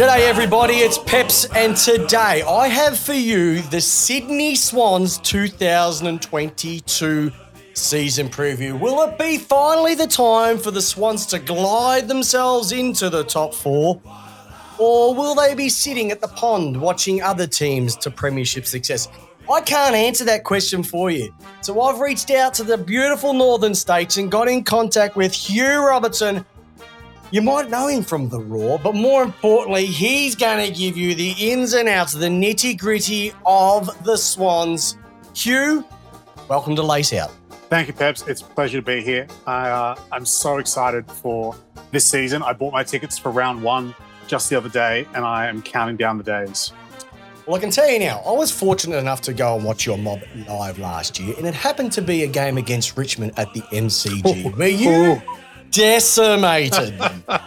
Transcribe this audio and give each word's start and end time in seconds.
G'day, 0.00 0.20
everybody. 0.20 0.76
It's 0.76 0.96
Peps, 0.96 1.44
and 1.54 1.76
today 1.76 2.40
I 2.40 2.68
have 2.68 2.98
for 2.98 3.12
you 3.12 3.60
the 3.60 3.82
Sydney 3.82 4.54
Swans 4.54 5.18
2022 5.18 7.30
season 7.74 8.30
preview. 8.30 8.80
Will 8.80 9.02
it 9.02 9.18
be 9.18 9.36
finally 9.36 9.94
the 9.94 10.06
time 10.06 10.56
for 10.56 10.70
the 10.70 10.80
Swans 10.80 11.26
to 11.26 11.38
glide 11.38 12.08
themselves 12.08 12.72
into 12.72 13.10
the 13.10 13.24
top 13.24 13.52
four? 13.52 14.00
Or 14.78 15.14
will 15.14 15.34
they 15.34 15.54
be 15.54 15.68
sitting 15.68 16.10
at 16.10 16.22
the 16.22 16.28
pond 16.28 16.80
watching 16.80 17.20
other 17.20 17.46
teams 17.46 17.94
to 17.96 18.10
premiership 18.10 18.64
success? 18.64 19.06
I 19.52 19.60
can't 19.60 19.94
answer 19.94 20.24
that 20.24 20.44
question 20.44 20.82
for 20.82 21.10
you. 21.10 21.30
So 21.60 21.78
I've 21.78 22.00
reached 22.00 22.30
out 22.30 22.54
to 22.54 22.64
the 22.64 22.78
beautiful 22.78 23.34
northern 23.34 23.74
states 23.74 24.16
and 24.16 24.30
got 24.30 24.48
in 24.48 24.64
contact 24.64 25.14
with 25.14 25.34
Hugh 25.34 25.86
Robertson. 25.86 26.46
You 27.32 27.42
might 27.42 27.70
know 27.70 27.86
him 27.86 28.02
from 28.02 28.28
The 28.28 28.40
Raw, 28.40 28.76
but 28.76 28.96
more 28.96 29.22
importantly, 29.22 29.86
he's 29.86 30.34
going 30.34 30.66
to 30.66 30.76
give 30.76 30.96
you 30.96 31.14
the 31.14 31.30
ins 31.38 31.74
and 31.74 31.88
outs, 31.88 32.12
the 32.12 32.26
nitty 32.26 32.76
gritty 32.76 33.32
of 33.46 34.02
the 34.02 34.16
Swans. 34.16 34.98
Hugh, 35.32 35.84
welcome 36.48 36.74
to 36.74 36.82
Lace 36.82 37.12
Out. 37.12 37.30
Thank 37.68 37.86
you, 37.86 37.94
Peps. 37.94 38.26
It's 38.26 38.40
a 38.40 38.46
pleasure 38.46 38.78
to 38.78 38.84
be 38.84 39.00
here. 39.00 39.28
I, 39.46 39.70
uh, 39.70 39.94
I'm 40.10 40.26
so 40.26 40.58
excited 40.58 41.08
for 41.08 41.54
this 41.92 42.04
season. 42.04 42.42
I 42.42 42.52
bought 42.52 42.72
my 42.72 42.82
tickets 42.82 43.16
for 43.16 43.30
round 43.30 43.62
one 43.62 43.94
just 44.26 44.50
the 44.50 44.56
other 44.56 44.68
day, 44.68 45.06
and 45.14 45.24
I 45.24 45.46
am 45.46 45.62
counting 45.62 45.96
down 45.96 46.18
the 46.18 46.24
days. 46.24 46.72
Well, 47.46 47.54
I 47.54 47.60
can 47.60 47.70
tell 47.70 47.88
you 47.88 48.00
now, 48.00 48.22
I 48.26 48.32
was 48.32 48.50
fortunate 48.50 48.96
enough 48.96 49.20
to 49.22 49.32
go 49.32 49.54
and 49.54 49.64
watch 49.64 49.86
your 49.86 49.98
mob 49.98 50.20
live 50.48 50.80
last 50.80 51.20
year, 51.20 51.36
and 51.38 51.46
it 51.46 51.54
happened 51.54 51.92
to 51.92 52.02
be 52.02 52.24
a 52.24 52.26
game 52.26 52.58
against 52.58 52.96
Richmond 52.96 53.34
at 53.36 53.54
the 53.54 53.60
MCG 53.60 54.56
where 54.56 54.68
you 54.68 55.22
decimated 55.70 56.98
them. 56.98 57.24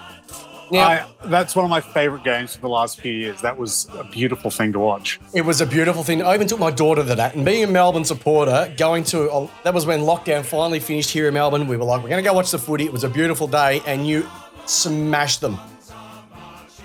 Now, 0.72 0.88
I, 0.88 1.06
that's 1.26 1.56
one 1.56 1.66
of 1.66 1.70
my 1.70 1.82
favorite 1.82 2.24
games 2.24 2.56
for 2.56 2.62
the 2.62 2.70
last 2.70 3.00
few 3.00 3.14
years. 3.14 3.42
That 3.42 3.60
was 3.60 3.88
a 3.94 4.04
beautiful 4.06 4.50
thing 4.50 4.74
to 4.74 4.80
watch. 4.80 5.20
it 5.32 5.42
was 5.42 5.62
a 5.62 5.68
beautiful 5.68 6.04
thing. 6.04 6.24
I 6.24 6.34
even 6.34 6.48
took 6.48 6.60
my 6.60 6.72
daughter 6.72 7.06
to 7.06 7.16
that, 7.16 7.36
and 7.36 7.46
being 7.46 7.64
a 7.64 7.68
Melbourne 7.68 8.06
supporter, 8.06 8.74
going 8.76 9.04
to 9.06 9.30
uh, 9.30 9.48
that 9.64 9.74
was 9.74 9.86
when 9.86 10.00
lockdown 10.00 10.44
finally 10.44 10.80
finished 10.80 11.12
here 11.12 11.28
in 11.28 11.36
Melbourne. 11.36 11.68
We 11.68 11.78
were 11.78 11.86
like, 11.86 12.02
we're 12.02 12.10
going 12.10 12.24
to 12.24 12.28
go 12.28 12.34
watch 12.34 12.50
the 12.50 12.58
footy. 12.58 12.86
It 12.86 12.92
was 12.92 13.04
a 13.04 13.10
beautiful 13.10 13.46
day, 13.46 13.82
and 13.86 14.08
you 14.08 14.28
smashed 14.66 15.42
them. 15.42 15.60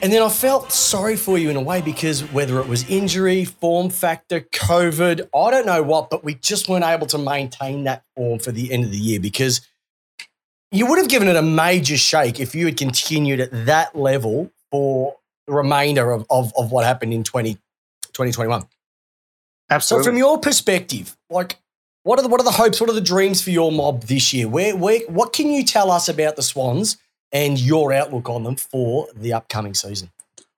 And 0.03 0.13
then 0.13 0.23
I 0.23 0.29
felt 0.29 0.71
sorry 0.71 1.17
for 1.17 1.39
you 1.39 1.51
in 1.51 1.57
a 1.57 1.63
way 1.63 1.81
because 1.81 2.21
whether 2.33 2.61
it 2.61 2.69
was 2.69 2.89
injury, 2.89 3.45
form 3.45 3.91
factor, 3.91 4.41
COVID, 4.41 5.29
I 5.35 5.51
don't 5.51 5.67
know 5.67 5.83
what, 5.83 6.09
but 6.09 6.23
we 6.23 6.35
just 6.35 6.69
weren't 6.69 6.85
able 6.85 7.07
to 7.09 7.19
maintain 7.19 7.85
that 7.85 8.05
form 8.15 8.39
for 8.39 8.53
the 8.53 8.71
end 8.71 8.85
of 8.85 8.93
the 8.93 8.99
year 8.99 9.19
because 9.19 9.61
you 10.71 10.87
would 10.87 10.99
have 10.99 11.09
given 11.09 11.29
it 11.29 11.37
a 11.37 11.43
major 11.43 11.97
shake 11.97 12.41
if 12.41 12.55
you 12.55 12.67
had 12.67 12.77
continued 12.77 13.41
at 13.41 13.67
that 13.67 13.97
level 13.97 14.51
for 14.71 15.17
the 15.47 15.53
remainder 15.53 16.11
of, 16.11 16.27
of, 16.31 16.53
of 16.57 16.71
what 16.71 16.85
happened 16.85 17.15
in 17.15 17.25
20, 17.25 17.55
2021. 18.13 18.65
So 19.81 20.03
from 20.03 20.17
your 20.17 20.39
perspective, 20.39 21.17
like 21.29 21.59
what 22.03 22.19
are 22.19 22.23
the 22.23 22.29
what 22.29 22.41
are 22.41 22.45
the 22.45 22.51
hopes, 22.51 22.81
what 22.81 22.89
are 22.89 22.95
the 22.95 23.01
dreams 23.03 23.43
for 23.43 23.51
your 23.51 23.71
mob 23.71 24.05
this 24.05 24.33
year? 24.33 24.49
Where 24.49 24.75
where 24.75 25.01
what 25.09 25.35
can 25.35 25.51
you 25.51 25.63
tell 25.63 25.91
us 25.91 26.09
about 26.09 26.37
the 26.37 26.43
Swans 26.43 26.97
and 27.33 27.59
your 27.59 27.93
outlook 27.93 28.31
on 28.31 28.45
them 28.45 28.57
for 28.57 29.09
the 29.15 29.35
upcoming 29.35 29.75
season? 29.75 30.11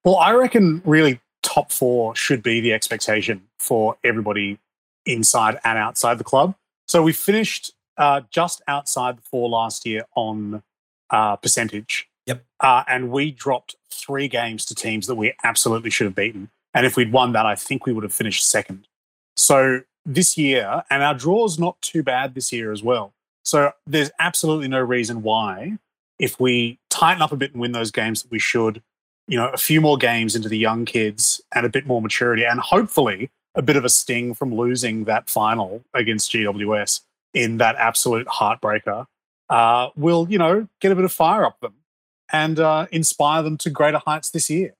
well, 0.04 0.16
I 0.16 0.32
reckon 0.32 0.82
really 0.84 1.20
top 1.42 1.72
four 1.72 2.14
should 2.16 2.42
be 2.42 2.60
the 2.60 2.72
expectation 2.72 3.42
for 3.58 3.96
everybody 4.04 4.58
inside 5.06 5.58
and 5.64 5.78
outside 5.78 6.18
the 6.18 6.24
club. 6.24 6.54
So 6.86 7.02
we 7.02 7.12
finished 7.12 7.72
uh, 8.00 8.22
just 8.30 8.62
outside 8.66 9.18
the 9.18 9.22
four 9.22 9.48
last 9.48 9.86
year 9.86 10.04
on 10.16 10.62
uh, 11.10 11.36
percentage. 11.36 12.08
Yep. 12.26 12.44
Uh, 12.58 12.82
and 12.88 13.10
we 13.10 13.30
dropped 13.30 13.76
three 13.92 14.26
games 14.26 14.64
to 14.64 14.74
teams 14.74 15.06
that 15.06 15.16
we 15.16 15.34
absolutely 15.44 15.90
should 15.90 16.06
have 16.06 16.14
beaten. 16.14 16.48
And 16.72 16.86
if 16.86 16.96
we'd 16.96 17.12
won 17.12 17.32
that, 17.32 17.46
I 17.46 17.54
think 17.54 17.84
we 17.84 17.92
would 17.92 18.04
have 18.04 18.12
finished 18.12 18.48
second. 18.48 18.88
So 19.36 19.82
this 20.06 20.38
year, 20.38 20.82
and 20.90 21.02
our 21.02 21.14
draw's 21.14 21.58
not 21.58 21.80
too 21.82 22.02
bad 22.02 22.34
this 22.34 22.52
year 22.52 22.72
as 22.72 22.82
well. 22.82 23.12
So 23.44 23.72
there's 23.86 24.10
absolutely 24.18 24.68
no 24.68 24.80
reason 24.80 25.22
why, 25.22 25.76
if 26.18 26.40
we 26.40 26.78
tighten 26.88 27.22
up 27.22 27.32
a 27.32 27.36
bit 27.36 27.52
and 27.52 27.60
win 27.60 27.72
those 27.72 27.90
games 27.90 28.22
that 28.22 28.30
we 28.30 28.38
should, 28.38 28.82
you 29.28 29.36
know, 29.36 29.48
a 29.48 29.58
few 29.58 29.80
more 29.80 29.98
games 29.98 30.34
into 30.34 30.48
the 30.48 30.58
young 30.58 30.84
kids 30.84 31.40
and 31.54 31.66
a 31.66 31.70
bit 31.70 31.86
more 31.86 32.00
maturity, 32.00 32.44
and 32.44 32.60
hopefully 32.60 33.30
a 33.54 33.62
bit 33.62 33.76
of 33.76 33.84
a 33.84 33.88
sting 33.88 34.32
from 34.32 34.54
losing 34.54 35.04
that 35.04 35.28
final 35.28 35.82
against 35.92 36.32
GWS 36.32 37.00
in 37.34 37.58
that 37.58 37.76
absolute 37.76 38.26
heartbreaker, 38.26 39.06
uh, 39.48 39.88
will, 39.96 40.26
you 40.30 40.38
know, 40.38 40.66
get 40.80 40.92
a 40.92 40.94
bit 40.94 41.04
of 41.04 41.12
fire 41.12 41.44
up 41.44 41.60
them 41.60 41.74
and 42.32 42.58
uh, 42.58 42.86
inspire 42.92 43.42
them 43.42 43.56
to 43.58 43.70
greater 43.70 43.98
heights 43.98 44.30
this 44.30 44.50
year. 44.50 44.74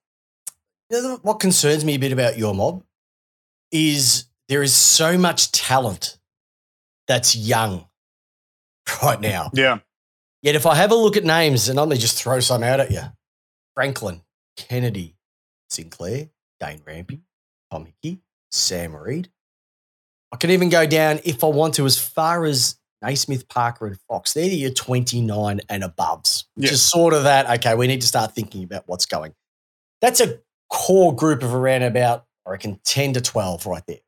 What 1.21 1.39
concerns 1.39 1.85
me 1.85 1.95
a 1.95 1.99
bit 1.99 2.11
about 2.11 2.37
your 2.37 2.53
mob 2.53 2.83
is 3.71 4.25
there 4.49 4.61
is 4.61 4.73
so 4.73 5.17
much 5.17 5.51
talent 5.51 6.17
that's 7.07 7.35
young 7.35 7.85
right 9.03 9.19
now. 9.19 9.49
Yeah. 9.53 9.79
Yet 10.41 10.55
if 10.55 10.65
I 10.65 10.75
have 10.75 10.91
a 10.91 10.95
look 10.95 11.15
at 11.15 11.23
names 11.23 11.69
and 11.69 11.79
I'm 11.79 11.87
going 11.87 11.97
to 11.97 12.01
just 12.01 12.21
throw 12.21 12.39
some 12.39 12.63
out 12.63 12.79
at 12.79 12.91
you 12.91 13.03
Franklin, 13.75 14.21
Kennedy, 14.57 15.15
Sinclair, 15.69 16.29
Dane 16.59 16.79
Rampe, 16.79 17.21
Tom 17.71 17.85
Hickey, 17.85 18.21
Sam 18.51 18.95
Reid. 18.95 19.29
I 20.31 20.37
can 20.37 20.49
even 20.51 20.69
go 20.69 20.85
down, 20.85 21.19
if 21.25 21.43
I 21.43 21.47
want 21.47 21.73
to, 21.75 21.85
as 21.85 21.99
far 21.99 22.45
as 22.45 22.77
Naismith, 23.01 23.47
Parker, 23.49 23.87
and 23.87 23.99
Fox. 24.07 24.33
They're 24.33 24.45
your 24.45 24.71
29 24.71 25.59
and 25.69 25.83
aboves, 25.83 26.45
which 26.55 26.67
Yeah. 26.67 26.73
is 26.73 26.81
sort 26.81 27.13
of 27.13 27.23
that, 27.23 27.49
okay, 27.59 27.75
we 27.75 27.87
need 27.87 28.01
to 28.01 28.07
start 28.07 28.33
thinking 28.35 28.63
about 28.63 28.83
what's 28.87 29.05
going. 29.05 29.33
That's 30.01 30.19
a 30.19 30.39
core 30.69 31.15
group 31.15 31.43
of 31.43 31.53
around 31.53 31.83
about, 31.83 32.25
I 32.45 32.51
reckon, 32.51 32.79
10 32.85 33.13
to 33.13 33.21
12 33.21 33.65
right 33.65 33.83
there. 33.87 33.99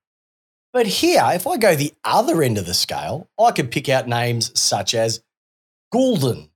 But 0.72 0.88
here, 0.88 1.24
if 1.34 1.46
I 1.46 1.58
go 1.58 1.76
the 1.76 1.94
other 2.04 2.42
end 2.42 2.58
of 2.58 2.66
the 2.66 2.74
scale, 2.74 3.30
I 3.40 3.52
could 3.52 3.72
pick 3.72 3.90
out 3.90 4.08
names 4.08 4.52
such 4.60 4.96
as 4.96 5.22
Gulden, 5.94 6.50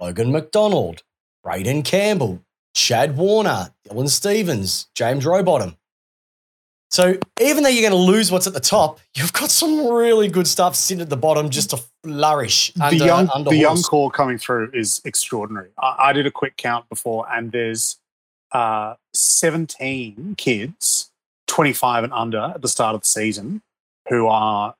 Logan 0.00 0.30
McDonald, 0.30 1.02
Braeden 1.42 1.82
Campbell, 1.82 2.44
Chad 2.74 3.16
Warner, 3.16 3.72
Dylan 3.88 4.08
Stephens, 4.08 4.88
James 4.94 5.24
Rowbottom. 5.24 5.76
So 6.90 7.18
even 7.40 7.62
though 7.62 7.68
you're 7.68 7.88
going 7.88 8.06
to 8.06 8.12
lose 8.12 8.32
what's 8.32 8.46
at 8.46 8.54
the 8.54 8.60
top, 8.60 8.98
you've 9.14 9.32
got 9.32 9.50
some 9.50 9.88
really 9.88 10.28
good 10.28 10.46
stuff 10.46 10.74
sitting 10.74 11.02
at 11.02 11.10
the 11.10 11.16
bottom 11.16 11.50
just 11.50 11.70
to 11.70 11.80
flourish 12.02 12.72
under, 12.80 12.98
the 12.98 13.04
young, 13.04 13.28
under 13.34 13.50
the 13.50 13.56
young 13.56 13.82
core 13.82 14.10
coming 14.10 14.38
through 14.38 14.70
is 14.72 15.02
extraordinary. 15.04 15.68
I, 15.78 15.96
I 15.98 16.12
did 16.12 16.26
a 16.26 16.30
quick 16.30 16.56
count 16.56 16.88
before, 16.88 17.26
and 17.30 17.52
there's 17.52 17.98
uh, 18.52 18.94
17 19.12 20.34
kids, 20.38 21.10
25 21.46 22.04
and 22.04 22.12
under, 22.12 22.52
at 22.54 22.62
the 22.62 22.68
start 22.68 22.94
of 22.94 23.02
the 23.02 23.06
season, 23.06 23.62
who 24.08 24.26
are, 24.26 24.74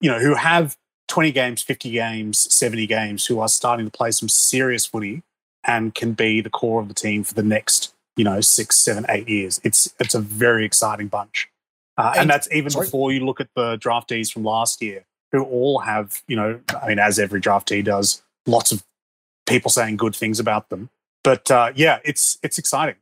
you 0.00 0.10
know, 0.10 0.18
who 0.18 0.34
have 0.34 0.76
20 1.08 1.32
games, 1.32 1.62
50 1.62 1.90
games, 1.90 2.54
70 2.54 2.86
games, 2.86 3.26
who 3.26 3.40
are 3.40 3.48
starting 3.48 3.86
to 3.86 3.92
play 3.92 4.10
some 4.10 4.28
serious 4.28 4.84
footy 4.84 5.22
and 5.64 5.94
can 5.94 6.12
be 6.12 6.40
the 6.40 6.50
core 6.50 6.80
of 6.80 6.88
the 6.88 6.94
team 6.94 7.24
for 7.24 7.34
the 7.34 7.42
next, 7.42 7.94
you 8.16 8.24
know, 8.24 8.40
six, 8.40 8.76
seven, 8.78 9.04
eight 9.08 9.28
years. 9.28 9.60
It's 9.64 9.92
it's 10.00 10.14
a 10.14 10.20
very 10.20 10.64
exciting 10.64 11.08
bunch, 11.08 11.48
uh, 11.96 12.10
and, 12.12 12.22
And- 12.22 12.30
that's 12.30 12.48
even 12.52 12.70
sorry? 12.70 12.86
before 12.86 13.12
you 13.12 13.24
look 13.24 13.40
at 13.40 13.48
the 13.54 13.76
draftees 13.78 14.32
from 14.32 14.44
last 14.44 14.82
year, 14.82 15.04
who 15.32 15.42
all 15.44 15.80
have, 15.80 16.22
you 16.28 16.36
know, 16.36 16.60
I 16.82 16.88
mean, 16.88 16.98
as 16.98 17.18
every 17.18 17.40
draftee 17.40 17.84
does, 17.84 18.22
lots 18.46 18.72
of 18.72 18.82
people 19.46 19.70
saying 19.70 19.96
good 19.96 20.14
things 20.16 20.40
about 20.40 20.68
them. 20.70 20.90
But 21.24 21.50
uh, 21.50 21.72
yeah, 21.74 21.98
it's 22.04 22.38
it's 22.42 22.58
exciting. 22.58 22.96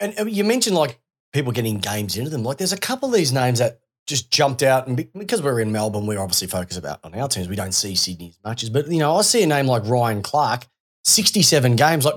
And 0.00 0.18
uh, 0.18 0.24
you 0.24 0.44
mentioned 0.44 0.76
like 0.76 0.98
people 1.32 1.52
getting 1.52 1.78
games 1.78 2.16
into 2.16 2.30
them. 2.30 2.42
Like 2.42 2.58
there's 2.58 2.72
a 2.72 2.78
couple 2.78 3.08
of 3.08 3.14
these 3.14 3.32
names 3.32 3.60
that 3.60 3.80
just 4.06 4.30
jumped 4.30 4.62
out, 4.64 4.88
and 4.88 4.96
because 5.16 5.40
we're 5.40 5.60
in 5.60 5.70
Melbourne, 5.70 6.06
we're 6.06 6.18
obviously 6.18 6.48
focused 6.48 6.78
about 6.78 6.98
on 7.04 7.14
our 7.14 7.28
teams. 7.28 7.48
We 7.48 7.54
don't 7.54 7.70
see 7.72 7.94
Sydney 7.94 8.30
as 8.30 8.38
much 8.44 8.62
as, 8.64 8.70
but 8.70 8.88
you 8.88 8.98
know, 8.98 9.14
I 9.16 9.22
see 9.22 9.42
a 9.42 9.46
name 9.46 9.66
like 9.66 9.84
Ryan 9.86 10.20
Clarke, 10.22 10.66
67 11.04 11.76
games. 11.76 12.04
Like, 12.04 12.14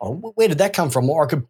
oh, 0.00 0.14
where 0.36 0.48
did 0.48 0.58
that 0.58 0.72
come 0.72 0.88
from? 0.88 1.10
Or 1.10 1.24
I 1.24 1.28
could, 1.28 1.46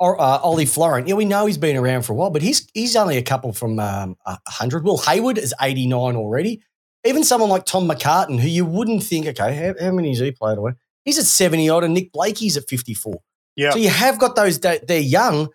or 0.00 0.20
uh, 0.20 0.38
Ollie 0.38 0.64
Florent. 0.66 1.08
Yeah, 1.08 1.14
we 1.14 1.24
know 1.24 1.46
he's 1.46 1.58
been 1.58 1.76
around 1.76 2.02
for 2.02 2.12
a 2.12 2.16
while, 2.16 2.30
but 2.30 2.42
he's 2.42 2.68
he's 2.74 2.94
only 2.96 3.16
a 3.16 3.22
couple 3.22 3.52
from 3.52 3.78
um, 3.80 4.16
a 4.26 4.38
hundred. 4.46 4.84
Will 4.84 4.98
Hayward 4.98 5.38
is 5.38 5.54
89 5.60 6.16
already. 6.16 6.62
Even 7.04 7.24
someone 7.24 7.48
like 7.50 7.64
Tom 7.64 7.88
McCartan, 7.88 8.40
who 8.40 8.48
you 8.48 8.64
wouldn't 8.64 9.02
think, 9.04 9.26
okay, 9.26 9.54
how, 9.54 9.84
how 9.84 9.92
many 9.92 10.08
has 10.10 10.18
he 10.18 10.32
played 10.32 10.58
away? 10.58 10.72
He's 11.04 11.18
at 11.18 11.24
70 11.26 11.68
odd, 11.68 11.84
and 11.84 11.94
Nick 11.94 12.12
Blakey's 12.12 12.56
at 12.56 12.68
54. 12.68 13.20
Yeah. 13.56 13.70
So 13.70 13.78
you 13.78 13.88
have 13.88 14.18
got 14.18 14.34
those, 14.36 14.58
they're 14.60 14.98
young, 14.98 15.48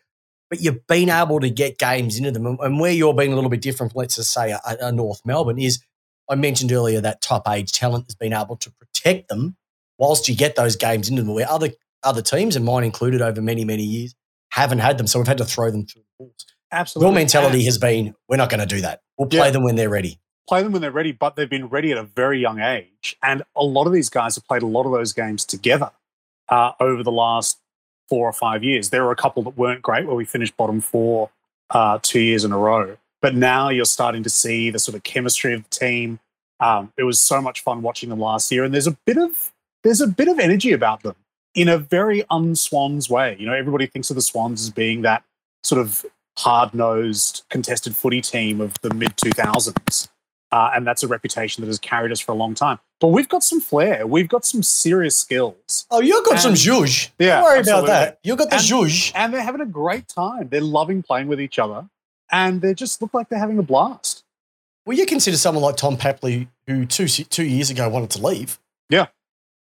but 0.50 0.62
you've 0.62 0.88
been 0.88 1.10
able 1.10 1.42
to 1.42 1.50
get 1.50 1.78
games 1.78 2.18
into 2.18 2.31
them. 2.31 2.46
And- 2.46 2.60
And 2.62 2.80
where 2.80 2.92
you're 2.92 3.13
being 3.13 3.34
a 3.34 3.36
little 3.36 3.50
bit 3.50 3.62
different, 3.62 3.96
let's 3.96 4.16
just 4.16 4.31
say 4.34 4.51
a, 4.51 4.60
a 4.81 4.92
North 4.92 5.22
Melbourne, 5.25 5.60
is 5.60 5.80
I 6.30 6.36
mentioned 6.36 6.72
earlier 6.72 7.01
that 7.01 7.22
top 7.22 7.48
age 7.50 7.74
talent 7.74 8.06
has 8.07 8.16
been 8.16 8.34
able 8.34 8.56
to 8.57 8.72
protect 8.72 9.28
them 9.28 9.57
whilst 10.00 10.28
you 10.30 10.36
get 10.36 10.56
those 10.56 10.75
games 10.78 11.10
into 11.10 11.22
them, 11.24 11.34
where 11.34 11.50
other 11.50 11.69
other 12.04 12.22
teams, 12.22 12.56
and 12.56 12.66
mine 12.66 12.84
included 12.86 13.22
over 13.22 13.42
many, 13.42 13.63
many 13.66 13.84
years, 13.84 14.16
haven't 14.54 14.80
had 14.80 14.98
them. 15.00 15.08
So 15.08 15.18
we've 15.20 15.28
had 15.28 15.40
to 15.40 15.46
throw 15.46 15.72
them 15.72 15.86
through 15.86 16.04
the 16.04 16.24
walls. 16.26 16.46
Absolutely. 16.72 17.08
Your 17.10 17.16
mentality 17.16 17.64
has 17.66 17.78
been, 17.80 18.14
we're 18.30 18.38
not 18.38 18.50
going 18.50 18.60
to 18.60 18.66
do 18.68 18.82
that. 18.82 19.02
We'll 19.18 19.28
play 19.30 19.40
Yeah. 19.48 19.52
them 19.52 19.64
when 19.64 19.76
they're 19.76 19.90
ready. 19.90 20.20
play 20.48 20.62
them 20.62 20.74
when 20.74 20.82
they're 20.82 20.92
ready, 20.92 21.12
but 21.14 21.36
they've 21.36 21.50
been 21.50 21.68
ready 21.70 21.92
at 21.92 21.98
a 21.98 22.04
very 22.04 22.38
young 22.40 22.60
age. 22.60 23.16
And 23.24 23.44
a 23.56 23.64
lot 23.64 23.88
of 23.88 23.94
these 23.94 24.10
guys 24.10 24.36
have 24.36 24.46
played 24.46 24.62
a 24.62 24.68
lot 24.68 24.86
of 24.86 24.92
those 24.92 25.14
games 25.14 25.46
together 25.46 25.90
uh, 26.50 26.74
over 26.82 27.02
the 27.02 27.12
last 27.14 27.60
four 28.10 28.28
or 28.28 28.34
five 28.34 28.62
years. 28.64 28.90
There 28.90 29.04
were 29.06 29.12
a 29.12 29.16
couple 29.16 29.42
that 29.44 29.58
weren't 29.58 29.82
great 29.82 30.06
where 30.06 30.16
we 30.16 30.26
finished 30.26 30.56
bottom 30.58 30.82
four 30.82 31.30
uh, 31.70 31.98
two 32.02 32.20
years 32.20 32.44
in 32.44 32.52
a 32.52 32.58
row. 32.58 32.98
But 33.22 33.36
now 33.36 33.70
you're 33.70 33.86
starting 33.86 34.22
to 34.24 34.30
see 34.30 34.70
the 34.70 34.80
sort 34.80 34.96
of 34.96 35.04
chemistry 35.04 35.54
of 35.54 35.64
the 35.64 35.70
team. 35.70 36.20
Um, 36.60 36.92
it 36.98 37.04
was 37.04 37.20
so 37.22 37.42
much 37.42 37.62
fun 37.62 37.82
watching 37.82 38.10
them 38.10 38.20
last 38.20 38.52
year, 38.52 38.64
and 38.66 38.74
there's 38.74 38.86
a 38.88 38.98
bit 39.06 39.18
of 39.18 39.52
there's 39.84 40.02
a 40.02 40.08
bit 40.08 40.28
of 40.28 40.40
energy 40.40 40.74
about 40.74 41.04
them 41.04 41.16
in 41.56 41.70
a 41.70 41.78
very 41.78 42.24
unswans 42.32 43.10
way. 43.10 43.36
You 43.40 43.46
know, 43.46 43.54
everybody 43.54 43.86
thinks 43.88 44.10
of 44.10 44.16
the 44.16 44.22
Swans 44.22 44.62
as 44.62 44.70
being 44.70 45.02
that 45.04 45.24
sort 45.64 45.80
of 45.82 46.06
hard 46.38 46.74
nosed 46.74 47.44
contested 47.50 47.96
footy 47.96 48.22
team 48.22 48.60
of 48.62 48.74
the 48.82 48.94
mid 48.94 49.16
2000s. 49.18 50.10
Uh, 50.52 50.70
and 50.76 50.86
that's 50.86 51.02
a 51.02 51.08
reputation 51.08 51.62
that 51.62 51.68
has 51.68 51.80
carried 51.80 52.12
us 52.12 52.20
for 52.20 52.32
a 52.32 52.36
long 52.36 52.54
time. 52.54 52.78
But 53.00 53.08
we've 53.08 53.28
got 53.28 53.44
some 53.44 53.60
flair. 53.60 54.06
We've 54.06 54.28
got 54.28 54.46
some 54.46 54.62
serious 54.62 55.18
skills. 55.18 55.88
Oh, 55.90 56.00
you've 56.00 56.24
got 56.26 56.40
some 56.40 56.50
And- 56.52 56.58
zhuzh. 56.60 57.10
Yeah, 57.18 57.36
Don't 57.38 57.44
worry 57.44 57.60
absolutely. 57.60 57.84
about 57.90 58.00
that. 58.06 58.20
You've 58.24 58.38
got 58.38 58.50
the 58.52 58.58
And- 58.58 58.64
zhuzh. 58.66 59.12
And 59.16 59.34
they're 59.34 59.42
having 59.42 59.62
a 59.62 59.66
great 59.66 60.08
time. 60.08 60.50
They're 60.50 60.62
loving 60.62 61.02
playing 61.02 61.28
with 61.28 61.42
each 61.42 61.58
other. 61.58 61.88
And 62.32 62.62
they 62.62 62.76
just 62.76 63.02
look 63.02 63.16
like 63.16 63.30
they're 63.30 63.40
having 63.40 63.58
a 63.58 63.64
blast. 63.64 64.24
Well, 64.86 64.96
you 64.96 65.06
consider 65.08 65.38
someone 65.38 65.64
like 65.64 65.76
Tom 65.78 65.98
Papley, 65.98 66.48
who 66.68 66.86
two 66.86 67.08
two 67.08 67.46
years 67.46 67.70
ago 67.72 67.90
wanted 67.90 68.12
to 68.12 68.22
leave. 68.22 68.60
Yeah. 68.90 69.08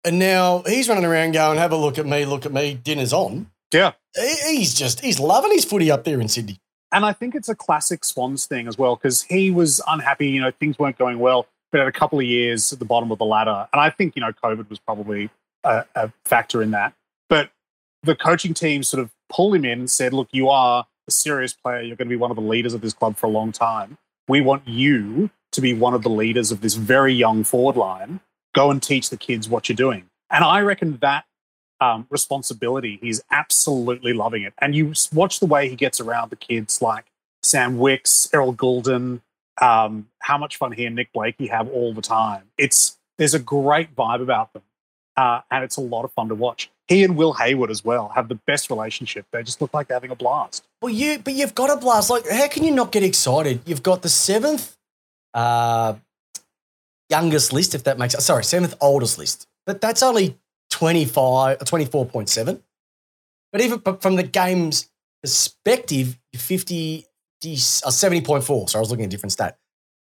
And 0.04 0.18
now 0.18 0.62
he's 0.66 0.88
running 0.88 1.04
around 1.04 1.32
going, 1.32 1.58
have 1.58 1.72
a 1.72 1.76
look 1.76 1.98
at 1.98 2.06
me, 2.06 2.24
look 2.24 2.46
at 2.46 2.52
me, 2.52 2.74
dinner's 2.74 3.12
on. 3.12 3.50
Yeah. 3.72 3.92
He's 4.16 4.74
just, 4.74 5.00
he's 5.00 5.20
loving 5.20 5.52
his 5.52 5.64
footy 5.64 5.90
up 5.90 6.04
there 6.04 6.20
in 6.20 6.28
Sydney. 6.28 6.58
And 6.92 7.04
I 7.04 7.12
think 7.12 7.34
it's 7.34 7.48
a 7.48 7.54
classic 7.54 8.04
Swans 8.04 8.46
thing 8.46 8.66
as 8.66 8.76
well, 8.76 8.96
because 8.96 9.22
he 9.22 9.50
was 9.50 9.80
unhappy. 9.86 10.28
You 10.28 10.40
know, 10.40 10.50
things 10.50 10.78
weren't 10.78 10.98
going 10.98 11.18
well, 11.18 11.46
but 11.70 11.78
had 11.78 11.86
a 11.86 11.92
couple 11.92 12.18
of 12.18 12.24
years 12.24 12.72
at 12.72 12.78
the 12.78 12.84
bottom 12.84 13.12
of 13.12 13.18
the 13.18 13.24
ladder. 13.24 13.68
And 13.72 13.80
I 13.80 13.90
think, 13.90 14.16
you 14.16 14.22
know, 14.22 14.32
COVID 14.32 14.68
was 14.68 14.78
probably 14.80 15.30
a, 15.62 15.84
a 15.94 16.12
factor 16.24 16.62
in 16.62 16.72
that. 16.72 16.94
But 17.28 17.50
the 18.02 18.16
coaching 18.16 18.54
team 18.54 18.82
sort 18.82 19.02
of 19.02 19.10
pulled 19.28 19.54
him 19.54 19.64
in 19.64 19.80
and 19.80 19.90
said, 19.90 20.12
look, 20.12 20.28
you 20.32 20.48
are 20.48 20.86
a 21.06 21.12
serious 21.12 21.52
player. 21.52 21.82
You're 21.82 21.96
going 21.96 22.08
to 22.08 22.12
be 22.12 22.16
one 22.16 22.30
of 22.30 22.36
the 22.36 22.42
leaders 22.42 22.74
of 22.74 22.80
this 22.80 22.94
club 22.94 23.16
for 23.16 23.26
a 23.26 23.30
long 23.30 23.52
time. 23.52 23.98
We 24.26 24.40
want 24.40 24.66
you 24.66 25.30
to 25.52 25.60
be 25.60 25.74
one 25.74 25.94
of 25.94 26.02
the 26.02 26.10
leaders 26.10 26.50
of 26.50 26.60
this 26.60 26.74
very 26.74 27.12
young 27.12 27.44
forward 27.44 27.76
line. 27.76 28.20
Go 28.54 28.70
and 28.70 28.82
teach 28.82 29.10
the 29.10 29.16
kids 29.16 29.48
what 29.48 29.68
you're 29.68 29.76
doing. 29.76 30.06
And 30.30 30.44
I 30.44 30.60
reckon 30.60 30.98
that 31.00 31.24
um, 31.80 32.06
responsibility. 32.10 32.98
He's 33.00 33.22
absolutely 33.30 34.12
loving 34.12 34.42
it. 34.42 34.52
And 34.58 34.74
you 34.74 34.92
watch 35.12 35.40
the 35.40 35.46
way 35.46 35.68
he 35.68 35.76
gets 35.76 36.00
around 36.00 36.30
the 36.30 36.36
kids 36.36 36.82
like 36.82 37.06
Sam 37.42 37.78
Wicks, 37.78 38.28
Errol 38.32 38.54
Gulden, 38.54 39.22
um, 39.60 40.08
how 40.20 40.38
much 40.38 40.56
fun 40.56 40.72
he 40.72 40.84
and 40.84 40.96
Nick 40.96 41.12
Blakey 41.12 41.48
have 41.48 41.68
all 41.68 41.92
the 41.92 42.02
time. 42.02 42.44
It's 42.58 42.98
There's 43.18 43.34
a 43.34 43.38
great 43.38 43.94
vibe 43.94 44.22
about 44.22 44.52
them. 44.52 44.62
Uh, 45.16 45.40
and 45.50 45.64
it's 45.64 45.76
a 45.76 45.80
lot 45.80 46.04
of 46.04 46.12
fun 46.12 46.28
to 46.28 46.34
watch. 46.34 46.70
He 46.88 47.04
and 47.04 47.16
Will 47.16 47.34
Hayward 47.34 47.70
as 47.70 47.84
well 47.84 48.08
have 48.14 48.28
the 48.28 48.36
best 48.46 48.70
relationship. 48.70 49.26
They 49.32 49.42
just 49.42 49.60
look 49.60 49.74
like 49.74 49.88
they're 49.88 49.96
having 49.96 50.10
a 50.10 50.16
blast. 50.16 50.64
Well, 50.80 50.92
you, 50.92 51.18
but 51.18 51.34
you've 51.34 51.54
got 51.54 51.68
a 51.68 51.76
blast. 51.76 52.08
Like, 52.08 52.28
how 52.28 52.48
can 52.48 52.64
you 52.64 52.70
not 52.70 52.90
get 52.90 53.02
excited? 53.02 53.60
You've 53.66 53.82
got 53.82 54.02
the 54.02 54.08
seventh 54.08 54.76
uh, 55.34 55.94
youngest 57.10 57.52
list, 57.52 57.74
if 57.74 57.84
that 57.84 57.98
makes 57.98 58.14
sense. 58.14 58.24
Sorry, 58.24 58.44
seventh 58.44 58.74
oldest 58.80 59.18
list. 59.18 59.46
But 59.66 59.80
that's 59.80 60.02
only 60.02 60.38
25, 60.70 61.58
24.7. 61.58 62.62
But 63.52 63.60
even 63.60 63.78
but 63.78 64.00
from 64.00 64.16
the 64.16 64.22
game's 64.22 64.88
perspective, 65.22 66.18
50, 66.34 67.06
50 67.42 67.84
uh, 67.84 67.90
70.4. 67.90 68.70
So 68.70 68.78
I 68.78 68.80
was 68.80 68.90
looking 68.90 69.04
at 69.04 69.08
a 69.08 69.10
different 69.10 69.32
stat. 69.32 69.58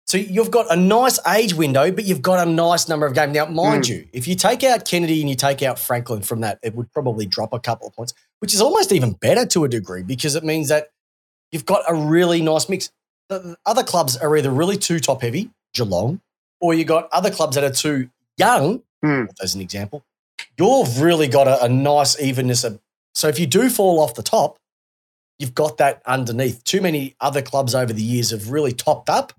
So 0.07 0.17
you've 0.17 0.51
got 0.51 0.65
a 0.69 0.75
nice 0.75 1.19
age 1.27 1.53
window, 1.53 1.91
but 1.91 2.03
you've 2.03 2.21
got 2.21 2.45
a 2.45 2.51
nice 2.51 2.89
number 2.89 3.05
of 3.05 3.13
games. 3.13 3.33
Now, 3.33 3.45
mind 3.45 3.87
you, 3.87 4.07
if 4.11 4.27
you 4.27 4.35
take 4.35 4.63
out 4.63 4.83
Kennedy 4.83 5.21
and 5.21 5.29
you 5.29 5.35
take 5.35 5.63
out 5.63 5.79
Franklin 5.79 6.21
from 6.21 6.41
that, 6.41 6.59
it 6.63 6.75
would 6.75 6.91
probably 6.91 7.25
drop 7.25 7.53
a 7.53 7.59
couple 7.59 7.87
of 7.87 7.95
points, 7.95 8.13
which 8.39 8.53
is 8.53 8.59
almost 8.59 8.91
even 8.91 9.13
better 9.13 9.45
to 9.45 9.63
a 9.63 9.69
degree 9.69 10.03
because 10.03 10.35
it 10.35 10.43
means 10.43 10.67
that 10.67 10.89
you've 11.51 11.65
got 11.65 11.83
a 11.87 11.95
really 11.95 12.41
nice 12.41 12.67
mix. 12.67 12.91
The 13.29 13.55
other 13.65 13.83
clubs 13.83 14.17
are 14.17 14.35
either 14.35 14.49
really 14.49 14.75
too 14.75 14.99
top 14.99 15.21
heavy, 15.21 15.51
Geelong, 15.73 16.19
or 16.61 16.73
you 16.73 16.85
got 16.85 17.09
other 17.11 17.31
clubs 17.31 17.55
that 17.55 17.63
are 17.63 17.71
too 17.73 18.09
young, 18.37 18.83
Hmm. 19.03 19.25
as 19.41 19.55
an 19.55 19.61
example. 19.61 20.03
You've 20.57 21.01
really 21.01 21.27
got 21.27 21.47
a, 21.47 21.65
a 21.65 21.69
nice 21.69 22.19
evenness. 22.21 22.63
Of, 22.63 22.79
so 23.15 23.27
if 23.27 23.39
you 23.39 23.47
do 23.47 23.69
fall 23.69 23.99
off 23.99 24.13
the 24.13 24.23
top, 24.23 24.57
you've 25.39 25.55
got 25.55 25.77
that 25.77 26.01
underneath. 26.05 26.63
Too 26.63 26.81
many 26.81 27.15
other 27.19 27.41
clubs 27.41 27.73
over 27.73 27.91
the 27.91 28.01
years 28.01 28.29
have 28.29 28.51
really 28.51 28.73
topped 28.73 29.09
up, 29.09 29.33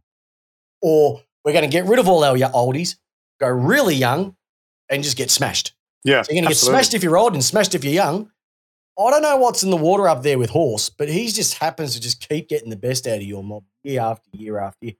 or 0.80 1.22
we're 1.44 1.52
going 1.52 1.64
to 1.64 1.70
get 1.70 1.86
rid 1.86 1.98
of 2.00 2.08
all 2.08 2.24
our 2.24 2.36
oldies, 2.36 2.96
go 3.40 3.48
really 3.48 3.94
young, 3.94 4.34
and 4.88 5.02
just 5.04 5.16
get 5.16 5.30
smashed. 5.30 5.74
Yeah. 6.04 6.22
So 6.22 6.32
you're 6.32 6.42
going 6.42 6.44
to 6.44 6.50
get 6.50 6.58
smashed 6.58 6.94
if 6.94 7.02
you're 7.04 7.16
old 7.16 7.34
and 7.34 7.44
smashed 7.44 7.74
if 7.74 7.84
you're 7.84 7.94
young. 7.94 8.30
I 8.98 9.10
don't 9.10 9.22
know 9.22 9.36
what's 9.38 9.62
in 9.62 9.70
the 9.70 9.76
water 9.76 10.06
up 10.08 10.22
there 10.22 10.38
with 10.38 10.50
Horse, 10.50 10.90
but 10.90 11.08
he 11.08 11.28
just 11.28 11.54
happens 11.58 11.94
to 11.94 12.00
just 12.00 12.28
keep 12.28 12.48
getting 12.48 12.68
the 12.68 12.76
best 12.76 13.06
out 13.06 13.16
of 13.16 13.22
your 13.22 13.42
mob 13.42 13.64
year 13.84 14.00
after 14.00 14.28
year 14.32 14.58
after 14.58 14.86
year. 14.86 14.94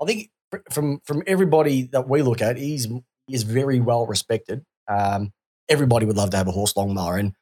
I 0.00 0.06
think 0.06 0.30
from 0.70 1.00
from 1.04 1.22
everybody 1.26 1.82
that 1.92 2.08
we 2.08 2.22
look 2.22 2.40
at, 2.42 2.56
he's 2.56 2.84
he 3.26 3.34
is 3.34 3.42
very 3.42 3.80
well 3.80 4.06
respected. 4.06 4.64
Um, 4.88 5.32
everybody 5.68 6.04
would 6.06 6.16
love 6.16 6.30
to 6.30 6.36
have 6.36 6.48
a 6.48 6.52
horse 6.52 6.74
Longmire, 6.74 7.18
and 7.20 7.32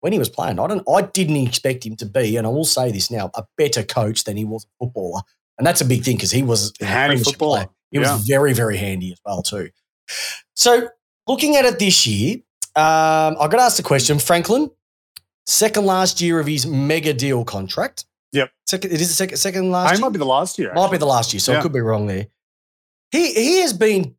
when 0.00 0.12
he 0.12 0.18
was 0.18 0.28
playing, 0.28 0.58
I 0.58 0.66
don't, 0.66 0.82
I 0.88 1.02
didn't 1.02 1.36
expect 1.36 1.84
him 1.86 1.96
to 1.96 2.06
be, 2.06 2.36
and 2.36 2.46
I 2.46 2.50
will 2.50 2.64
say 2.64 2.90
this 2.92 3.10
now, 3.10 3.30
a 3.34 3.44
better 3.56 3.82
coach 3.82 4.24
than 4.24 4.36
he 4.36 4.44
was 4.44 4.64
a 4.64 4.68
footballer, 4.84 5.22
and 5.58 5.66
that's 5.66 5.80
a 5.80 5.84
big 5.84 6.02
thing 6.04 6.16
because 6.16 6.30
he 6.32 6.42
was 6.42 6.72
a 6.80 6.84
Handy 6.84 7.18
footballer. 7.22 7.56
player. 7.58 7.68
He 7.90 7.98
Yeah. 8.00 8.14
was 8.14 8.26
very 8.26 8.52
very 8.52 8.76
handy 8.78 9.12
as 9.12 9.18
well 9.24 9.42
too. 9.42 9.70
So 10.54 10.88
looking 11.26 11.56
at 11.56 11.64
it 11.64 11.78
this 11.78 12.06
year, 12.06 12.36
um, 12.76 13.36
I 13.40 13.48
got 13.50 13.60
asked 13.60 13.76
the 13.76 13.82
question, 13.82 14.18
Franklin, 14.18 14.70
second 15.46 15.86
last 15.86 16.20
year 16.20 16.40
of 16.40 16.46
his 16.46 16.66
mega 16.66 17.12
deal 17.12 17.44
contract. 17.44 18.04
Yep. 18.32 18.50
Second, 18.66 18.92
it 18.92 19.00
is 19.00 19.08
the 19.08 19.14
second, 19.14 19.36
second 19.36 19.70
last 19.70 19.90
I 19.90 19.92
year. 19.94 20.00
might 20.00 20.12
be 20.12 20.18
the 20.18 20.24
last 20.24 20.58
year. 20.58 20.72
Might 20.72 20.90
be 20.90 20.96
the 20.96 21.06
last 21.06 21.32
year, 21.34 21.40
so 21.40 21.54
I 21.56 21.60
could 21.60 21.72
be 21.72 21.80
wrong 21.80 22.06
there. 22.06 22.28
He 23.12 23.32
he 23.32 23.60
has 23.60 23.72
been 23.72 24.16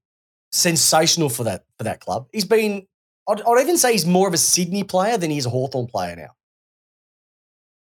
sensational 0.51 1.29
for 1.29 1.43
that 1.43 1.65
for 1.77 1.83
that 1.83 1.99
club. 1.99 2.27
He's 2.31 2.45
been, 2.45 2.87
I'd, 3.27 3.41
I'd 3.41 3.61
even 3.61 3.77
say 3.77 3.91
he's 3.91 4.05
more 4.05 4.27
of 4.27 4.33
a 4.33 4.37
Sydney 4.37 4.83
player 4.83 5.17
than 5.17 5.31
he's 5.31 5.45
a 5.45 5.49
Hawthorn 5.49 5.87
player 5.87 6.15
now, 6.15 6.29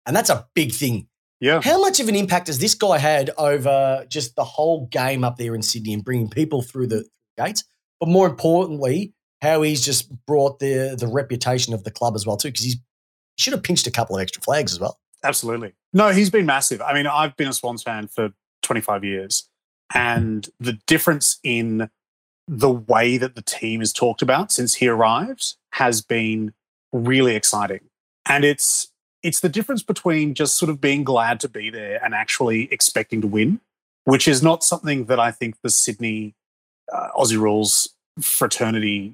and 0.06 0.16
that's 0.16 0.30
a 0.30 0.48
big 0.54 0.72
thing. 0.72 1.08
Yeah. 1.42 1.62
How 1.62 1.80
much 1.82 2.00
of 2.00 2.10
an 2.10 2.16
impact 2.16 2.48
has 2.48 2.60
this 2.60 2.76
guy 2.76 2.98
had 2.98 3.32
over 3.38 4.06
just 4.10 4.36
the 4.36 4.44
whole 4.44 4.88
game 4.88 5.24
up 5.24 5.38
there 5.38 5.56
in 5.56 5.62
Sydney 5.62 5.94
and 5.94 6.04
bringing 6.04 6.30
people 6.30 6.62
through 6.62 6.88
the 6.88 7.06
gates? 7.38 7.64
But 8.00 8.10
more 8.10 8.28
importantly, 8.28 9.14
how 9.42 9.62
he's 9.62 9.84
just 9.84 10.12
brought 10.26 10.60
the 10.60 10.96
the 10.98 11.08
reputation 11.08 11.74
of 11.74 11.84
the 11.84 11.92
club 11.92 12.16
as 12.16 12.26
well 12.26 12.38
too, 12.38 12.50
because 12.50 12.66
he 12.66 12.76
should 13.38 13.54
have 13.54 13.64
pinched 13.64 13.88
a 13.88 13.92
couple 13.92 14.16
of 14.16 14.22
extra 14.22 14.42
flags 14.44 14.74
as 14.74 14.80
well. 14.80 15.00
Absolutely. 15.24 15.74
No, 15.94 16.10
he's 16.10 16.30
been 16.30 16.46
massive. 16.46 16.82
I 16.82 16.94
mean, 16.94 17.08
I've 17.08 17.36
been 17.36 17.48
a 17.48 17.54
Swans 17.54 17.84
fan 17.84 18.08
for 18.08 18.30
25 18.64 19.04
years, 19.04 19.49
and 19.94 20.50
the 20.60 20.74
difference 20.86 21.40
in 21.44 21.90
the 22.48 22.70
way 22.70 23.18
that 23.18 23.36
the 23.36 23.42
team 23.42 23.82
is 23.82 23.94
talked 23.94 24.22
about 24.22 24.52
since 24.52 24.76
he 24.76 24.88
arrived 24.88 25.56
has 25.74 26.02
been 26.02 26.54
really 26.92 27.36
exciting. 27.36 27.82
And 28.28 28.44
it's 28.44 28.92
it's 29.22 29.42
the 29.42 29.50
difference 29.50 29.84
between 29.84 30.34
just 30.34 30.58
sort 30.58 30.70
of 30.70 30.80
being 30.80 31.04
glad 31.04 31.40
to 31.42 31.50
be 31.50 31.70
there 31.70 32.04
and 32.04 32.14
actually 32.14 32.72
expecting 32.72 33.22
to 33.22 33.28
win, 33.28 33.60
which 34.06 34.28
is 34.28 34.42
not 34.42 34.64
something 34.64 35.06
that 35.06 35.20
I 35.20 35.32
think 35.32 35.56
the 35.62 35.70
Sydney 35.70 36.36
uh, 36.92 37.10
Aussie 37.18 37.40
Rules 37.40 37.90
fraternity 38.22 39.14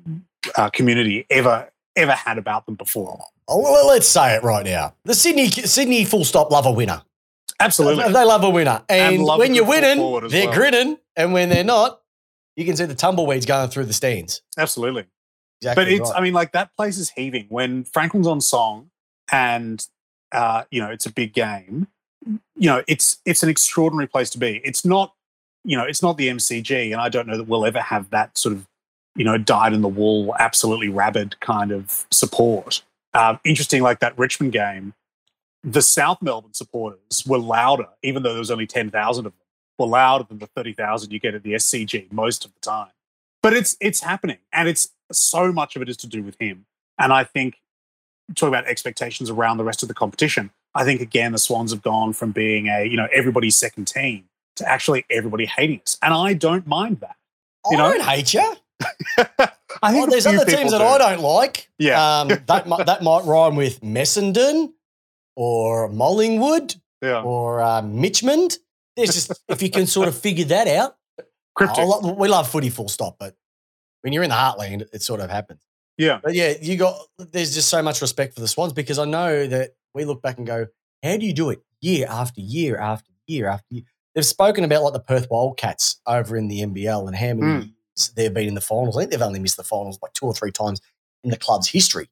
uh, 0.56 0.70
community 0.70 1.26
ever 1.30 1.70
ever 1.96 2.12
had 2.12 2.38
about 2.38 2.66
them 2.66 2.76
before. 2.76 3.20
Oh, 3.48 3.62
well, 3.62 3.88
let's 3.88 4.08
say 4.08 4.36
it 4.36 4.44
right 4.44 4.66
now. 4.66 4.94
The 5.06 5.16
Sydney 5.16 5.50
Sydney 5.50 6.06
full 6.06 6.24
stop 6.24 6.52
love 6.52 6.66
a 6.66 6.72
winner. 6.72 7.02
Absolutely. 7.60 8.04
They 8.04 8.26
love 8.26 8.44
a 8.44 8.50
winner. 8.50 8.84
And, 8.90 9.24
love 9.24 9.40
a 9.40 9.42
when 9.42 9.56
you're 9.56 9.66
winning, 9.66 9.98
they're 10.30 10.48
well. 10.48 10.56
grinning. 10.56 10.98
And 11.16 11.34
when 11.34 11.50
they're 11.50 11.64
not, 11.64 12.02
you 12.56 12.66
can 12.66 12.76
see 12.76 12.86
the 12.86 12.96
tumbleweeds 12.96 13.46
going 13.46 13.70
through 13.70 13.86
the 13.86 13.94
stands. 13.94 14.42
Absolutely. 14.58 15.06
Exactly. 15.62 15.86
but 15.86 15.92
it's 15.92 16.10
right. 16.12 16.20
i 16.20 16.22
mean 16.22 16.34
like 16.34 16.52
that 16.52 16.76
place 16.76 16.98
is 16.98 17.12
heaving 17.12 17.46
when 17.50 17.86
franklin's 17.86 18.28
on 18.28 18.42
song 18.42 18.90
and 19.32 19.88
uh 20.34 20.64
you 20.70 20.82
know 20.82 20.90
it's 20.90 21.06
a 21.06 21.12
big 21.12 21.34
game 21.34 21.88
you 22.56 22.70
know 22.70 22.84
it's 22.88 23.20
it's 23.26 23.42
an 23.42 23.50
extraordinary 23.50 24.08
place 24.08 24.30
to 24.32 24.38
be 24.38 24.62
it's 24.66 24.84
not 24.84 25.14
you 25.64 25.78
know 25.78 25.84
it's 25.84 26.04
not 26.04 26.18
the 26.18 26.28
mcg 26.28 26.92
and 26.92 27.00
i 27.00 27.08
don't 27.08 27.26
know 27.26 27.38
that 27.38 27.46
we'll 27.46 27.66
ever 27.66 27.80
have 27.80 28.10
that 28.10 28.38
sort 28.38 28.54
of 28.54 28.68
you 29.16 29.24
know 29.24 29.38
dyed 29.38 29.72
in 29.74 29.82
the 29.82 29.88
wool 29.88 30.36
absolutely 30.40 30.90
rabid 30.90 31.40
kind 31.40 31.72
of 31.72 32.06
support 32.12 32.84
um, 33.14 33.40
interesting 33.46 33.82
like 33.82 34.00
that 34.02 34.18
richmond 34.20 34.52
game 34.52 34.94
the 35.66 35.82
south 35.82 36.22
melbourne 36.22 36.54
supporters 36.54 37.24
were 37.26 37.40
louder 37.40 37.88
even 38.04 38.22
though 38.24 38.30
there 38.30 38.40
was 38.40 38.52
only 38.52 38.68
10000 38.68 39.26
of 39.26 39.32
them 39.34 39.40
were 39.80 39.88
louder 39.88 40.24
than 40.30 40.38
the 40.38 40.48
30000 40.48 41.12
you 41.12 41.20
get 41.20 41.34
at 41.34 41.44
the 41.44 41.54
scg 41.54 42.12
most 42.12 42.46
of 42.46 42.54
the 42.54 42.60
time 42.60 42.90
but 43.42 43.52
it's 43.54 43.76
it's 43.82 44.00
happening 44.02 44.38
and 44.54 44.70
it's 44.70 44.90
so 45.12 45.52
much 45.52 45.76
of 45.76 45.82
it 45.82 45.90
is 45.90 45.98
to 45.98 46.08
do 46.08 46.22
with 46.24 46.36
him 46.40 46.66
and 47.00 47.12
i 47.12 47.24
think 47.24 47.56
talk 48.36 48.48
about 48.48 48.66
expectations 48.68 49.30
around 49.30 49.58
the 49.58 49.64
rest 49.64 49.82
of 49.84 49.88
the 49.88 49.94
competition 49.96 50.52
i 50.76 50.84
think 50.84 51.02
again 51.02 51.32
the 51.32 51.38
swans 51.38 51.72
have 51.72 51.82
gone 51.82 52.14
from 52.14 52.32
being 52.32 52.68
a 52.68 52.86
you 52.86 52.96
know 52.96 53.08
everybody's 53.12 53.56
second 53.56 53.86
team 53.86 54.26
to 54.56 54.68
actually 54.70 55.04
everybody 55.10 55.46
hating 55.46 55.82
us 55.86 55.98
and 56.02 56.14
i 56.14 56.34
don't 56.34 56.66
mind 56.68 57.00
that 57.02 57.16
you 57.72 57.78
I 57.78 57.82
know- 57.82 57.94
don't 57.94 58.04
hate 58.04 58.34
you. 58.34 58.56
I 59.82 59.92
think 59.92 60.02
well, 60.04 60.08
there's 60.08 60.26
other 60.28 60.46
teams 60.46 60.72
that 60.72 60.82
I 60.82 60.98
do. 60.98 61.04
don't 61.04 61.22
like. 61.22 61.70
Yeah. 61.80 62.20
Um, 62.20 62.28
that, 62.28 62.66
that 62.86 63.04
might 63.04 63.24
rhyme 63.26 63.56
with 63.56 63.82
Messenden 63.82 64.74
or 65.36 65.90
Mollingwood 65.90 66.78
Yeah, 67.02 67.22
or 67.22 67.62
uh, 67.62 67.82
Mitchmond. 67.82 68.58
There's 68.96 69.14
just, 69.14 69.44
if 69.50 69.62
you 69.62 69.70
can 69.70 69.88
sort 69.88 70.08
of 70.08 70.18
figure 70.18 70.46
that 70.46 70.68
out, 70.68 70.96
cryptic. 71.56 71.86
We 72.18 72.28
love 72.28 72.50
footy 72.50 72.70
full 72.70 72.88
stop, 72.88 73.18
but 73.20 73.36
when 74.02 74.14
you're 74.14 74.24
in 74.24 74.30
the 74.30 74.36
heartland, 74.36 74.82
it, 74.84 74.90
it 74.94 75.02
sort 75.02 75.20
of 75.20 75.30
happens. 75.30 75.62
Yeah, 75.98 76.20
But 76.24 76.34
yeah, 76.34 76.54
you 76.62 76.76
got, 76.78 76.98
there's 77.18 77.54
just 77.54 77.70
so 77.70 77.82
much 77.82 78.02
respect 78.02 78.34
for 78.36 78.42
the 78.42 78.48
Swans 78.50 78.74
because 78.74 79.00
I 79.00 79.06
know 79.06 79.48
that 79.48 79.72
we 79.94 80.04
look 80.06 80.22
back 80.22 80.38
and 80.38 80.46
go, 80.46 80.68
how 81.04 81.16
do 81.18 81.26
you 81.26 81.34
do 81.34 81.50
it 81.52 81.62
year 81.82 82.06
after 82.10 82.42
year 82.42 82.78
after 82.78 83.12
year 83.28 83.48
after 83.48 83.66
year? 83.70 83.84
They've 84.14 84.26
spoken 84.26 84.64
about 84.66 84.84
like 84.84 84.94
the 84.94 85.00
Perth 85.00 85.28
Wildcats 85.30 86.02
over 86.06 86.36
in 86.38 86.48
the 86.50 86.62
NBL 86.62 87.08
and 87.08 87.16
how 87.16 87.34
many 87.34 87.42
Mm. 87.42 87.72
years 87.98 88.12
they've 88.16 88.34
been 88.34 88.48
in 88.48 88.56
the 88.56 88.62
finals. 88.62 88.98
I 88.98 89.02
think 89.02 89.12
they've 89.12 89.22
only 89.22 89.40
missed 89.40 89.58
the 89.58 89.64
finals 89.64 90.00
like 90.02 90.12
two 90.14 90.26
or 90.26 90.34
three 90.34 90.52
times 90.52 90.82
in 91.24 91.30
the 91.32 91.38
club's 91.38 91.68
history. 91.70 92.10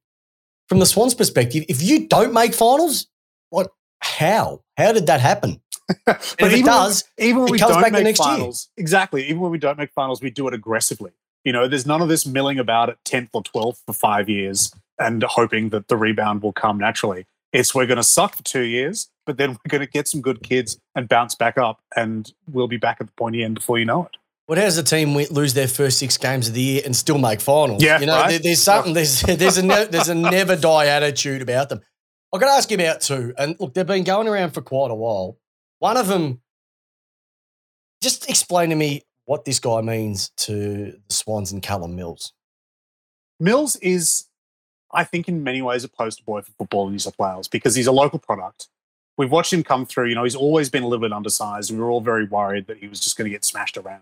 From 0.70 0.80
the 0.80 0.86
Swans' 0.86 1.14
perspective, 1.14 1.66
if 1.68 1.82
you 1.84 2.08
don't 2.08 2.34
make 2.34 2.54
finals, 2.54 3.08
like 3.54 3.68
how? 4.00 4.62
How 4.78 4.92
did 4.92 5.08
that 5.08 5.22
happen? 5.22 5.62
but 6.06 6.22
if 6.40 6.54
it 6.54 6.66
does, 6.66 7.04
when, 7.18 7.28
even 7.28 7.42
when 7.44 7.52
we 7.52 7.60
comes 7.60 7.74
don't 7.74 7.82
back 7.82 7.92
the 7.92 7.98
make 8.00 8.04
next 8.06 8.20
year. 8.20 8.28
finals, 8.28 8.70
exactly. 8.78 9.24
Even 9.26 9.40
when 9.42 9.52
we 9.52 9.58
don't 9.58 9.78
make 9.78 9.92
finals, 9.92 10.22
we 10.22 10.30
do 10.30 10.48
it 10.48 10.54
aggressively. 10.54 11.12
You 11.44 11.52
know, 11.52 11.68
there's 11.68 11.86
none 11.86 12.02
of 12.02 12.08
this 12.08 12.26
milling 12.26 12.58
about 12.60 12.90
at 12.90 13.04
tenth 13.04 13.30
or 13.34 13.44
twelfth 13.44 13.82
for 13.86 13.94
five 13.94 14.30
years 14.30 14.74
and 15.00 15.24
hoping 15.24 15.70
that 15.70 15.88
the 15.88 15.98
rebound 15.98 16.42
will 16.42 16.54
come 16.54 16.78
naturally. 16.78 17.26
It's 17.52 17.76
we're 17.76 17.86
going 17.86 17.98
to 17.98 18.04
suck 18.04 18.36
for 18.36 18.44
two 18.44 18.62
years, 18.62 19.10
but 19.26 19.38
then 19.38 19.52
we're 19.52 19.70
going 19.70 19.82
to 19.82 19.88
get 19.92 20.08
some 20.08 20.22
good 20.22 20.42
kids 20.42 20.80
and 20.96 21.08
bounce 21.08 21.36
back 21.36 21.58
up, 21.58 21.80
and 21.96 22.32
we'll 22.52 22.68
be 22.68 22.78
back 22.78 22.98
at 23.00 23.08
the 23.08 23.14
pointy 23.14 23.44
end 23.44 23.56
before 23.56 23.78
you 23.78 23.86
know 23.86 24.06
it. 24.06 24.18
What 24.46 24.58
how 24.58 24.66
does 24.66 24.78
a 24.78 24.84
team 24.84 25.16
lose 25.16 25.54
their 25.54 25.68
first 25.68 26.00
six 26.00 26.18
games 26.18 26.50
of 26.50 26.54
the 26.54 26.62
year 26.62 26.82
and 26.84 26.96
still 26.96 27.18
make 27.18 27.40
finals? 27.40 27.82
Yeah, 27.84 28.00
you 28.00 28.06
know, 28.06 28.16
right. 28.16 28.30
there- 28.30 28.40
there's 28.40 28.62
something 28.62 28.94
there's 28.94 29.22
there's 29.28 29.58
a 29.58 29.64
ne- 29.64 29.86
there's 29.86 30.10
a 30.10 30.16
never 30.16 30.56
die 30.56 30.88
attitude 30.88 31.42
about 31.42 31.70
them. 31.70 31.82
I've 32.34 32.40
got 32.40 32.48
to 32.48 32.54
ask 32.54 32.72
you 32.72 32.78
about 32.78 33.02
two, 33.02 33.34
and 33.38 33.56
look, 33.60 33.76
they've 33.76 33.86
been 33.86 34.04
going 34.04 34.28
around 34.28 34.52
for 34.52 34.62
quite 34.62 34.90
a 34.90 34.96
while. 34.96 35.38
One 35.78 35.98
of 35.98 36.08
them, 36.08 36.42
just 38.02 38.28
explain 38.28 38.72
to 38.72 38.76
me 38.76 39.04
what 39.26 39.46
this 39.46 39.60
guy 39.60 39.82
means 39.82 40.30
to 40.38 40.98
the 41.08 41.14
Swans 41.14 41.52
and 41.52 41.62
Callum 41.62 41.96
Mills. 41.96 42.34
Mills 43.40 43.76
is, 43.78 44.28
I 44.92 45.04
think, 45.04 45.28
in 45.28 45.44
many 45.44 45.62
ways 45.62 45.84
a 45.84 45.90
poster 45.90 46.24
boy 46.24 46.42
for 46.42 46.52
football 46.54 46.88
in 46.88 46.94
New 46.94 47.00
South 47.00 47.20
Wales 47.20 47.48
because 47.48 47.76
he's 47.76 47.88
a 47.88 47.92
local 47.92 48.18
product. 48.18 48.68
We've 49.16 49.32
watched 49.32 49.54
him 49.54 49.64
come 49.64 49.86
through. 49.86 50.10
You 50.10 50.16
know, 50.16 50.24
he's 50.24 50.36
always 50.36 50.72
been 50.72 50.82
a 50.82 50.88
little 50.88 51.08
bit 51.08 51.14
undersized. 51.14 51.70
and 51.70 51.78
We 51.78 51.86
were 51.86 51.92
all 51.92 52.02
very 52.02 52.26
worried 52.26 52.66
that 52.66 52.78
he 52.78 52.88
was 52.88 53.00
just 53.00 53.16
going 53.16 53.26
to 53.26 53.32
get 53.32 53.46
smashed 53.46 53.78
around. 53.78 54.02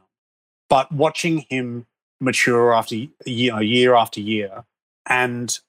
But 0.70 0.90
watching 0.92 1.46
him 1.50 1.86
mature 2.22 2.74
after 2.74 2.96
you 2.96 3.52
know 3.52 3.60
year 3.60 3.96
after 3.96 4.22
year 4.22 4.64
and 5.08 5.60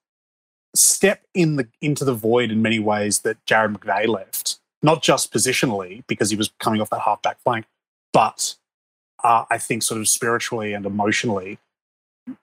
step 0.75 1.23
in 1.35 1.57
the 1.57 1.69
into 1.81 2.05
the 2.05 2.14
void 2.14 2.50
in 2.50 2.62
many 2.62 2.79
ways 2.79 3.21
that 3.21 3.45
Jarrad 3.47 3.76
McVeigh 3.76 4.09
left, 4.09 4.59
not 4.83 5.02
just 5.02 5.33
positionally 5.33 6.05
because 6.07 6.31
he 6.31 6.37
was 6.37 6.50
coming 6.59 6.81
off 6.81 6.91
that 6.91 7.00
halfback 7.00 7.41
flank, 7.41 7.67
but 8.12 8.57
uh, 9.23 9.45
I 9.50 9.59
think 9.59 9.83
sort 9.83 10.00
of 10.00 10.09
spiritually 10.09 10.73
and 10.73 10.85
emotionally 10.87 11.59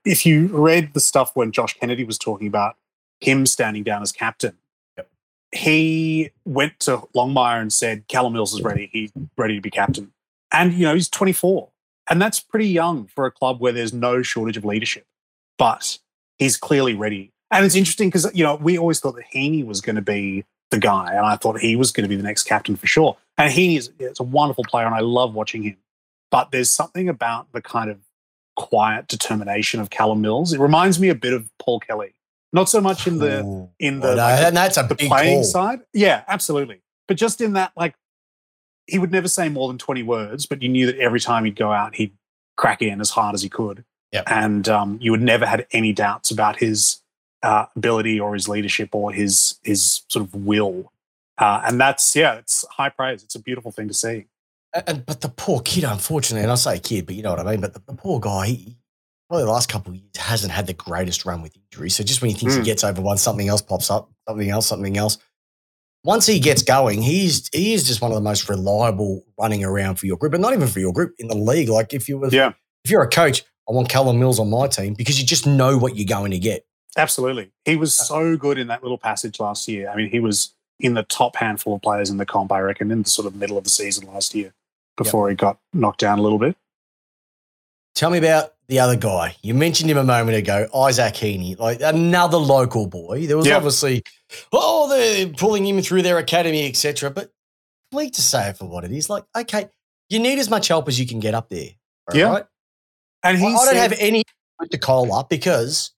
if 0.05 0.25
you 0.25 0.47
read 0.47 0.93
the 0.93 0.99
stuff 0.99 1.35
when 1.35 1.51
Josh 1.51 1.77
Kennedy 1.77 2.03
was 2.03 2.17
talking 2.17 2.47
about 2.47 2.75
him 3.19 3.45
standing 3.45 3.83
down 3.83 4.01
as 4.01 4.11
captain, 4.11 4.57
Yep. 4.97 5.09
he 5.53 6.31
went 6.45 6.79
to 6.81 6.97
Longmire 7.15 7.61
and 7.61 7.71
said, 7.71 8.07
Callum 8.07 8.33
Mills 8.33 8.53
is 8.53 8.61
ready. 8.61 8.89
He's 8.91 9.11
ready 9.37 9.55
to 9.55 9.61
be 9.61 9.69
captain. 9.69 10.11
And, 10.51 10.73
you 10.73 10.85
know, 10.85 10.93
he's 10.93 11.09
24. 11.09 11.69
And 12.09 12.21
that's 12.21 12.39
pretty 12.39 12.67
young 12.67 13.05
for 13.07 13.25
a 13.25 13.31
club 13.31 13.59
where 13.59 13.71
there's 13.71 13.93
no 13.93 14.21
shortage 14.21 14.57
of 14.57 14.65
leadership. 14.65 15.05
But 15.57 15.99
he's 16.37 16.57
clearly 16.57 16.95
ready. 16.95 17.31
And 17.51 17.65
it's 17.65 17.75
interesting 17.75 18.09
because, 18.09 18.29
you 18.33 18.43
know, 18.43 18.55
we 18.55 18.77
always 18.77 18.99
thought 18.99 19.15
that 19.15 19.25
Heaney 19.33 19.65
was 19.65 19.81
going 19.81 19.95
to 19.95 20.01
be 20.01 20.45
the 20.71 20.77
guy. 20.79 21.13
And 21.13 21.25
I 21.25 21.35
thought 21.35 21.59
he 21.59 21.75
was 21.75 21.91
going 21.91 22.03
to 22.03 22.07
be 22.09 22.15
the 22.15 22.23
next 22.23 22.43
captain 22.43 22.75
for 22.75 22.85
sure. 22.87 23.17
And 23.37 23.51
Heaney 23.51 23.77
is, 23.77 23.91
is 23.99 24.19
a 24.19 24.23
wonderful 24.23 24.63
player 24.65 24.85
and 24.85 24.93
I 24.93 24.99
love 24.99 25.33
watching 25.33 25.63
him. 25.63 25.77
But 26.31 26.51
there's 26.51 26.69
something 26.69 27.09
about 27.09 27.51
the 27.53 27.61
kind 27.61 27.89
of 27.89 27.97
quiet 28.55 29.07
determination 29.07 29.79
of 29.79 29.89
Callum 29.89 30.21
Mills. 30.21 30.53
It 30.53 30.59
reminds 30.59 30.99
me 30.99 31.09
a 31.09 31.15
bit 31.15 31.33
of 31.33 31.49
Paul 31.57 31.79
Kelly. 31.79 32.13
Not 32.53 32.69
so 32.69 32.81
much 32.81 33.07
in 33.07 33.17
the 33.19 33.43
Ooh. 33.43 33.69
in 33.79 33.97
Oh, 34.03 34.07
the 34.07 34.15
no, 34.15 34.21
like, 34.21 34.39
and 34.41 34.57
that's 34.57 34.77
a 34.77 34.83
the 34.83 34.95
big 34.95 35.07
playing 35.07 35.37
call. 35.37 35.43
side. 35.43 35.79
Yeah, 35.93 36.23
absolutely. 36.27 36.81
But 37.07 37.17
just 37.17 37.41
in 37.41 37.53
that, 37.53 37.71
like, 37.75 37.95
he 38.85 38.97
would 38.99 39.11
never 39.11 39.27
say 39.27 39.49
more 39.49 39.67
than 39.67 39.77
20 39.77 40.03
words, 40.03 40.45
but 40.45 40.61
you 40.61 40.69
knew 40.69 40.85
that 40.87 40.97
every 40.97 41.19
time 41.19 41.45
he'd 41.45 41.55
go 41.55 41.71
out, 41.71 41.95
he'd 41.95 42.11
crack 42.57 42.81
in 42.81 43.01
as 43.01 43.11
hard 43.11 43.33
as 43.35 43.41
he 43.43 43.49
could. 43.49 43.85
Yep. 44.11 44.23
And 44.27 44.67
um, 44.67 44.97
you 45.01 45.11
would 45.11 45.21
never 45.21 45.45
had 45.45 45.67
any 45.71 45.93
doubts 45.93 46.31
about 46.31 46.57
his 46.57 47.01
uh, 47.43 47.65
ability 47.75 48.19
or 48.19 48.33
his 48.33 48.47
leadership 48.47 48.89
or 48.93 49.11
his 49.11 49.59
his 49.63 50.01
sort 50.09 50.25
of 50.25 50.33
will. 50.35 50.91
Uh, 51.37 51.61
and 51.65 51.79
that's 51.79 52.15
yeah, 52.15 52.33
it's 52.35 52.65
high 52.71 52.89
praise. 52.89 53.23
It's 53.23 53.35
a 53.35 53.39
beautiful 53.39 53.71
thing 53.71 53.87
to 53.87 53.93
see. 53.93 54.25
And, 54.85 55.05
but 55.05 55.21
the 55.21 55.29
poor 55.29 55.61
kid, 55.61 55.83
unfortunately, 55.83 56.43
and 56.43 56.51
I 56.51 56.55
say 56.55 56.77
kid, 56.79 57.05
but 57.07 57.15
you 57.15 57.23
know 57.23 57.31
what 57.31 57.39
I 57.39 57.51
mean. 57.51 57.61
But 57.61 57.73
the, 57.73 57.81
the 57.87 57.93
poor 57.93 58.19
guy, 58.19 58.47
he, 58.47 58.77
well, 59.29 59.39
the 59.43 59.51
last 59.51 59.67
couple 59.69 59.91
of 59.91 59.95
years 59.95 60.15
hasn't 60.17 60.51
had 60.51 60.67
the 60.67 60.73
greatest 60.73 61.25
run 61.25 61.41
with 61.41 61.55
injury. 61.55 61.89
So 61.89 62.03
just 62.03 62.21
when 62.21 62.29
he 62.29 62.37
thinks 62.37 62.55
he 62.55 62.61
Mm. 62.61 62.65
gets 62.65 62.83
over 62.83 63.01
one, 63.01 63.17
something 63.17 63.47
else 63.47 63.61
pops 63.63 63.89
up, 63.89 64.11
something 64.27 64.49
else, 64.49 64.67
something 64.67 64.97
else. 64.97 65.17
Once 66.03 66.25
he 66.25 66.39
gets 66.39 66.61
going, 66.61 67.01
he's 67.01 67.49
he 67.53 67.73
is 67.73 67.85
just 67.87 68.01
one 68.01 68.11
of 68.11 68.15
the 68.15 68.21
most 68.21 68.47
reliable 68.47 69.23
running 69.39 69.63
around 69.63 69.95
for 69.95 70.05
your 70.05 70.17
group, 70.17 70.33
and 70.33 70.41
not 70.41 70.53
even 70.53 70.67
for 70.67 70.79
your 70.79 70.93
group 70.93 71.13
in 71.19 71.27
the 71.27 71.35
league. 71.35 71.67
Like 71.69 71.93
if 71.93 72.07
you 72.07 72.17
were, 72.17 72.29
Yeah. 72.29 72.53
if 72.85 72.91
you're 72.91 73.01
a 73.01 73.09
coach, 73.09 73.43
I 73.69 73.73
want 73.73 73.89
Callum 73.89 74.17
Mills 74.19 74.39
on 74.39 74.49
my 74.49 74.67
team 74.67 74.93
because 74.93 75.19
you 75.19 75.25
just 75.25 75.45
know 75.45 75.77
what 75.77 75.95
you're 75.97 76.05
going 76.07 76.31
to 76.31 76.39
get. 76.39 76.65
Absolutely. 76.97 77.51
He 77.65 77.75
was 77.75 77.93
so 77.93 78.35
good 78.35 78.57
in 78.57 78.67
that 78.67 78.81
little 78.83 78.97
passage 78.97 79.39
last 79.39 79.67
year. 79.67 79.89
I 79.89 79.95
mean, 79.95 80.09
he 80.09 80.19
was 80.19 80.53
in 80.79 80.93
the 80.95 81.03
top 81.03 81.35
handful 81.35 81.75
of 81.75 81.81
players 81.81 82.09
in 82.09 82.17
the 82.17 82.25
comp, 82.25 82.51
I 82.51 82.59
reckon, 82.61 82.91
in 82.91 83.03
the 83.03 83.09
sort 83.09 83.25
of 83.27 83.35
middle 83.35 83.57
of 83.57 83.63
the 83.63 83.69
season 83.69 84.07
last 84.07 84.33
year 84.33 84.53
before 84.97 85.29
he 85.29 85.35
got 85.35 85.59
knocked 85.73 85.99
down 85.99 86.19
a 86.19 86.21
little 86.21 86.39
bit. 86.39 86.55
Tell 87.95 88.09
me 88.09 88.17
about 88.17 88.53
the 88.67 88.79
other 88.79 88.95
guy. 88.95 89.35
You 89.41 89.53
mentioned 89.53 89.89
him 89.91 89.97
a 89.97 90.03
moment 90.03 90.37
ago, 90.37 90.67
Isaac 90.75 91.15
Heaney, 91.15 91.57
like 91.57 91.81
another 91.81 92.37
local 92.37 92.87
boy. 92.87 93.27
There 93.27 93.37
was 93.37 93.47
Yeah. 93.47 93.57
obviously, 93.57 94.03
oh, 94.53 94.87
they're 94.89 95.27
pulling 95.27 95.65
him 95.65 95.81
through 95.81 96.01
their 96.03 96.17
academy, 96.17 96.67
etc. 96.67 97.09
But 97.11 97.31
please 97.91 98.11
to 98.11 98.21
say 98.21 98.49
it 98.49 98.57
for 98.57 98.65
what 98.65 98.83
it 98.85 98.91
is. 98.91 99.09
Like, 99.09 99.25
okay, 99.35 99.69
you 100.07 100.19
need 100.19 100.39
as 100.39 100.49
much 100.49 100.67
help 100.67 100.87
as 100.87 100.99
you 100.99 101.05
can 101.07 101.19
get 101.19 101.33
up 101.33 101.49
there. 101.49 101.69
all 102.11 102.17
Yeah. 102.17 102.29
right? 102.29 102.45
And 103.23 103.37
I, 103.37 103.39
he 103.39 103.47
I 103.47 103.65
don't 103.65 103.75
have 103.75 103.93
any 103.99 104.23
to 104.71 104.77
call 104.77 105.13
up 105.13 105.29
because 105.29 105.91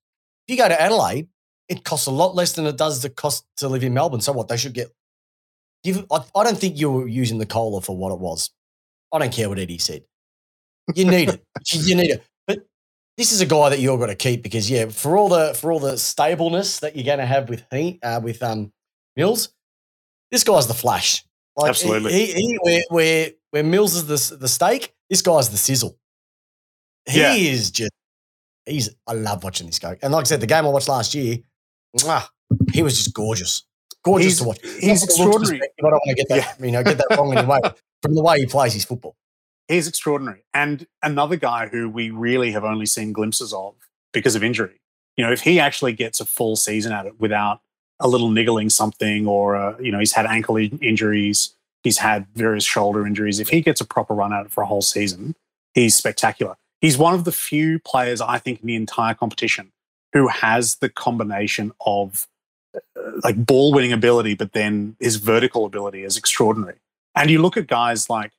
if 0.47 0.51
you 0.53 0.57
go 0.57 0.67
to 0.67 0.79
Adelaide, 0.81 1.27
it 1.69 1.83
costs 1.83 2.07
a 2.07 2.11
lot 2.11 2.35
less 2.35 2.53
than 2.53 2.65
it 2.65 2.77
does 2.77 3.01
the 3.01 3.09
cost 3.09 3.45
to 3.57 3.67
live 3.69 3.83
in 3.83 3.93
Melbourne. 3.93 4.21
So 4.21 4.33
what? 4.33 4.47
They 4.47 4.57
should 4.57 4.73
get. 4.73 4.89
Give, 5.83 6.05
I, 6.11 6.23
I 6.35 6.43
don't 6.43 6.57
think 6.57 6.77
you 6.79 6.91
were 6.91 7.07
using 7.07 7.37
the 7.39 7.45
cola 7.45 7.81
for 7.81 7.95
what 7.97 8.11
it 8.11 8.19
was. 8.19 8.51
I 9.11 9.19
don't 9.19 9.33
care 9.33 9.49
what 9.49 9.57
Eddie 9.59 9.77
said. 9.79 10.03
You 10.95 11.05
need 11.05 11.29
it. 11.29 11.43
You 11.73 11.95
need 11.95 12.11
it. 12.11 12.23
But 12.47 12.59
this 13.17 13.31
is 13.31 13.41
a 13.41 13.45
guy 13.45 13.69
that 13.69 13.79
you're 13.79 13.97
going 13.97 14.09
to 14.09 14.15
keep 14.15 14.43
because 14.43 14.69
yeah, 14.69 14.87
for 14.87 15.17
all 15.17 15.29
the 15.29 15.53
for 15.53 15.71
all 15.71 15.79
the 15.79 15.97
stableness 15.97 16.79
that 16.79 16.95
you're 16.95 17.05
going 17.05 17.19
to 17.19 17.25
have 17.25 17.49
with 17.49 17.63
he, 17.71 17.99
uh, 18.03 18.19
with 18.23 18.41
um 18.43 18.71
Mills, 19.15 19.49
this 20.31 20.43
guy's 20.43 20.67
the 20.67 20.73
flash. 20.73 21.23
Like, 21.57 21.69
Absolutely. 21.69 22.13
He, 22.13 22.25
he, 22.33 22.59
where, 22.61 22.83
where 22.89 23.29
where 23.51 23.63
Mills 23.63 23.95
is 23.95 24.05
the 24.31 24.37
the 24.37 24.47
steak, 24.47 24.93
this 25.09 25.21
guy's 25.21 25.49
the 25.49 25.57
sizzle. 25.57 25.97
He 27.09 27.19
Yeah. 27.19 27.33
is 27.33 27.71
just. 27.71 27.91
He's. 28.65 28.89
I 29.07 29.13
love 29.13 29.43
watching 29.43 29.67
this 29.67 29.79
guy. 29.79 29.97
And 30.01 30.13
like 30.13 30.21
I 30.21 30.27
said, 30.27 30.41
the 30.41 30.47
game 30.47 30.65
I 30.65 30.69
watched 30.69 30.87
last 30.89 31.13
year, 31.15 31.37
mwah, 31.97 32.27
he 32.73 32.83
was 32.83 32.97
just 32.97 33.13
gorgeous, 33.13 33.63
gorgeous 34.03 34.25
He's- 34.25 34.37
to 34.39 34.43
watch. 34.45 34.59
he's 34.61 34.71
Not 34.71 34.83
from 34.83 34.87
a 34.87 34.91
looks 34.91 35.03
extraordinary. 35.03 35.61
I 35.61 35.81
don't 35.81 35.91
want 35.91 36.03
to 36.09 36.13
get 36.15 36.29
that. 36.29 36.59
You 36.65 36.71
know, 36.71 36.83
get 36.83 36.97
that 36.97 37.17
wrong 37.17 37.35
anyway. 37.37 37.59
From 38.01 38.15
the 38.15 38.23
way 38.23 38.39
he 38.39 38.47
plays 38.47 38.73
his 38.73 38.83
football. 38.83 39.15
He's 39.67 39.87
extraordinary. 39.87 40.43
And 40.55 40.87
another 41.03 41.35
guy 41.35 41.67
who 41.67 41.87
we 41.87 42.09
really 42.09 42.51
have 42.51 42.63
only 42.63 42.87
seen 42.87 43.13
glimpses 43.13 43.53
of 43.53 43.75
because 44.11 44.35
of 44.35 44.43
injury. 44.43 44.81
You 45.17 45.25
know, 45.25 45.31
if 45.31 45.41
he 45.41 45.59
actually 45.59 45.93
gets 45.93 46.19
a 46.19 46.25
full 46.25 46.55
season 46.55 46.93
at 46.93 47.05
it 47.05 47.19
without 47.19 47.61
a 47.99 48.07
little 48.07 48.31
niggling 48.31 48.71
something 48.71 49.27
or, 49.27 49.55
uh, 49.55 49.77
you 49.79 49.91
know, 49.91 49.99
he's 49.99 50.13
had 50.13 50.25
ankle 50.25 50.55
in- 50.57 50.79
injuries, 50.79 51.53
he's 51.83 51.99
had 51.99 52.25
various 52.33 52.63
shoulder 52.63 53.05
injuries. 53.05 53.39
If 53.39 53.49
he 53.49 53.61
gets 53.61 53.79
a 53.81 53.85
proper 53.85 54.15
run 54.15 54.33
at 54.33 54.47
it 54.47 54.51
for 54.51 54.63
a 54.63 54.65
whole 54.65 54.81
season, 54.81 55.35
he's 55.75 55.95
spectacular. 55.95 56.55
He's 56.81 56.97
one 56.97 57.13
of 57.13 57.23
the 57.23 57.31
few 57.31 57.79
players, 57.79 58.21
I 58.21 58.39
think, 58.39 58.61
in 58.61 58.67
the 58.67 58.75
entire 58.75 59.13
competition 59.13 59.71
who 60.13 60.27
has 60.27 60.75
the 60.77 60.89
combination 60.89 61.71
of 61.85 62.27
uh, 62.75 62.79
like 63.23 63.45
ball 63.45 63.71
winning 63.71 63.93
ability, 63.93 64.33
but 64.33 64.53
then 64.53 64.95
his 64.99 65.17
vertical 65.17 65.65
ability 65.65 66.03
is 66.03 66.17
extraordinary. 66.17 66.75
And 67.15 67.29
you 67.29 67.41
look 67.41 67.55
at 67.55 67.67
guys 67.67 68.09
like, 68.09 68.31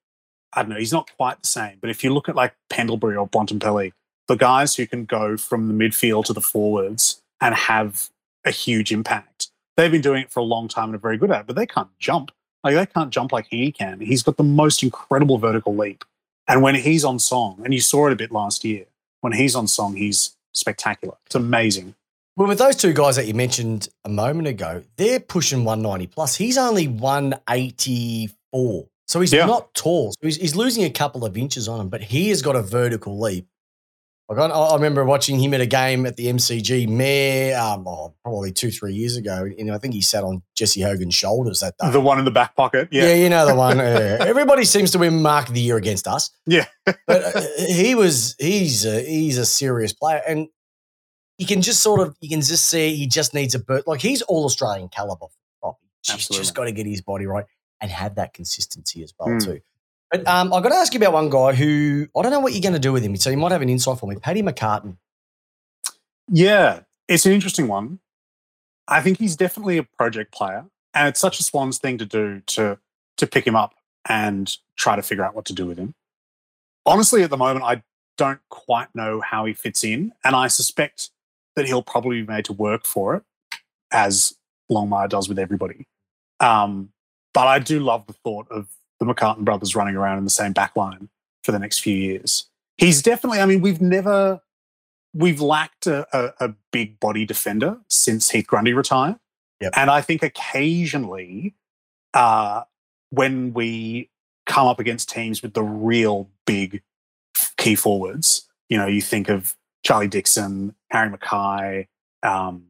I 0.52 0.62
don't 0.62 0.70
know, 0.70 0.76
he's 0.76 0.92
not 0.92 1.10
quite 1.16 1.40
the 1.40 1.48
same, 1.48 1.78
but 1.80 1.88
if 1.88 2.04
you 2.04 2.12
look 2.12 2.28
at 2.28 2.36
like 2.36 2.54
Pendlebury 2.68 3.16
or 3.16 3.28
Bontempelli, 3.28 3.92
the 4.28 4.36
guys 4.36 4.74
who 4.74 4.86
can 4.86 5.04
go 5.04 5.36
from 5.36 5.68
the 5.68 5.74
midfield 5.74 6.24
to 6.26 6.32
the 6.32 6.40
forwards 6.40 7.20
and 7.40 7.54
have 7.54 8.10
a 8.44 8.50
huge 8.50 8.92
impact, 8.92 9.48
they've 9.76 9.90
been 9.90 10.00
doing 10.00 10.22
it 10.22 10.30
for 10.30 10.40
a 10.40 10.44
long 10.44 10.68
time 10.68 10.86
and 10.86 10.96
are 10.96 10.98
very 10.98 11.16
good 11.16 11.30
at 11.30 11.42
it, 11.42 11.46
but 11.46 11.56
they 11.56 11.66
can't 11.66 11.88
jump. 11.98 12.30
Like 12.64 12.74
they 12.74 12.86
can't 12.86 13.10
jump 13.10 13.32
like 13.32 13.46
he 13.50 13.72
can. 13.72 14.00
He's 14.00 14.22
got 14.22 14.36
the 14.36 14.44
most 14.44 14.82
incredible 14.82 15.38
vertical 15.38 15.76
leap. 15.76 16.04
And 16.48 16.62
when 16.62 16.74
he's 16.74 17.04
on 17.04 17.18
song, 17.18 17.60
and 17.64 17.72
you 17.72 17.80
saw 17.80 18.06
it 18.08 18.12
a 18.12 18.16
bit 18.16 18.32
last 18.32 18.64
year, 18.64 18.84
when 19.20 19.32
he's 19.32 19.54
on 19.54 19.68
song, 19.68 19.94
he's 19.96 20.36
spectacular. 20.52 21.14
It's 21.26 21.34
amazing. 21.34 21.94
Well, 22.36 22.48
with 22.48 22.58
those 22.58 22.76
two 22.76 22.92
guys 22.92 23.16
that 23.16 23.26
you 23.26 23.34
mentioned 23.34 23.88
a 24.04 24.08
moment 24.08 24.48
ago, 24.48 24.82
they're 24.96 25.20
pushing 25.20 25.64
190 25.64 26.06
plus. 26.08 26.34
He's 26.34 26.56
only 26.58 26.88
184. 26.88 28.86
So 29.08 29.20
he's 29.20 29.32
Yeah. 29.32 29.46
not 29.46 29.72
tall. 29.74 30.12
So 30.12 30.18
he's, 30.22 30.36
he's 30.36 30.56
losing 30.56 30.84
a 30.84 30.90
couple 30.90 31.24
of 31.24 31.36
inches 31.36 31.68
on 31.68 31.80
him, 31.80 31.88
but 31.88 32.00
he 32.02 32.30
has 32.30 32.40
got 32.42 32.56
a 32.56 32.62
vertical 32.62 33.18
leap. 33.20 33.46
Like 34.34 34.50
I, 34.50 34.54
I 34.54 34.74
remember 34.74 35.04
watching 35.04 35.38
him 35.38 35.52
at 35.54 35.60
a 35.60 35.66
game 35.66 36.06
at 36.06 36.16
the 36.16 36.26
MCG, 36.26 36.88
Mayor, 36.88 37.58
um, 37.58 37.86
oh, 37.86 38.14
probably 38.22 38.52
two, 38.52 38.70
three 38.70 38.94
years 38.94 39.16
ago. 39.16 39.48
And 39.58 39.70
I 39.72 39.78
think 39.78 39.94
he 39.94 40.02
sat 40.02 40.24
on 40.24 40.42
Jesse 40.54 40.80
Hogan's 40.80 41.14
shoulders 41.14 41.60
that 41.60 41.74
day. 41.80 41.90
The 41.90 42.00
one 42.00 42.18
in 42.18 42.24
the 42.24 42.30
back 42.30 42.56
pocket. 42.56 42.88
yeah. 42.90 43.04
Yeah. 43.08 43.14
you 43.14 43.28
know 43.28 43.46
the 43.46 43.54
one. 43.54 43.76
yeah. 43.78 44.18
Everybody 44.20 44.64
seems 44.64 44.90
to 44.92 44.98
win 44.98 45.22
Mark 45.22 45.48
of 45.48 45.54
the 45.54 45.60
Year 45.60 45.76
against 45.76 46.06
us. 46.08 46.30
Yeah. 46.46 46.66
but 46.86 46.96
uh, 47.08 47.42
he 47.68 47.94
was 47.94 48.34
he's 48.38 48.84
a, 48.84 49.00
he's 49.04 49.38
a 49.38 49.46
serious 49.46 49.92
player, 49.92 50.22
and 50.26 50.48
you 51.38 51.46
can 51.46 51.62
just 51.62 51.82
sort 51.82 52.00
of 52.00 52.16
you 52.20 52.28
can 52.28 52.40
just 52.40 52.68
see 52.68 52.94
he 52.96 53.06
just 53.06 53.34
needs 53.34 53.54
a 53.54 53.58
bit 53.58 53.86
like 53.86 54.00
he's 54.00 54.22
all 54.22 54.44
Australian 54.44 54.88
caliber. 54.88 55.26
He's 56.04 56.14
Absolutely. 56.14 56.42
just 56.42 56.54
got 56.56 56.64
to 56.64 56.72
get 56.72 56.84
his 56.84 57.00
body 57.00 57.26
right 57.26 57.44
and 57.80 57.88
have 57.88 58.16
that 58.16 58.34
consistency 58.34 59.04
as 59.04 59.14
well 59.18 59.28
Hmm. 59.28 59.38
too. 59.38 59.60
But 60.12 60.28
um, 60.28 60.52
I've 60.52 60.62
got 60.62 60.68
to 60.68 60.74
ask 60.74 60.92
you 60.92 60.98
about 60.98 61.14
one 61.14 61.30
guy 61.30 61.54
who 61.54 62.06
I 62.14 62.22
don't 62.22 62.30
know 62.30 62.40
what 62.40 62.52
you're 62.52 62.60
going 62.60 62.74
to 62.74 62.78
do 62.78 62.92
with 62.92 63.02
him. 63.02 63.16
So 63.16 63.30
you 63.30 63.38
might 63.38 63.50
have 63.50 63.62
an 63.62 63.70
insight 63.70 63.98
for 63.98 64.06
me. 64.06 64.16
Paddy 64.16 64.42
McCartan. 64.42 64.98
Yeah, 66.28 66.80
it's 67.08 67.24
an 67.24 67.32
interesting 67.32 67.66
one. 67.66 67.98
I 68.88 69.00
think 69.00 69.18
he's 69.18 69.36
definitely 69.36 69.78
a 69.78 69.82
project 69.82 70.32
player, 70.32 70.66
and 70.92 71.08
it's 71.08 71.18
such 71.18 71.40
a 71.40 71.42
Swans 71.42 71.78
thing 71.78 71.96
to 71.96 72.04
do 72.04 72.40
to 72.40 72.78
to 73.16 73.26
pick 73.26 73.46
him 73.46 73.56
up 73.56 73.74
and 74.06 74.54
try 74.76 74.96
to 74.96 75.02
figure 75.02 75.24
out 75.24 75.34
what 75.34 75.46
to 75.46 75.54
do 75.54 75.66
with 75.66 75.78
him. 75.78 75.94
Honestly, 76.84 77.22
at 77.22 77.30
the 77.30 77.36
moment, 77.36 77.64
I 77.64 77.82
don't 78.18 78.40
quite 78.50 78.88
know 78.94 79.20
how 79.22 79.46
he 79.46 79.54
fits 79.54 79.82
in, 79.82 80.12
and 80.24 80.36
I 80.36 80.48
suspect 80.48 81.08
that 81.56 81.66
he'll 81.66 81.82
probably 81.82 82.20
be 82.20 82.26
made 82.26 82.44
to 82.46 82.52
work 82.52 82.84
for 82.84 83.14
it, 83.14 83.22
as 83.90 84.34
Longmire 84.70 85.08
does 85.08 85.28
with 85.28 85.38
everybody. 85.38 85.86
Um, 86.40 86.90
but 87.32 87.46
I 87.46 87.58
do 87.60 87.80
love 87.80 88.06
the 88.06 88.12
thought 88.12 88.46
of 88.50 88.68
the 89.04 89.12
McCartan 89.12 89.44
brothers 89.44 89.74
running 89.74 89.96
around 89.96 90.18
in 90.18 90.24
the 90.24 90.30
same 90.30 90.54
backline 90.54 91.08
for 91.42 91.52
the 91.52 91.58
next 91.58 91.80
few 91.80 91.96
years. 91.96 92.48
He's 92.76 93.02
definitely. 93.02 93.40
I 93.40 93.46
mean, 93.46 93.60
we've 93.60 93.80
never 93.80 94.40
we've 95.14 95.40
lacked 95.40 95.86
a, 95.86 96.06
a, 96.16 96.48
a 96.48 96.54
big 96.70 96.98
body 96.98 97.24
defender 97.24 97.78
since 97.88 98.30
Heath 98.30 98.46
Grundy 98.46 98.72
retired. 98.72 99.16
Yep. 99.60 99.72
And 99.76 99.90
I 99.90 100.00
think 100.00 100.22
occasionally, 100.22 101.54
uh, 102.14 102.62
when 103.10 103.52
we 103.52 104.10
come 104.46 104.66
up 104.66 104.80
against 104.80 105.08
teams 105.08 105.42
with 105.42 105.54
the 105.54 105.62
real 105.62 106.28
big 106.46 106.82
key 107.56 107.74
forwards, 107.74 108.48
you 108.68 108.78
know, 108.78 108.86
you 108.86 109.02
think 109.02 109.28
of 109.28 109.54
Charlie 109.84 110.08
Dixon, 110.08 110.74
Harry 110.90 111.10
McKay, 111.10 111.86
um, 112.22 112.64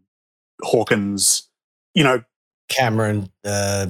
Hawkins, 0.63 1.49
you 1.95 2.05
know, 2.05 2.23
Cameron, 2.69 3.31
uh, 3.45 3.87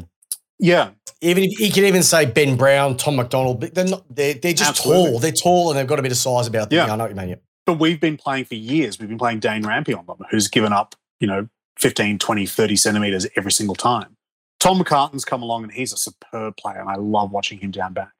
yeah, 0.62 0.90
even 1.20 1.42
if, 1.42 1.58
you 1.58 1.72
can 1.72 1.84
even 1.84 2.04
say 2.04 2.24
Ben 2.24 2.56
Brown, 2.56 2.96
Tom 2.96 3.16
McDonald. 3.16 3.60
But 3.60 3.74
they're 3.74 3.84
not. 3.84 4.04
They're, 4.08 4.34
they're 4.34 4.52
just 4.52 4.70
Absolutely. 4.70 5.10
tall. 5.10 5.18
They're 5.18 5.32
tall 5.32 5.70
and 5.70 5.78
they've 5.78 5.86
got 5.86 5.98
a 5.98 6.02
bit 6.02 6.12
of 6.12 6.18
size 6.18 6.46
about 6.46 6.70
them. 6.70 6.76
Yeah. 6.76 6.86
Yeah, 6.86 6.92
I 6.92 6.96
know 6.96 7.04
what 7.04 7.10
you 7.10 7.16
mean. 7.16 7.28
Yeah. 7.30 7.34
but 7.66 7.80
we've 7.80 8.00
been 8.00 8.16
playing 8.16 8.44
for 8.44 8.54
years. 8.54 8.98
We've 9.00 9.08
been 9.08 9.18
playing 9.18 9.40
Dane 9.40 9.64
Rampe 9.64 9.96
on 9.98 10.06
them, 10.06 10.18
who's 10.30 10.46
given 10.46 10.72
up, 10.72 10.94
you 11.18 11.26
know, 11.26 11.48
15, 11.80 12.18
20, 12.20 12.46
30 12.46 12.76
centimeters 12.76 13.26
every 13.36 13.50
single 13.50 13.74
time. 13.74 14.16
Tom 14.60 14.78
McCartan's 14.78 15.24
come 15.24 15.42
along 15.42 15.64
and 15.64 15.72
he's 15.72 15.92
a 15.92 15.96
superb 15.96 16.56
player, 16.56 16.78
and 16.78 16.88
I 16.88 16.94
love 16.94 17.32
watching 17.32 17.58
him 17.58 17.72
down 17.72 17.92
back. 17.92 18.12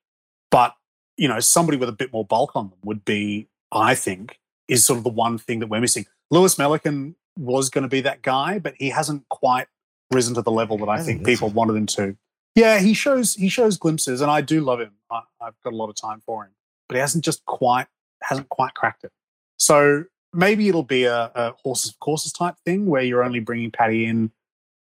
But, 0.50 0.74
you 1.16 1.28
know, 1.28 1.38
somebody 1.38 1.78
with 1.78 1.88
a 1.88 1.92
bit 1.92 2.12
more 2.12 2.24
bulk 2.24 2.56
on 2.56 2.70
them 2.70 2.78
would 2.84 3.04
be, 3.04 3.46
I 3.70 3.94
think, 3.94 4.40
is 4.66 4.84
sort 4.84 4.98
of 4.98 5.04
the 5.04 5.10
one 5.10 5.38
thing 5.38 5.60
that 5.60 5.68
we're 5.68 5.80
missing. 5.80 6.06
Lewis 6.32 6.56
Melican 6.56 7.14
was 7.38 7.70
going 7.70 7.82
to 7.82 7.88
be 7.88 8.00
that 8.00 8.22
guy, 8.22 8.58
but 8.58 8.74
he 8.78 8.88
hasn't 8.88 9.28
quite 9.28 9.68
risen 10.10 10.34
to 10.34 10.42
the 10.42 10.50
level 10.50 10.76
that 10.78 10.88
I 10.88 11.02
think 11.02 11.24
people 11.24 11.48
wanted 11.48 11.76
him 11.76 11.86
to. 11.86 12.16
Yeah, 12.54 12.80
he 12.80 12.94
shows 12.94 13.34
he 13.34 13.48
shows 13.48 13.78
glimpses, 13.78 14.20
and 14.20 14.30
I 14.30 14.40
do 14.40 14.60
love 14.60 14.80
him. 14.80 14.92
I, 15.10 15.22
I've 15.40 15.60
got 15.64 15.72
a 15.72 15.76
lot 15.76 15.88
of 15.88 15.96
time 15.96 16.20
for 16.24 16.44
him, 16.44 16.50
but 16.88 16.96
he 16.96 17.00
hasn't 17.00 17.24
just 17.24 17.44
quite 17.46 17.86
hasn't 18.22 18.48
quite 18.50 18.74
cracked 18.74 19.04
it. 19.04 19.12
So 19.58 20.04
maybe 20.32 20.68
it'll 20.68 20.82
be 20.82 21.04
a, 21.04 21.30
a 21.34 21.54
horses 21.62 21.92
for 21.92 21.98
courses 21.98 22.32
type 22.32 22.56
thing 22.64 22.86
where 22.86 23.02
you're 23.02 23.24
only 23.24 23.40
bringing 23.40 23.70
Paddy 23.70 24.04
in 24.04 24.32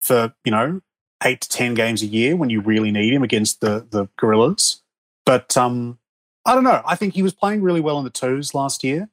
for 0.00 0.34
you 0.44 0.50
know 0.50 0.80
eight 1.22 1.42
to 1.42 1.48
ten 1.48 1.74
games 1.74 2.02
a 2.02 2.06
year 2.06 2.34
when 2.36 2.50
you 2.50 2.60
really 2.60 2.90
need 2.90 3.12
him 3.12 3.22
against 3.22 3.60
the 3.60 3.86
the 3.90 4.08
Gorillas. 4.16 4.82
But 5.24 5.56
um, 5.56 5.98
I 6.44 6.54
don't 6.54 6.64
know. 6.64 6.82
I 6.84 6.96
think 6.96 7.14
he 7.14 7.22
was 7.22 7.34
playing 7.34 7.62
really 7.62 7.80
well 7.80 7.98
in 7.98 8.04
the 8.04 8.10
twos 8.10 8.52
last 8.52 8.82
year, 8.82 9.08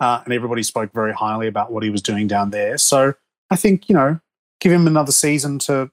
uh, 0.00 0.20
and 0.24 0.34
everybody 0.34 0.62
spoke 0.62 0.92
very 0.92 1.12
highly 1.14 1.46
about 1.46 1.72
what 1.72 1.82
he 1.82 1.90
was 1.90 2.02
doing 2.02 2.26
down 2.26 2.50
there. 2.50 2.76
So 2.76 3.14
I 3.50 3.56
think 3.56 3.88
you 3.88 3.94
know 3.94 4.20
give 4.60 4.72
him 4.72 4.86
another 4.86 5.12
season 5.12 5.58
to 5.60 5.90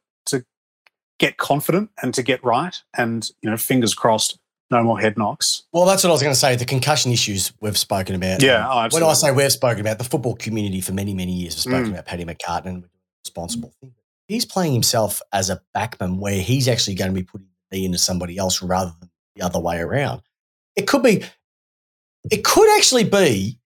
get 1.19 1.37
confident 1.37 1.91
and 2.01 2.13
to 2.15 2.23
get 2.23 2.43
right, 2.43 2.81
and 2.97 3.29
you 3.41 3.49
know 3.49 3.57
fingers 3.57 3.93
crossed, 3.93 4.39
no 4.71 4.83
more 4.83 4.99
head 4.99 5.17
knocks. 5.17 5.63
Well, 5.71 5.85
that's 5.85 6.03
what 6.03 6.09
I 6.09 6.13
was 6.13 6.21
going 6.21 6.33
to 6.33 6.39
say. 6.39 6.55
The 6.55 6.65
concussion 6.65 7.11
issues 7.11 7.53
we've 7.61 7.77
spoken 7.77 8.15
about. 8.15 8.41
Yeah, 8.41 8.67
oh, 8.69 8.87
When 8.91 9.03
I 9.03 9.13
say 9.13 9.31
we've 9.31 9.51
spoken 9.51 9.81
about 9.81 9.97
the 9.97 10.03
football 10.03 10.35
community 10.35 10.81
for 10.81 10.93
many, 10.93 11.13
many 11.13 11.33
years, 11.33 11.55
we've 11.55 11.61
spoken 11.73 11.87
Mm. 11.87 11.93
about 11.93 12.05
Paddy 12.05 12.25
McCartan 12.25 12.65
and 12.65 12.83
responsible 13.23 13.73
thing. 13.81 13.93
He's 14.27 14.45
playing 14.45 14.73
himself 14.73 15.21
as 15.33 15.49
a 15.49 15.61
backman 15.75 16.17
where 16.19 16.39
he's 16.39 16.67
actually 16.67 16.95
going 16.95 17.11
to 17.11 17.15
be 17.15 17.23
putting 17.23 17.47
the 17.71 17.83
into 17.85 17.97
somebody 17.97 18.37
else 18.37 18.61
rather 18.61 18.93
than 18.99 19.09
the 19.35 19.41
other 19.43 19.59
way 19.59 19.79
around. 19.79 20.21
It 20.75 20.87
could 20.87 21.03
be, 21.03 21.23
it 22.31 22.43
could 22.43 22.77
actually 22.77 23.03
be 23.05 23.57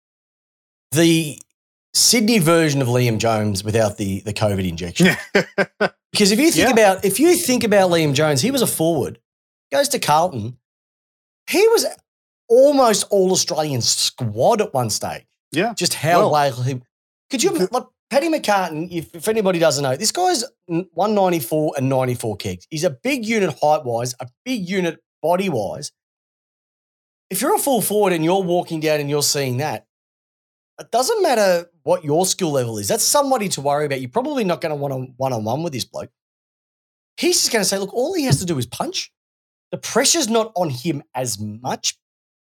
the 0.92 1.38
Sydney 1.94 2.40
version 2.40 2.82
of 2.82 2.88
Liam 2.88 3.18
Jones 3.20 3.64
without 3.64 3.98
the 3.98 4.22
the 4.22 4.34
COVID 4.34 4.68
injection. 4.68 5.16
Because 6.14 6.32
if 6.32 6.40
you 6.40 6.50
think 6.52 6.68
Yeah. 6.68 6.72
about 6.74 7.04
if 7.04 7.20
you 7.20 7.36
think 7.36 7.64
about 7.66 7.90
Liam 7.90 8.14
Jones, 8.14 8.42
he 8.42 8.52
was 8.52 8.62
a 8.62 8.68
forward, 8.68 9.20
goes 9.72 9.90
to 9.90 10.00
Carlton. 10.00 10.58
He 11.50 11.68
was 11.70 11.86
almost 12.48 13.06
all 13.10 13.32
Australian 13.32 13.82
squad 13.82 14.62
at 14.62 14.74
one 14.74 14.90
stage. 14.90 15.26
yeah, 15.52 15.74
Just 15.76 15.96
how 15.96 16.30
Well- 16.30 16.52
he 16.64 16.82
could 17.30 17.44
you 17.44 17.52
like 17.72 17.84
Paddy 18.10 18.30
McCartan, 18.30 18.92
if, 18.92 19.14
if 19.16 19.28
anybody 19.28 19.58
doesn't 19.60 19.82
know, 19.84 19.96
this 19.98 20.12
guy's 20.12 20.44
194 20.68 21.74
and 21.78 21.90
94 21.90 22.38
kegs. 22.38 22.68
He's 22.70 22.84
a 22.84 22.92
big 22.92 23.26
unit 23.26 23.58
height 23.62 23.84
wise, 23.86 24.14
a 24.20 24.28
big 24.46 24.70
unit 24.70 25.00
body 25.24 25.50
wise. 25.50 25.92
If 27.32 27.42
you're 27.42 27.56
a 27.56 27.60
full 27.60 27.82
forward 27.82 28.14
and 28.14 28.24
you're 28.24 28.44
walking 28.44 28.80
down 28.80 29.00
and 29.00 29.10
you're 29.10 29.24
seeing 29.24 29.58
that, 29.58 29.88
it 30.84 30.92
doesn't 30.92 31.22
matter 31.24 31.68
what 31.84 32.04
your 32.04 32.26
skill 32.26 32.52
level 32.52 32.78
is. 32.78 32.88
That's 32.88 33.04
somebody 33.04 33.50
to 33.50 33.62
worry 33.62 33.86
about. 33.86 34.02
You're 34.02 34.10
probably 34.10 34.44
not 34.44 34.62
going 34.62 34.72
to 34.72 34.76
want 34.76 34.94
to 34.94 35.14
one 35.18 35.34
on 35.34 35.44
one 35.44 35.64
with 35.64 35.74
this 35.74 35.86
bloke. 35.86 36.10
He's 37.18 37.40
just 37.42 37.52
going 37.52 37.62
to 37.62 37.68
say, 37.68 37.78
look, 37.78 37.94
all 37.94 38.14
he 38.14 38.26
has 38.26 38.40
to 38.40 38.46
do 38.46 38.58
is 38.58 38.66
punch. 38.66 39.12
The 39.72 39.78
pressure's 39.78 40.30
not 40.30 40.52
on 40.56 40.70
him 40.70 41.04
as 41.16 41.40
much 41.40 41.98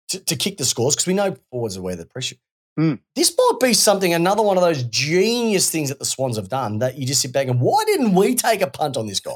to, 0.08 0.20
to 0.24 0.36
kick 0.36 0.56
the 0.58 0.64
scores 0.64 0.94
because 0.94 1.06
we 1.06 1.14
know 1.14 1.36
forwards 1.50 1.76
are 1.76 1.82
where 1.82 1.96
the 1.96 2.06
pressure. 2.06 2.36
Mm. 2.78 3.00
This 3.16 3.34
might 3.36 3.58
be 3.60 3.74
something, 3.74 4.14
another 4.14 4.42
one 4.42 4.56
of 4.56 4.62
those 4.62 4.82
genius 4.84 5.70
things 5.70 5.88
that 5.88 5.98
the 5.98 6.04
Swans 6.04 6.36
have 6.36 6.48
done 6.48 6.78
that 6.78 6.96
you 6.96 7.06
just 7.06 7.20
sit 7.20 7.32
back 7.32 7.48
and 7.48 7.60
why 7.60 7.82
didn't 7.86 8.14
we 8.14 8.34
take 8.34 8.60
a 8.62 8.68
punt 8.68 8.96
on 8.96 9.06
this 9.06 9.20
guy? 9.20 9.32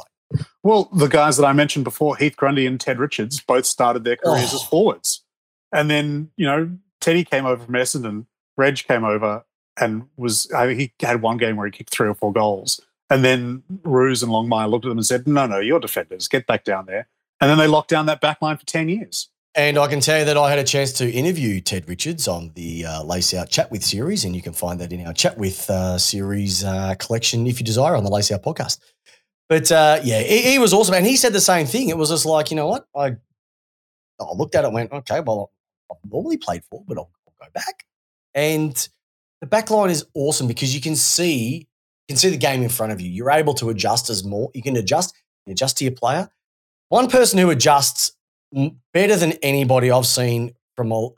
Well, 0.62 0.88
the 0.94 1.08
guys 1.08 1.36
that 1.38 1.44
I 1.44 1.52
mentioned 1.52 1.84
before, 1.84 2.16
Heath 2.16 2.36
Grundy 2.36 2.66
and 2.66 2.80
Ted 2.80 2.98
Richards, 2.98 3.40
both 3.40 3.66
started 3.66 4.04
their 4.04 4.16
careers 4.16 4.52
Oh. 4.52 4.56
as 4.56 4.62
forwards. 4.62 5.24
And 5.72 5.90
then, 5.90 6.30
you 6.36 6.46
know, 6.46 6.70
Teddy 7.00 7.24
came 7.24 7.44
over 7.46 7.64
from 7.64 7.74
Essendon, 7.74 8.26
Reg 8.56 8.76
came 8.86 9.04
over 9.04 9.44
and 9.80 10.04
was, 10.16 10.50
I 10.52 10.66
think 10.66 10.78
he 10.80 10.92
had 11.00 11.22
one 11.22 11.36
game 11.36 11.56
where 11.56 11.66
he 11.66 11.72
kicked 11.72 11.90
three 11.90 12.08
or 12.08 12.14
four 12.14 12.32
goals. 12.32 12.80
And 13.10 13.24
then 13.24 13.62
Roos 13.82 14.22
and 14.22 14.32
Longmire 14.32 14.70
looked 14.70 14.84
at 14.84 14.88
them 14.88 14.98
and 14.98 15.06
said, 15.06 15.26
no, 15.26 15.46
no, 15.46 15.58
you're 15.58 15.80
defenders, 15.80 16.28
get 16.28 16.46
back 16.46 16.64
down 16.64 16.86
there. 16.86 17.08
And 17.40 17.50
then 17.50 17.58
they 17.58 17.66
locked 17.66 17.90
down 17.90 18.06
that 18.06 18.20
back 18.20 18.40
line 18.40 18.56
for 18.56 18.66
10 18.66 18.88
years. 18.88 19.28
And 19.54 19.76
I 19.76 19.86
can 19.86 20.00
tell 20.00 20.18
you 20.18 20.24
that 20.24 20.38
I 20.38 20.48
had 20.48 20.58
a 20.58 20.64
chance 20.64 20.92
to 20.94 21.10
interview 21.10 21.60
Ted 21.60 21.86
Richards 21.86 22.26
on 22.26 22.52
the 22.54 22.86
uh, 22.86 23.02
Lace 23.02 23.34
Out 23.34 23.50
Chat 23.50 23.70
With 23.70 23.84
series, 23.84 24.24
and 24.24 24.34
you 24.34 24.40
can 24.40 24.54
find 24.54 24.80
that 24.80 24.92
in 24.94 25.06
our 25.06 25.12
Chat 25.12 25.36
With 25.36 25.68
uh, 25.68 25.98
series 25.98 26.64
uh, 26.64 26.94
collection 26.98 27.46
if 27.46 27.60
you 27.60 27.66
desire 27.66 27.94
on 27.94 28.02
the 28.02 28.10
Lace 28.10 28.32
Out 28.32 28.42
podcast. 28.42 28.78
But 29.50 29.70
uh, 29.70 30.00
yeah, 30.02 30.22
he, 30.22 30.52
he 30.52 30.58
was 30.58 30.72
awesome. 30.72 30.94
And 30.94 31.04
he 31.04 31.16
said 31.16 31.34
the 31.34 31.40
same 31.40 31.66
thing. 31.66 31.90
It 31.90 31.98
was 31.98 32.08
just 32.08 32.24
like, 32.24 32.50
you 32.50 32.56
know 32.56 32.66
what? 32.66 32.86
I, 32.96 33.16
I 34.18 34.32
looked 34.34 34.54
at 34.54 34.64
it 34.64 34.68
and 34.68 34.74
went, 34.74 34.90
okay, 34.90 35.20
well, 35.20 35.50
I've 35.90 36.10
normally 36.10 36.38
played 36.38 36.64
for, 36.70 36.82
but 36.88 36.96
I'll, 36.96 37.10
I'll 37.28 37.46
go 37.46 37.52
back. 37.52 37.71
And 38.34 38.88
the 39.40 39.46
back 39.46 39.70
line 39.70 39.90
is 39.90 40.04
awesome 40.14 40.46
because 40.46 40.74
you 40.74 40.80
can 40.80 40.96
see 40.96 41.68
you 42.08 42.14
can 42.14 42.16
see 42.16 42.30
the 42.30 42.36
game 42.36 42.62
in 42.62 42.68
front 42.68 42.92
of 42.92 43.00
you. 43.00 43.08
You're 43.10 43.30
able 43.30 43.54
to 43.54 43.70
adjust 43.70 44.10
as 44.10 44.24
more. 44.24 44.50
You 44.54 44.62
can 44.62 44.76
adjust, 44.76 45.14
you 45.46 45.52
adjust 45.52 45.78
to 45.78 45.84
your 45.84 45.92
player. 45.94 46.28
One 46.88 47.08
person 47.08 47.38
who 47.38 47.48
adjusts 47.50 48.12
better 48.92 49.16
than 49.16 49.32
anybody 49.42 49.90
I've 49.90 50.06
seen 50.06 50.54
from 50.76 50.90
a, 50.92 51.08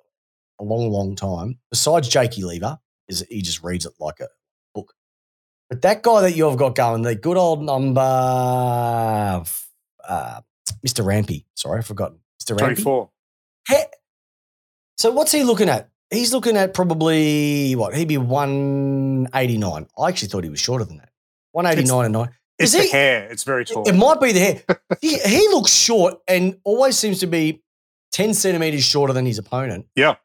a 0.60 0.62
long, 0.64 0.90
long 0.90 1.16
time, 1.16 1.58
besides 1.70 2.08
Jakey 2.08 2.42
Lever, 2.44 2.78
is 3.08 3.24
he 3.30 3.40
just 3.42 3.62
reads 3.64 3.86
it 3.86 3.92
like 3.98 4.20
a 4.20 4.28
book. 4.74 4.92
But 5.70 5.82
that 5.82 6.02
guy 6.02 6.20
that 6.20 6.36
you've 6.36 6.56
got 6.58 6.74
going, 6.76 7.02
the 7.02 7.14
good 7.14 7.36
old 7.36 7.62
number, 7.62 8.00
uh, 8.00 9.40
Mr. 10.86 11.04
Rampe. 11.04 11.44
Sorry, 11.54 11.78
I 11.78 11.82
forgot. 11.82 12.12
Mr. 12.40 12.56
Rampe. 12.56 12.58
24. 12.76 13.10
He- 13.68 13.76
so 14.96 15.10
what's 15.10 15.32
he 15.32 15.42
looking 15.42 15.68
at? 15.68 15.88
He's 16.10 16.32
looking 16.32 16.56
at 16.56 16.74
probably 16.74 17.74
what 17.76 17.94
he'd 17.94 18.08
be 18.08 18.18
one 18.18 19.28
eighty 19.34 19.58
nine. 19.58 19.86
I 19.98 20.08
actually 20.08 20.28
thought 20.28 20.44
he 20.44 20.50
was 20.50 20.60
shorter 20.60 20.84
than 20.84 20.98
that. 20.98 21.10
One 21.52 21.66
eighty 21.66 21.84
nine 21.84 22.06
and 22.06 22.12
nine. 22.12 22.30
It's 22.58 22.72
Is 22.74 22.82
the 22.82 22.88
hair. 22.88 23.28
It's 23.30 23.42
very 23.44 23.64
tall. 23.64 23.88
It 23.88 23.94
might 23.94 24.20
be 24.20 24.32
the 24.32 24.40
hair. 24.40 24.62
he, 25.00 25.18
he 25.18 25.48
looks 25.48 25.72
short 25.72 26.18
and 26.28 26.56
always 26.64 26.96
seems 26.96 27.18
to 27.20 27.26
be 27.26 27.62
ten 28.12 28.32
centimeters 28.34 28.84
shorter 28.84 29.12
than 29.12 29.26
his 29.26 29.38
opponent. 29.38 29.86
Yeah. 29.96 30.16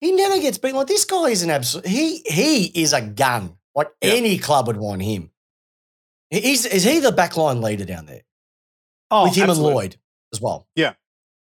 He 0.00 0.10
never 0.12 0.40
gets 0.40 0.58
beaten. 0.58 0.76
Like 0.78 0.88
this 0.88 1.04
guy 1.04 1.26
is 1.28 1.42
an 1.44 1.50
absolute. 1.50 1.86
He 1.86 2.22
he 2.26 2.64
is 2.82 2.92
a 2.92 3.00
gun. 3.02 3.56
Like 3.74 3.88
Yeah. 4.02 4.14
any 4.14 4.36
club 4.38 4.66
would 4.66 4.76
want 4.76 5.02
him. 5.02 5.30
He- 6.30 6.40
He's 6.40 6.66
is 6.66 6.82
he 6.82 6.98
the 6.98 7.12
backline 7.12 7.62
leader 7.62 7.84
down 7.84 8.06
there 8.06 8.22
oh, 9.10 9.24
with 9.24 9.36
him 9.36 9.48
absolutely. 9.48 9.70
and 9.70 9.76
Lloyd 9.76 9.96
as 10.32 10.40
well? 10.40 10.66
Yeah, 10.74 10.94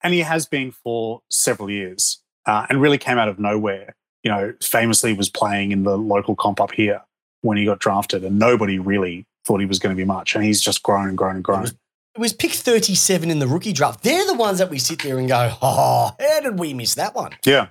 and 0.04 0.14
he 0.14 0.20
has 0.20 0.48
been 0.48 0.72
for 0.72 1.22
several 1.30 1.70
years, 1.70 2.21
uh, 2.46 2.66
and 2.70 2.82
really 2.82 2.98
came 2.98 3.18
out 3.18 3.28
of 3.28 3.40
nowhere. 3.40 3.96
You 4.24 4.32
know, 4.32 4.54
famously 4.62 5.14
was 5.14 5.30
playing 5.30 5.72
in 5.72 5.84
the 5.84 5.98
local 5.98 6.36
comp 6.36 6.62
up 6.62 6.72
here 6.72 7.02
when 7.42 7.58
he 7.58 7.66
got 7.66 7.80
drafted, 7.80 8.24
and 8.24 8.38
nobody 8.38 8.78
really 8.78 9.26
thought 9.46 9.60
he 9.60 9.66
was 9.66 9.80
going 9.80 9.96
to 9.96 9.98
be 9.98 10.06
much, 10.06 10.36
and 10.36 10.44
he's 10.44 10.62
just 10.62 10.84
grown 10.84 11.10
and 11.10 11.18
grown 11.18 11.36
and 11.36 11.44
grown. 11.44 11.66
It 11.66 12.20
was 12.20 12.34
pick 12.34 12.52
thirty 12.52 12.94
seven 12.94 13.32
in 13.32 13.40
the 13.40 13.48
rookie 13.48 13.74
draft. 13.74 14.04
They're 14.04 14.26
the 14.28 14.36
ones 14.36 14.60
that 14.60 14.70
we 14.70 14.78
sit 14.78 15.02
there 15.02 15.18
and 15.18 15.28
go, 15.28 15.56
oh, 15.62 16.12
how 16.20 16.40
did 16.42 16.60
we 16.60 16.74
miss 16.74 16.96
that 16.96 17.16
one? 17.16 17.32
Yeah, 17.46 17.70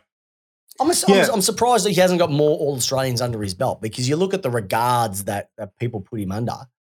I'm, 0.80 0.90
Yeah. 1.08 1.26
I'm, 1.26 1.34
I'm 1.34 1.40
surprised 1.42 1.84
that 1.84 1.90
he 1.90 2.00
hasn't 2.00 2.18
got 2.18 2.30
more 2.30 2.56
All 2.58 2.74
Australians 2.74 3.20
under 3.20 3.42
his 3.42 3.54
belt 3.54 3.82
because 3.82 4.08
you 4.08 4.16
look 4.16 4.34
at 4.34 4.42
the 4.42 4.50
regards 4.50 5.24
that, 5.24 5.50
that 5.58 5.78
people 5.78 6.00
put 6.00 6.20
him 6.20 6.32
under. 6.32 6.54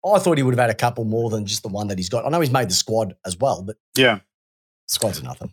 I 0.04 0.18
thought 0.18 0.38
he 0.38 0.42
would 0.42 0.54
have 0.54 0.60
had 0.60 0.70
a 0.70 0.74
couple 0.74 1.04
more 1.04 1.30
than 1.30 1.46
just 1.46 1.62
the 1.62 1.68
one 1.68 1.88
that 1.88 1.98
he's 1.98 2.08
got. 2.08 2.24
I 2.24 2.28
know 2.28 2.40
he's 2.40 2.50
made 2.50 2.68
the 2.70 2.74
squad 2.74 3.16
as 3.24 3.36
well, 3.36 3.62
but 3.62 3.76
yeah. 3.96 4.20
squads 4.86 5.20
are 5.20 5.24
nothing. 5.24 5.52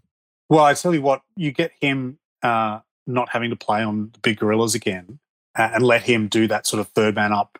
Well, 0.50 0.64
I 0.64 0.74
tell 0.74 0.94
you 0.94 1.02
what, 1.02 1.22
you 1.36 1.52
get 1.52 1.72
him 1.82 2.20
uh, 2.42 2.80
not 3.06 3.30
having 3.30 3.50
to 3.50 3.56
play 3.56 3.84
on 3.84 4.12
the 4.14 4.20
big 4.20 4.38
gorillas 4.38 4.76
again, 4.76 5.20
uh, 5.58 5.70
and 5.74 5.84
let 5.84 6.04
him 6.04 6.28
do 6.28 6.48
that 6.48 6.66
sort 6.68 6.80
of 6.80 6.88
third 6.90 7.16
man 7.16 7.34
up, 7.34 7.58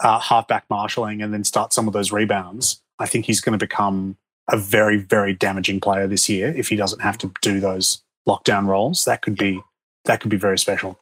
uh, 0.00 0.18
halfback 0.18 0.64
marshalling, 0.70 1.22
and 1.22 1.34
then 1.34 1.44
start 1.44 1.72
some 1.72 1.86
of 1.86 1.92
those 1.92 2.12
rebounds. 2.12 2.82
I 2.98 3.06
think 3.06 3.26
he's 3.26 3.40
going 3.40 3.58
to 3.58 3.64
become 3.64 4.16
a 4.48 4.56
very, 4.56 4.98
very 4.98 5.32
damaging 5.32 5.80
player 5.80 6.06
this 6.06 6.28
year 6.28 6.54
if 6.56 6.68
he 6.68 6.76
doesn't 6.76 7.00
have 7.00 7.18
to 7.18 7.32
do 7.42 7.60
those 7.60 8.02
lockdown 8.28 8.66
roles. 8.66 9.04
That 9.04 9.22
could 9.22 9.36
be 9.36 9.60
that 10.04 10.20
could 10.20 10.30
be 10.30 10.36
very 10.36 10.58
special. 10.58 10.98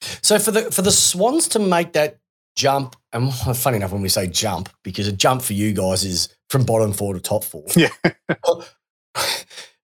So 0.00 0.38
for 0.38 0.50
the 0.50 0.70
for 0.70 0.82
the 0.82 0.92
Swans 0.92 1.48
to 1.48 1.58
make 1.58 1.92
that 1.92 2.18
jump, 2.56 2.96
and 3.12 3.32
funny 3.56 3.76
enough 3.76 3.92
when 3.92 4.02
we 4.02 4.08
say 4.08 4.26
jump, 4.26 4.68
because 4.82 5.06
a 5.08 5.12
jump 5.12 5.42
for 5.42 5.52
you 5.52 5.72
guys 5.72 6.04
is 6.04 6.28
from 6.50 6.64
bottom 6.64 6.92
four 6.92 7.14
to 7.14 7.20
top 7.20 7.44
four. 7.44 7.64
Yeah. 7.76 7.88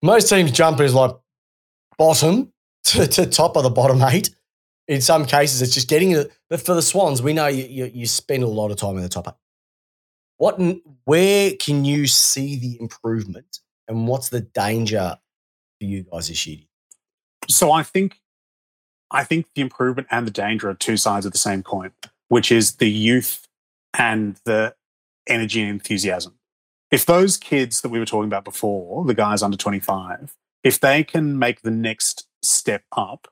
Most 0.03 0.29
teams 0.29 0.53
jump 0.53 0.81
is 0.81 0.95
like 0.95 1.13
bottom 1.97 2.53
to, 2.85 3.07
to 3.07 3.27
top 3.27 3.57
of 3.57 3.63
the 3.65 3.71
bottom 3.71 4.03
eight. 4.03 4.31
In 4.87 5.01
some 5.01 5.27
cases, 5.27 5.61
it's 5.61 5.75
just 5.75 5.89
getting 5.89 6.13
it. 6.13 6.33
But 6.49 6.61
for 6.61 6.75
the 6.75 6.83
Swans, 6.83 7.21
we 7.21 7.33
know 7.33 7.47
you, 7.47 7.65
you, 7.65 7.91
you 7.93 8.07
spend 8.07 8.43
a 8.43 8.47
lot 8.47 8.71
of 8.71 8.77
time 8.79 8.97
in 8.97 9.03
the 9.03 9.09
top 9.09 9.29
eight. 9.29 9.35
What, 10.37 10.61
where 11.05 11.53
can 11.61 11.85
you 11.85 12.07
see 12.07 12.57
the 12.57 12.81
improvement, 12.81 13.59
and 13.89 14.07
what's 14.07 14.29
the 14.29 14.41
danger 14.41 15.19
for 15.79 15.85
you 15.85 16.05
guys 16.05 16.29
this 16.29 16.47
year? 16.47 16.61
So 17.49 17.73
I 17.73 17.83
think 17.83 18.21
I 19.11 19.25
think 19.25 19.47
the 19.55 19.63
improvement 19.63 20.07
and 20.11 20.27
the 20.27 20.31
danger 20.31 20.69
are 20.69 20.75
two 20.75 20.97
sides 20.97 21.27
of 21.27 21.33
the 21.33 21.39
same 21.39 21.63
coin, 21.63 21.93
which 22.29 22.53
is 22.53 22.77
the 22.77 22.89
youth 22.89 23.49
and 23.99 24.39
the 24.45 24.75
energy 25.27 25.61
and 25.63 25.71
enthusiasm. 25.71 26.38
If 26.91 27.05
those 27.05 27.37
kids 27.37 27.83
that 27.83 27.91
we 27.91 27.99
were 27.99 28.07
talking 28.07 28.29
about 28.29 28.45
before, 28.45 29.05
the 29.05 29.15
guys 29.15 29.43
under 29.43 29.57
25, 29.57 30.35
if 30.65 30.81
they 30.81 31.05
can 31.05 31.39
make 31.39 31.63
the 31.63 31.71
next 31.71 32.27
step 32.43 32.85
up 32.97 33.29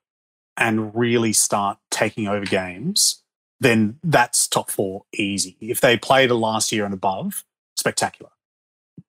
and 0.57 0.95
really 0.95 1.33
start 1.33 1.79
taking 1.91 2.29
over 2.29 2.45
games, 2.45 3.23
then 3.61 3.99
that's 4.03 4.47
top 4.47 4.71
four 4.71 5.05
easy. 5.15 5.57
If 5.61 5.81
they 5.81 5.97
played 5.97 6.31
a 6.31 6.35
last 6.35 6.73
year 6.73 6.85
and 6.85 6.93
above, 6.93 7.45
spectacular. 7.77 8.31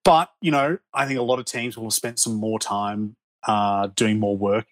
But, 0.04 0.32
you 0.42 0.52
know, 0.52 0.78
I 0.94 1.06
think 1.06 1.20
a 1.20 1.24
lot 1.24 1.40
of 1.40 1.46
teams 1.46 1.78
will 1.78 1.86
have 1.86 1.94
spent 1.94 2.20
some 2.20 2.36
more 2.36 2.60
time 2.60 3.16
uh, 3.46 3.88
doing 3.96 4.20
more 4.20 4.38
work 4.38 4.68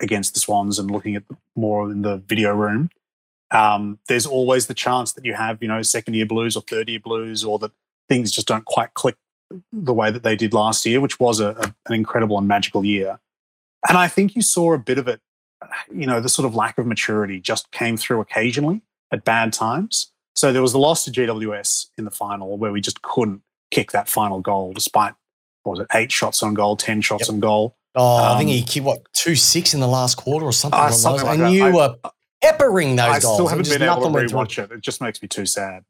against 0.00 0.34
the 0.34 0.40
Swans 0.40 0.78
and 0.78 0.90
looking 0.90 1.16
at 1.16 1.22
more 1.54 1.90
in 1.90 2.02
the 2.02 2.18
video 2.18 2.54
room. 2.54 2.90
Um, 3.50 3.98
there's 4.08 4.26
always 4.26 4.66
the 4.66 4.74
chance 4.74 5.12
that 5.12 5.24
you 5.24 5.34
have, 5.34 5.62
you 5.62 5.68
know, 5.68 5.80
second 5.82 6.14
year 6.14 6.26
blues 6.26 6.56
or 6.56 6.62
third 6.62 6.88
year 6.88 7.00
blues, 7.00 7.44
or 7.44 7.58
that 7.60 7.72
things 8.08 8.30
just 8.30 8.46
don't 8.46 8.64
quite 8.64 8.94
click 8.94 9.16
the 9.72 9.92
way 9.94 10.10
that 10.10 10.22
they 10.22 10.36
did 10.36 10.52
last 10.52 10.84
year, 10.86 11.00
which 11.00 11.18
was 11.20 11.40
a, 11.40 11.50
a- 11.50 11.74
an 11.86 11.94
incredible 11.94 12.38
and 12.38 12.48
magical 12.48 12.84
year. 12.84 13.18
And 13.88 13.96
I 13.96 14.08
think 14.08 14.34
you 14.34 14.42
saw 14.42 14.72
a 14.74 14.78
bit 14.78 14.98
of 14.98 15.06
it, 15.08 15.20
you 15.92 16.06
know, 16.06 16.20
the 16.20 16.28
sort 16.28 16.46
of 16.46 16.54
lack 16.54 16.78
of 16.78 16.86
maturity 16.86 17.40
just 17.40 17.70
came 17.70 17.96
through 17.96 18.20
occasionally 18.20 18.82
at 19.12 19.24
bad 19.24 19.52
times. 19.52 20.12
So 20.34 20.52
there 20.52 20.62
was 20.62 20.72
the 20.72 20.78
loss 20.78 21.04
to 21.04 21.10
GWS 21.10 21.86
in 21.96 22.04
the 22.04 22.10
final 22.10 22.58
where 22.58 22.72
we 22.72 22.80
just 22.80 23.02
couldn't 23.02 23.42
kick 23.70 23.92
that 23.92 24.08
final 24.08 24.40
goal 24.40 24.72
despite, 24.72 25.14
what 25.62 25.72
was 25.78 25.80
it, 25.80 25.86
eight 25.94 26.12
shots 26.12 26.42
on 26.42 26.54
goal, 26.54 26.76
10 26.76 27.00
shots 27.00 27.28
Yep. 27.28 27.34
on 27.34 27.40
goal. 27.40 27.76
Oh, 27.94 28.16
I 28.34 28.36
think 28.38 28.50
Um, 28.50 28.54
he 28.56 28.62
kicked 28.62 28.84
what 28.84 29.00
two 29.14 29.34
six 29.36 29.72
in 29.72 29.80
the 29.80 29.88
last 29.88 30.16
quarter 30.16 30.44
or 30.44 30.52
something. 30.52 30.78
Along 30.78 30.92
something 30.92 31.24
like 31.24 31.34
and 31.38 31.42
that. 31.44 31.52
you 31.52 31.64
I- 31.66 31.72
were 31.72 31.96
peppering 32.42 32.96
those 32.96 33.06
I 33.06 33.20
goals. 33.20 33.24
I 33.24 33.34
still 33.34 33.46
haven't 33.48 33.68
been 33.70 33.82
able 33.82 33.94
to 33.94 34.00
nothing 34.00 34.12
went 34.12 34.30
through. 34.30 34.38
rewatch 34.40 34.58
it. 34.64 34.72
It 34.72 34.80
just 34.82 35.00
makes 35.00 35.22
me 35.22 35.28
too 35.28 35.46
sad. 35.46 35.84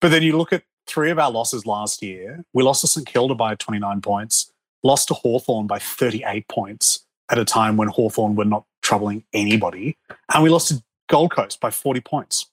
But 0.00 0.10
then 0.10 0.22
you 0.24 0.36
look 0.36 0.52
at 0.52 0.64
three 0.86 1.10
of 1.10 1.18
our 1.18 1.30
losses 1.30 1.66
last 1.66 2.02
year. 2.02 2.44
We 2.52 2.62
lost 2.62 2.80
to 2.82 2.86
St 2.86 3.06
Kilda 3.06 3.34
by 3.34 3.54
29 3.54 4.00
points, 4.00 4.52
lost 4.82 5.08
to 5.08 5.14
Hawthorn 5.14 5.66
by 5.66 5.78
38 5.78 6.48
points 6.48 7.04
at 7.30 7.38
a 7.38 7.44
time 7.44 7.76
when 7.76 7.88
Hawthorn 7.88 8.34
were 8.34 8.44
not 8.44 8.64
troubling 8.82 9.24
anybody. 9.32 9.96
And 10.32 10.42
we 10.42 10.50
lost 10.50 10.68
to 10.68 10.82
Gold 11.08 11.32
Coast 11.32 11.60
by 11.60 11.70
40 11.70 12.00
points. 12.00 12.46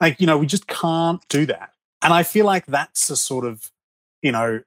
Like, 0.00 0.20
you 0.20 0.26
know, 0.26 0.38
we 0.38 0.46
just 0.46 0.66
can't 0.66 1.26
do 1.28 1.46
that. 1.46 1.70
And 2.02 2.12
I 2.12 2.22
feel 2.22 2.44
like 2.44 2.66
that's 2.66 3.08
a 3.10 3.16
sort 3.16 3.46
of, 3.46 3.70
you 4.22 4.32
know, 4.32 4.60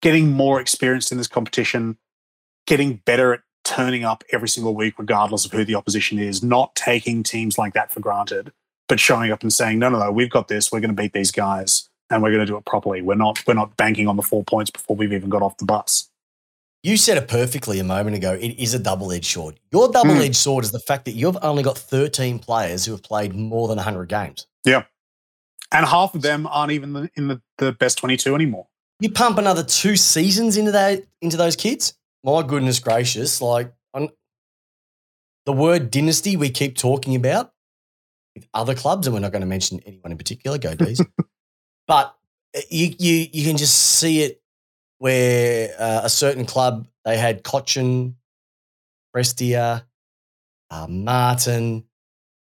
getting 0.00 0.32
more 0.32 0.60
experienced 0.60 1.12
in 1.12 1.18
this 1.18 1.28
competition, 1.28 1.98
getting 2.66 2.96
better 3.04 3.34
at 3.34 3.40
turning 3.64 4.04
up 4.04 4.24
every 4.32 4.48
single 4.48 4.74
week, 4.74 4.98
regardless 4.98 5.44
of 5.44 5.52
who 5.52 5.64
the 5.64 5.74
opposition 5.74 6.18
is, 6.18 6.42
not 6.42 6.74
taking 6.74 7.22
teams 7.22 7.58
like 7.58 7.74
that 7.74 7.92
for 7.92 8.00
granted, 8.00 8.52
but 8.88 9.00
showing 9.00 9.32
up 9.32 9.42
and 9.42 9.52
saying, 9.52 9.78
no, 9.78 9.88
no, 9.88 9.98
no, 9.98 10.10
we've 10.12 10.30
got 10.30 10.48
this. 10.48 10.70
We're 10.70 10.80
going 10.80 10.94
to 10.94 11.00
beat 11.00 11.12
these 11.12 11.30
guys 11.30 11.88
and 12.10 12.22
we're 12.22 12.30
going 12.30 12.40
to 12.40 12.46
do 12.46 12.56
it 12.56 12.64
properly. 12.64 13.00
We're 13.02 13.14
not, 13.14 13.42
we're 13.46 13.54
not 13.54 13.76
banking 13.76 14.06
on 14.08 14.16
the 14.16 14.22
four 14.22 14.44
points 14.44 14.70
before 14.70 14.96
we've 14.96 15.12
even 15.12 15.28
got 15.30 15.42
off 15.42 15.56
the 15.58 15.64
bus. 15.64 16.08
You 16.82 16.96
said 16.96 17.16
it 17.16 17.28
perfectly 17.28 17.78
a 17.78 17.84
moment 17.84 18.16
ago. 18.16 18.32
It 18.32 18.58
is 18.58 18.74
a 18.74 18.78
double 18.78 19.12
edged 19.12 19.26
sword. 19.26 19.60
Your 19.70 19.90
double 19.90 20.10
edged 20.12 20.26
Hmm. 20.28 20.32
sword 20.32 20.64
is 20.64 20.72
the 20.72 20.80
fact 20.80 21.04
that 21.04 21.12
you've 21.12 21.38
only 21.40 21.62
got 21.62 21.78
13 21.78 22.40
players 22.40 22.84
who 22.84 22.92
have 22.92 23.02
played 23.04 23.34
more 23.34 23.68
than 23.68 23.76
100 23.76 24.08
games. 24.08 24.46
Yeah. 24.64 24.82
And 25.70 25.86
half 25.86 26.14
of 26.14 26.22
them 26.22 26.46
aren't 26.48 26.72
even 26.72 27.08
in 27.14 27.28
the, 27.28 27.40
the 27.58 27.72
best 27.72 27.98
22 27.98 28.34
anymore. 28.34 28.66
You 28.98 29.10
pump 29.10 29.38
another 29.38 29.62
two 29.64 29.96
seasons 29.96 30.56
into 30.56 30.72
that 30.72 31.04
into 31.22 31.36
those 31.36 31.56
kids. 31.56 31.94
My 32.24 32.42
goodness 32.42 32.78
gracious! 32.78 33.40
Like 33.40 33.72
on 33.94 34.10
the 35.46 35.52
word 35.52 35.90
dynasty 35.90 36.36
we 36.36 36.50
keep 36.50 36.76
talking 36.76 37.16
about 37.16 37.51
with 38.34 38.46
other 38.54 38.74
clubs, 38.74 39.06
and 39.06 39.14
we're 39.14 39.20
not 39.20 39.32
going 39.32 39.42
to 39.42 39.46
mention 39.46 39.80
anyone 39.86 40.12
in 40.12 40.18
particular. 40.18 40.58
Go 40.58 40.74
D's. 40.74 41.00
but 41.86 42.14
uh, 42.56 42.60
you 42.70 42.94
you 42.98 43.26
you 43.32 43.44
can 43.46 43.56
just 43.56 43.76
see 43.98 44.22
it 44.22 44.42
where 44.98 45.74
uh, 45.78 46.02
a 46.04 46.08
certain 46.08 46.44
club 46.44 46.86
they 47.04 47.16
had 47.16 47.42
Cotchin, 47.42 48.14
Prestia, 49.14 49.82
uh, 50.70 50.86
Martin, 50.88 51.84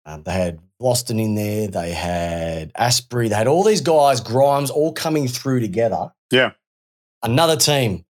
um, 0.05 0.23
they 0.23 0.33
had 0.33 0.59
Boston 0.79 1.19
in 1.19 1.35
there, 1.35 1.67
they 1.67 1.91
had 1.91 2.73
Astbury, 2.73 3.29
they 3.29 3.35
had 3.35 3.47
all 3.47 3.63
these 3.63 3.81
guys, 3.81 4.21
Grimes, 4.21 4.71
all 4.71 4.93
coming 4.93 5.27
through 5.27 5.59
together. 5.59 6.11
Yeah. 6.31 6.51
Another 7.21 7.55
team, 7.55 8.05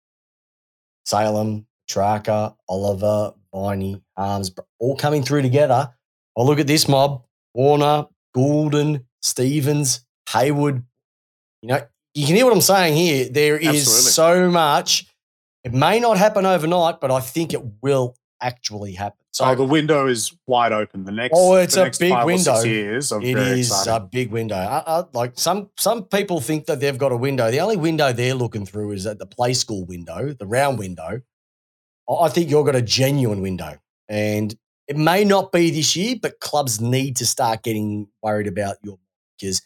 Salem, 1.06 1.67
Tracker, 1.88 2.54
Oliver, 2.67 3.34
Viney, 3.54 4.01
Arms, 4.17 4.51
all 4.80 4.97
coming 4.97 5.23
through 5.23 5.43
together. 5.43 5.93
Oh, 6.36 6.43
look 6.43 6.60
at 6.60 6.67
this 6.67 6.88
mob 6.88 7.25
Warner, 7.56 8.06
Gulden, 8.36 9.06
Stephens, 9.22 10.06
Hayward. 10.30 10.84
You 11.62 11.70
know, 11.70 11.82
you 12.13 12.28
can 12.28 12.36
hear 12.36 12.46
what 12.46 12.54
I'm 12.54 12.62
saying 12.62 12.96
here. 12.96 13.30
There 13.30 13.58
is 13.58 13.68
Absolutely. 13.88 14.12
so 14.12 14.52
much. 14.52 15.08
It 15.63 15.74
may 15.74 16.00
not 16.00 16.18
happen 16.18 16.46
overnight, 16.46 17.02
but 17.02 17.10
I 17.10 17.22
think 17.22 17.54
it 17.54 17.62
will 17.82 18.15
actually 18.41 18.94
happen. 18.94 19.18
So 19.32 19.46
So 19.46 19.56
the 19.56 19.63
window 19.63 20.08
is 20.08 20.32
wide 20.46 20.72
open. 20.72 21.06
The 21.06 21.12
next, 21.12 21.34
Oh, 21.36 21.56
it's 21.56 21.76
a 21.76 21.91
big 22.00 22.12
five 22.12 22.28
or 22.28 22.38
six 22.38 22.48
window. 22.48 22.63
years 22.70 23.12
It 23.12 23.38
is 23.38 23.88
a 23.88 24.00
big 24.00 24.32
window. 24.32 24.56
I, 24.56 24.84
I, 24.86 25.04
like 25.13 25.34
some 25.36 25.70
some 25.78 26.04
people 26.04 26.39
think 26.41 26.68
that 26.68 26.80
they've 26.80 26.98
got 26.98 27.12
a 27.12 27.18
window. 27.18 27.50
The 27.50 27.60
only 27.62 27.78
window 27.78 28.13
they're 28.13 28.36
looking 28.36 28.65
through 28.65 28.91
is 28.91 29.06
at 29.08 29.18
the 29.18 29.26
play 29.26 29.54
school 29.54 29.86
window, 29.86 30.34
the 30.34 30.46
round 30.46 30.78
window. 30.78 31.22
I 32.08 32.30
think 32.30 32.50
you've 32.52 32.65
got 32.65 32.76
a 32.76 32.82
genuine 32.82 33.41
window, 33.41 33.78
and 34.08 34.56
it 34.88 34.98
may 34.98 35.24
not 35.24 35.52
be 35.52 35.71
this 35.71 35.95
year, 35.95 36.15
but 36.21 36.39
clubs 36.39 36.80
need 36.80 37.15
to 37.17 37.26
start 37.26 37.63
getting 37.63 38.08
worried 38.21 38.48
about 38.48 38.78
your 38.84 38.98
because 39.38 39.62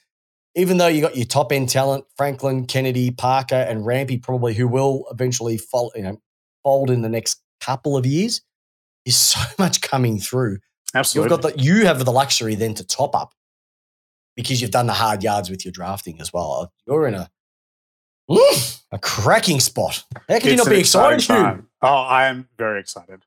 even 0.55 0.77
though 0.77 0.87
you 0.87 1.01
got 1.01 1.15
your 1.15 1.25
top 1.25 1.51
end 1.51 1.69
talent, 1.69 2.05
Franklin, 2.17 2.65
Kennedy, 2.65 3.11
Parker, 3.11 3.55
and 3.55 3.85
Rampe, 3.85 4.21
probably 4.21 4.53
who 4.53 4.67
will 4.67 5.05
eventually 5.11 5.57
fold, 5.57 5.93
you 5.95 6.03
know, 6.03 6.21
fold 6.63 6.89
in 6.89 7.01
the 7.01 7.09
next 7.09 7.41
couple 7.61 7.95
of 7.95 8.05
years. 8.05 8.41
There's 9.05 9.15
so 9.17 9.39
much 9.57 9.81
coming 9.81 10.19
through. 10.19 10.59
Absolutely. 10.95 11.31
You've 11.31 11.41
got 11.41 11.55
the, 11.55 11.63
you 11.63 11.85
have 11.85 12.03
the 12.03 12.11
luxury 12.11 12.55
then 12.55 12.73
to 12.75 12.85
top 12.85 13.15
up 13.15 13.33
because 14.35 14.61
you've 14.61 14.71
done 14.71 14.87
the 14.87 14.93
hard 14.93 15.23
yards 15.23 15.49
with 15.49 15.63
your 15.65 15.71
drafting 15.71 16.19
as 16.19 16.33
well. 16.33 16.63
Uh, 16.63 16.67
you're 16.87 17.07
in 17.07 17.13
a 17.13 17.29
a 18.91 18.99
cracking 18.99 19.59
spot. 19.59 20.03
How 20.27 20.39
can 20.39 20.51
you 20.51 20.55
not 20.55 20.69
be 20.69 20.79
excited? 20.79 21.15
exciting 21.15 21.35
Hugh? 21.35 21.43
time. 21.43 21.67
Oh, 21.81 21.87
I 21.87 22.27
am 22.27 22.47
very 22.57 22.79
excited. 22.79 23.23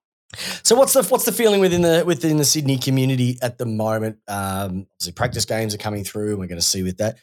So 0.63 0.75
what's 0.77 0.95
the 0.95 1.03
what's 1.05 1.25
the 1.25 1.33
feeling 1.33 1.61
within 1.61 1.83
the 1.83 2.05
within 2.07 2.39
the 2.39 2.45
Sydney 2.45 2.79
community 2.79 3.39
at 3.43 3.59
the 3.59 3.67
moment? 3.67 4.19
Um, 4.29 4.87
obviously, 4.93 5.13
practice 5.13 5.45
games 5.45 5.75
are 5.75 5.79
coming 5.79 6.05
through, 6.05 6.31
and 6.31 6.39
we're 6.39 6.47
going 6.47 6.61
to 6.61 6.67
see 6.67 6.83
with 6.83 6.99
that. 6.99 7.19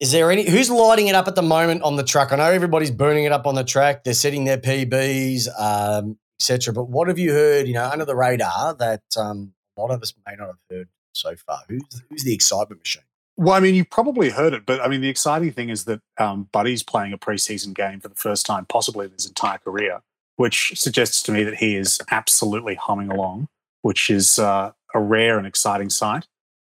Is 0.00 0.12
there 0.12 0.30
any 0.30 0.48
who's 0.48 0.70
lighting 0.70 1.08
it 1.08 1.16
up 1.16 1.26
at 1.26 1.34
the 1.34 1.42
moment 1.42 1.82
on 1.82 1.96
the 1.96 2.04
track? 2.04 2.32
I 2.32 2.36
know 2.36 2.44
everybody's 2.44 2.92
burning 2.92 3.24
it 3.24 3.32
up 3.32 3.46
on 3.46 3.56
the 3.56 3.64
track. 3.64 4.04
They're 4.04 4.14
setting 4.14 4.44
their 4.44 4.58
PBs, 4.58 5.48
um, 5.58 6.18
etc. 6.38 6.72
But 6.72 6.84
what 6.84 7.08
have 7.08 7.18
you 7.18 7.32
heard? 7.32 7.66
You 7.66 7.74
know, 7.74 7.88
under 7.90 8.04
the 8.04 8.14
radar 8.14 8.74
that 8.74 9.02
um, 9.16 9.54
a 9.76 9.80
lot 9.80 9.90
of 9.90 10.00
us 10.00 10.14
may 10.26 10.36
not 10.36 10.46
have 10.46 10.56
heard 10.70 10.88
so 11.12 11.34
far. 11.34 11.62
Who's 11.68 11.82
who's 12.08 12.22
the 12.22 12.34
excitement 12.34 12.82
machine? 12.82 13.02
Well, 13.36 13.54
I 13.54 13.60
mean, 13.60 13.74
you've 13.74 13.90
probably 13.90 14.30
heard 14.30 14.52
it, 14.52 14.66
but 14.66 14.80
I 14.80 14.88
mean, 14.88 15.00
the 15.00 15.08
exciting 15.08 15.52
thing 15.52 15.68
is 15.68 15.84
that 15.84 16.00
um, 16.18 16.48
Buddy's 16.52 16.82
playing 16.82 17.12
a 17.12 17.18
preseason 17.18 17.72
game 17.72 18.00
for 18.00 18.08
the 18.08 18.16
first 18.16 18.44
time, 18.44 18.66
possibly 18.66 19.06
in 19.06 19.12
his 19.12 19.26
entire 19.26 19.58
career, 19.58 20.00
which 20.38 20.72
suggests 20.74 21.22
to 21.24 21.32
me 21.32 21.44
that 21.44 21.56
he 21.56 21.76
is 21.76 22.00
absolutely 22.10 22.74
humming 22.74 23.10
along, 23.10 23.48
which 23.82 24.10
is 24.10 24.38
uh, 24.38 24.72
a 24.94 25.00
rare 25.00 25.38
and 25.38 25.46
exciting 25.46 25.90
sight. 25.90 26.26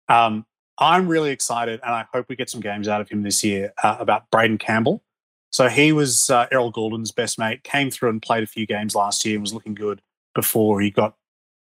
Um, 0.08 0.46
I'm 0.78 1.08
really 1.08 1.32
excited, 1.32 1.80
and 1.84 1.94
I 1.94 2.06
hope 2.14 2.28
we 2.30 2.36
get 2.36 2.50
some 2.50 2.62
games 2.62 2.88
out 2.88 3.02
of 3.02 3.10
him 3.10 3.24
this 3.24 3.44
year 3.44 3.74
uh, 3.84 3.98
about 4.00 4.30
Braeden 4.32 4.58
Campbell. 4.58 5.02
So 5.52 5.68
he 5.68 5.92
was 5.92 6.30
uh, 6.30 6.48
Errol 6.52 6.72
Gulden's 6.72 7.12
best 7.12 7.40
mate, 7.40 7.64
came 7.64 7.90
through 7.90 8.10
and 8.10 8.22
played 8.22 8.44
a 8.44 8.48
few 8.48 8.66
games 8.66 8.96
last 8.96 9.26
year 9.26 9.36
and 9.36 9.42
was 9.42 9.54
looking 9.54 9.74
good 9.74 10.02
before 10.36 10.80
he 10.82 10.92
got 10.92 11.16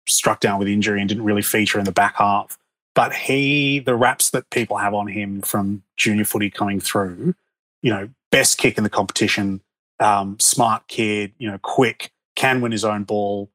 struck 0.07 0.39
down 0.39 0.59
with 0.59 0.67
injury 0.67 0.99
and 0.99 1.07
didn't 1.07 1.23
really 1.23 1.41
feature 1.41 1.79
in 1.79 1.85
the 1.85 1.91
back 1.91 2.15
half 2.15 2.57
but 2.97 3.13
he 3.13 3.79
the 3.79 3.95
raps 3.95 4.31
that 4.31 4.49
people 4.49 4.75
have 4.77 4.93
on 4.93 5.07
him 5.07 5.41
from 5.41 5.83
junior 5.97 6.25
footy 6.25 6.49
coming 6.49 6.79
through 6.79 7.35
you 7.83 7.91
know 7.91 8.09
best 8.31 8.57
kick 8.57 8.77
in 8.77 8.83
the 8.83 8.89
competition 8.89 9.61
um, 9.99 10.37
smart 10.39 10.87
kid 10.87 11.33
you 11.37 11.49
know 11.49 11.57
quick 11.61 12.11
can 12.35 12.61
win 12.61 12.71
his 12.71 12.85
own 12.85 13.03
ball 13.03 13.49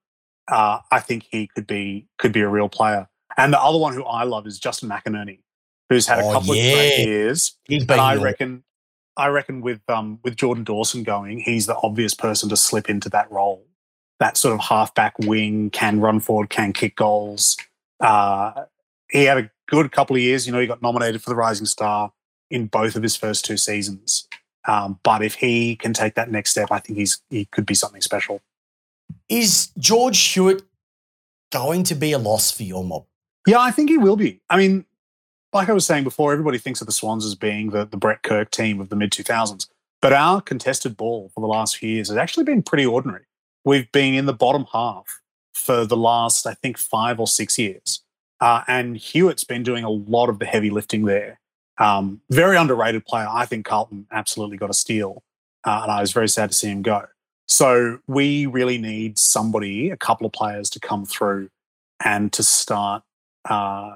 uh, 0.49 0.79
i 0.91 0.99
think 1.01 1.25
he 1.31 1.47
could 1.47 1.67
be 1.67 2.07
could 2.19 2.33
be 2.33 2.41
a 2.41 2.49
real 2.49 2.69
player 2.69 3.09
and 3.37 3.53
the 3.53 3.61
other 3.61 3.79
one 3.79 3.95
who 3.95 4.03
i 4.05 4.25
love 4.25 4.47
is 4.47 4.59
justin 4.59 4.89
mcinerney 4.89 5.39
who's 5.89 6.07
had 6.07 6.19
a 6.19 6.23
Oh, 6.23 6.33
couple 6.33 6.55
yeah. 6.55 6.65
of 6.65 6.75
great 6.75 6.99
years 7.07 7.57
He's 7.69 7.85
been 7.85 8.01
i 8.01 8.17
reckon 8.17 8.65
i 9.17 9.29
reckon 9.29 9.61
with 9.61 9.81
um 9.89 10.19
with 10.25 10.37
jordan 10.37 10.65
dawson 10.65 11.03
going 11.05 11.39
he's 11.41 11.67
the 11.67 11.77
obvious 11.83 12.15
person 12.15 12.49
to 12.49 12.57
slip 12.57 12.91
into 12.91 13.09
that 13.11 13.31
role 13.31 13.65
that 14.19 14.37
sort 14.37 14.55
of 14.55 14.61
halfback 14.61 15.17
wing 15.21 15.71
can 15.71 16.01
run 16.01 16.19
forward 16.21 16.51
can 16.51 16.73
kick 16.73 16.97
goals 16.97 17.57
uh, 18.01 18.65
he 19.11 19.25
had 19.25 19.39
a 19.39 19.51
good 19.69 19.93
couple 19.93 20.17
of 20.17 20.23
years. 20.23 20.45
You 20.45 20.53
know, 20.53 20.59
he 20.59 20.67
got 20.67 20.83
nominated 20.83 21.23
for 21.23 21.31
the 21.31 21.37
Rising 21.37 21.67
Star 21.67 22.11
in 22.51 22.67
both 22.67 22.97
of 22.97 23.03
his 23.05 23.15
first 23.15 23.45
two 23.45 23.57
seasons. 23.57 24.27
Um, 24.67 24.99
but 25.03 25.23
if 25.23 25.35
he 25.35 25.77
can 25.77 25.93
take 25.93 26.15
that 26.15 26.31
next 26.31 26.51
step, 26.51 26.69
I 26.71 26.79
think 26.79 26.99
he's 26.99 27.21
he 27.31 27.47
could 27.47 27.67
be 27.67 27.75
something 27.75 28.01
special. 28.01 28.41
Is 29.29 29.71
George 29.79 30.19
Hewitt 30.19 30.63
going 31.51 31.83
to 31.85 31.95
be 31.95 32.13
a 32.13 32.19
loss 32.19 32.51
for 32.51 32.63
your 32.63 32.85
mob? 32.85 33.05
Yeah, 33.47 33.59
I 33.59 33.71
think 33.71 33.91
he 33.91 33.99
will 33.99 34.17
be. 34.17 34.41
I 34.49 34.57
mean, 34.57 34.85
like 35.53 35.69
I 35.69 35.73
was 35.73 35.87
saying 35.87 36.05
before, 36.05 36.33
everybody 36.33 36.59
thinks 36.59 36.81
of 36.81 36.87
the 36.87 36.93
Swans 36.93 37.25
as 37.25 37.35
being 37.35 37.71
the, 37.71 37.85
the 37.85 37.97
Brett 37.97 38.23
Kirk 38.23 38.51
team 38.51 38.81
of 38.81 38.89
the 38.89 38.97
mid 38.97 39.11
2000s. 39.11 39.69
But 40.01 40.13
our 40.13 40.41
contested 40.41 40.97
ball 40.97 41.31
for 41.35 41.41
the 41.41 41.47
last 41.47 41.77
few 41.77 41.89
years 41.89 42.09
has 42.09 42.17
actually 42.17 42.45
been 42.45 42.63
pretty 42.63 42.87
ordinary. 42.87 43.25
We've 43.65 43.91
been 43.93 44.15
in 44.15 44.27
the 44.27 44.33
bottom 44.33 44.67
half 44.73 45.21
for 45.55 45.85
the 45.85 45.97
last, 45.97 46.47
I 46.47 46.55
think, 46.55 46.79
five 46.79 47.21
or 47.21 47.27
six 47.29 47.59
years. 47.59 48.03
Uh, 48.41 48.63
and 48.67 48.97
Hewitt's 48.97 49.45
been 49.45 49.63
doing 49.63 49.85
a 49.85 49.91
lot 49.91 50.29
of 50.29 50.41
the 50.41 50.47
heavy 50.47 50.71
lifting 50.71 51.05
there. 51.05 51.39
Um, 51.79 52.21
very 52.31 52.57
underrated 52.57 53.05
player. 53.05 53.27
I 53.31 53.47
think 53.47 53.67
Carlton 53.67 54.07
absolutely 54.13 54.57
got 54.57 54.71
a 54.71 54.75
steal. 54.75 55.23
Uh, 55.65 55.81
and 55.83 55.93
I 55.93 56.01
was 56.01 56.13
very 56.13 56.29
sad 56.29 56.51
to 56.51 56.57
see 56.57 56.69
him 56.69 56.83
go. 56.83 57.07
So 57.49 57.99
we 58.07 58.47
really 58.47 58.79
need 58.79 59.19
somebody, 59.19 59.91
a 59.91 59.97
couple 59.97 60.27
of 60.27 60.33
players 60.33 60.71
to 60.71 60.81
come 60.81 61.05
through 61.05 61.51
and 62.05 62.33
to 62.33 62.43
start 62.43 63.03
uh, 63.49 63.95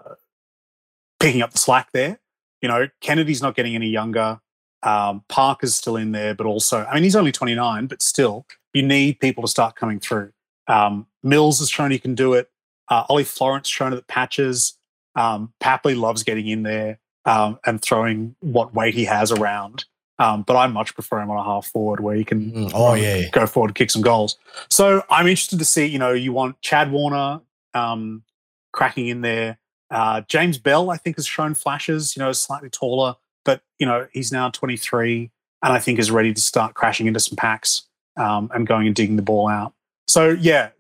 picking 1.20 1.42
up 1.42 1.52
the 1.52 1.58
slack 1.58 1.90
there. 1.92 2.18
You 2.62 2.68
know, 2.68 2.88
Kennedy's 3.00 3.42
not 3.42 3.54
getting 3.54 3.74
any 3.74 3.88
younger. 3.88 4.40
Um, 4.82 5.24
Parker's 5.28 5.74
still 5.74 5.96
in 5.96 6.12
there, 6.12 6.34
but 6.34 6.46
also, 6.46 6.84
I 6.84 6.94
mean, 6.94 7.02
he's 7.02 7.16
only 7.16 7.32
29, 7.32 7.86
but 7.86 8.02
still, 8.02 8.46
you 8.72 8.82
need 8.82 9.20
people 9.20 9.42
to 9.42 9.48
start 9.48 9.74
coming 9.74 10.00
through. 10.00 10.32
Um, 10.68 11.06
Mills 11.22 11.58
has 11.60 11.70
shown 11.70 11.90
he 11.90 11.98
can 11.98 12.14
do 12.14 12.34
it. 12.34 12.50
Uh, 12.88 13.04
Ollie 13.08 13.24
Florent's 13.24 13.68
shown 13.68 13.92
it 13.92 13.96
at 13.96 14.06
patches. 14.06 14.74
Um, 15.16 15.52
Papley 15.60 15.98
loves 15.98 16.22
getting 16.22 16.46
in 16.46 16.62
there 16.62 16.98
um, 17.26 17.58
and 17.66 17.82
throwing 17.82 18.34
what 18.40 18.74
weight 18.74 18.94
he 18.94 19.04
has 19.04 19.30
around. 19.30 19.84
Um, 20.18 20.42
but 20.42 20.56
I 20.56 20.66
much 20.66 20.94
prefer 20.94 21.20
him 21.20 21.30
on 21.30 21.36
a 21.36 21.44
half 21.44 21.66
forward 21.66 22.00
where 22.00 22.16
he 22.16 22.24
can 22.24 22.50
Mm, 22.50 22.70
Oh 22.74 22.94
yeah, 22.94 23.28
go 23.32 23.46
forward 23.46 23.68
and 23.68 23.74
kick 23.74 23.90
some 23.90 24.00
goals. 24.00 24.38
So 24.70 25.02
I'm 25.10 25.26
interested 25.26 25.58
to 25.58 25.64
see, 25.66 25.84
you 25.84 25.98
know, 25.98 26.12
you 26.12 26.32
want 26.32 26.58
Chad 26.62 26.90
Warner 26.90 27.40
um, 27.74 28.22
cracking 28.72 29.08
in 29.08 29.20
there. 29.20 29.58
Uh, 29.90 30.22
James 30.22 30.56
Bell, 30.56 30.90
I 30.90 30.96
think, 30.96 31.16
has 31.16 31.26
shown 31.26 31.52
flashes, 31.52 32.16
you 32.16 32.20
know, 32.22 32.32
slightly 32.32 32.70
taller, 32.70 33.14
but, 33.44 33.60
you 33.78 33.86
know, 33.86 34.06
he's 34.10 34.32
now 34.32 34.48
23 34.48 35.30
and 35.62 35.72
I 35.72 35.78
think 35.78 35.98
is 35.98 36.10
ready 36.10 36.32
to 36.32 36.40
start 36.40 36.74
crashing 36.74 37.06
into 37.06 37.20
some 37.20 37.36
packs 37.36 37.82
um, 38.16 38.50
and 38.54 38.66
going 38.66 38.86
and 38.86 38.96
digging 38.96 39.16
the 39.16 39.22
ball 39.22 39.48
out. 39.48 39.74
So, 40.08 40.30
yeah, 40.30 40.70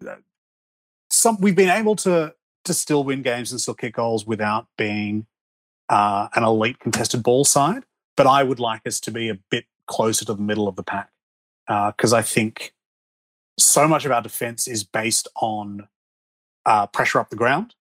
some 1.10 1.36
we've 1.40 1.54
been 1.56 1.68
able 1.68 1.96
to 1.96 2.34
to 2.64 2.74
still 2.74 3.04
win 3.04 3.22
games 3.22 3.52
and 3.52 3.60
still 3.60 3.74
kick 3.74 3.94
goals 3.94 4.26
without 4.26 4.66
being 4.76 5.26
uh, 5.88 6.28
an 6.34 6.42
elite 6.42 6.78
contested 6.78 7.22
ball 7.22 7.44
side. 7.44 7.84
But 8.16 8.26
I 8.26 8.42
would 8.42 8.60
like 8.60 8.86
us 8.86 8.98
to 9.00 9.10
be 9.10 9.28
a 9.28 9.38
bit 9.50 9.66
closer 9.86 10.24
to 10.24 10.34
the 10.34 10.42
middle 10.42 10.68
of 10.68 10.76
the 10.76 10.82
pack 10.82 11.10
because 11.66 12.12
I 12.12 12.22
think 12.22 12.72
so 13.58 13.88
much 13.88 14.04
of 14.04 14.12
our 14.12 14.22
defense 14.22 14.68
is 14.68 14.84
based 14.84 15.28
on 15.36 15.88
uh, 16.64 16.86
pressure 16.86 17.18
up 17.18 17.30
the 17.30 17.36
ground, 17.36 17.74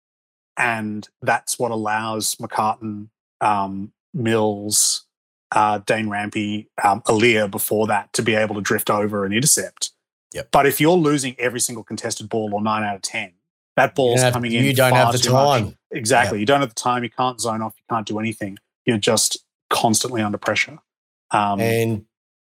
and 0.57 1.07
that's 1.21 1.59
what 1.59 1.71
allows 1.71 2.35
McCartan, 2.35 3.09
um, 3.41 3.91
Mills, 4.13 5.05
uh, 5.51 5.79
Dane 5.79 6.07
Rampe, 6.07 6.67
um, 6.83 7.01
Aliir 7.01 7.49
before 7.49 7.87
that 7.87 8.13
to 8.13 8.21
be 8.21 8.35
able 8.35 8.55
to 8.55 8.61
drift 8.61 8.89
over 8.89 9.25
and 9.25 9.33
intercept. 9.33 9.91
Yep. 10.33 10.49
But 10.51 10.65
if 10.65 10.81
you're 10.81 10.97
losing 10.97 11.35
every 11.39 11.59
single 11.59 11.83
contested 11.83 12.29
ball 12.29 12.53
or 12.53 12.61
nine 12.61 12.83
out 12.83 12.95
of 12.95 13.01
ten, 13.01 13.31
that 13.75 13.95
ball's 13.95 14.21
coming 14.21 14.53
in. 14.53 14.63
You 14.63 14.73
don't 14.73 14.93
have 14.93 15.11
the 15.11 15.17
time. 15.17 15.65
much. 15.65 15.73
Exactly. 15.95 16.39
You 16.39 16.45
don't 16.45 16.59
have 16.59 16.69
the 16.69 16.75
time. 16.75 17.03
You 17.03 17.09
can't 17.09 17.39
zone 17.39 17.61
off. 17.61 17.73
You 17.77 17.83
can't 17.89 18.05
do 18.05 18.19
anything. 18.19 18.57
You're 18.85 18.97
just 18.97 19.37
constantly 19.69 20.21
under 20.21 20.37
pressure. 20.37 20.79
Um, 21.31 21.59
and 21.59 22.05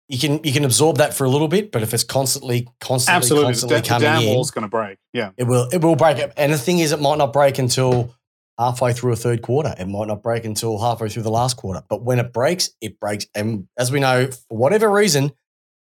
you 0.07 0.17
can 0.19 0.43
you 0.43 0.51
can 0.51 0.65
absorb 0.65 0.97
that 0.97 1.13
for 1.13 1.23
a 1.23 1.29
little 1.29 1.47
bit, 1.47 1.71
but 1.71 1.81
if 1.81 1.93
it's 1.93 2.03
constantly, 2.03 2.67
constantly, 2.79 3.17
absolutely, 3.17 3.45
the, 3.45 3.51
constantly 3.51 3.81
the 3.81 3.87
coming 3.87 4.03
damn 4.03 4.21
in, 4.23 4.35
wall's 4.35 4.51
going 4.51 4.63
to 4.63 4.69
break. 4.69 4.97
Yeah. 5.13 5.31
it 5.37 5.43
will 5.43 5.67
it 5.71 5.81
will 5.81 5.95
break. 5.95 6.17
And 6.37 6.51
the 6.51 6.57
thing 6.57 6.79
is, 6.79 6.91
it 6.91 6.99
might 6.99 7.17
not 7.17 7.33
break 7.33 7.57
until 7.57 8.13
halfway 8.57 8.93
through 8.93 9.13
a 9.13 9.15
third 9.15 9.41
quarter. 9.41 9.73
It 9.77 9.87
might 9.87 10.07
not 10.07 10.21
break 10.21 10.45
until 10.45 10.79
halfway 10.79 11.09
through 11.09 11.23
the 11.23 11.31
last 11.31 11.57
quarter. 11.57 11.81
But 11.89 12.03
when 12.03 12.19
it 12.19 12.33
breaks, 12.33 12.71
it 12.81 12.99
breaks. 12.99 13.25
And 13.33 13.67
as 13.77 13.91
we 13.91 13.99
know, 13.99 14.27
for 14.27 14.57
whatever 14.57 14.89
reason, 14.89 15.31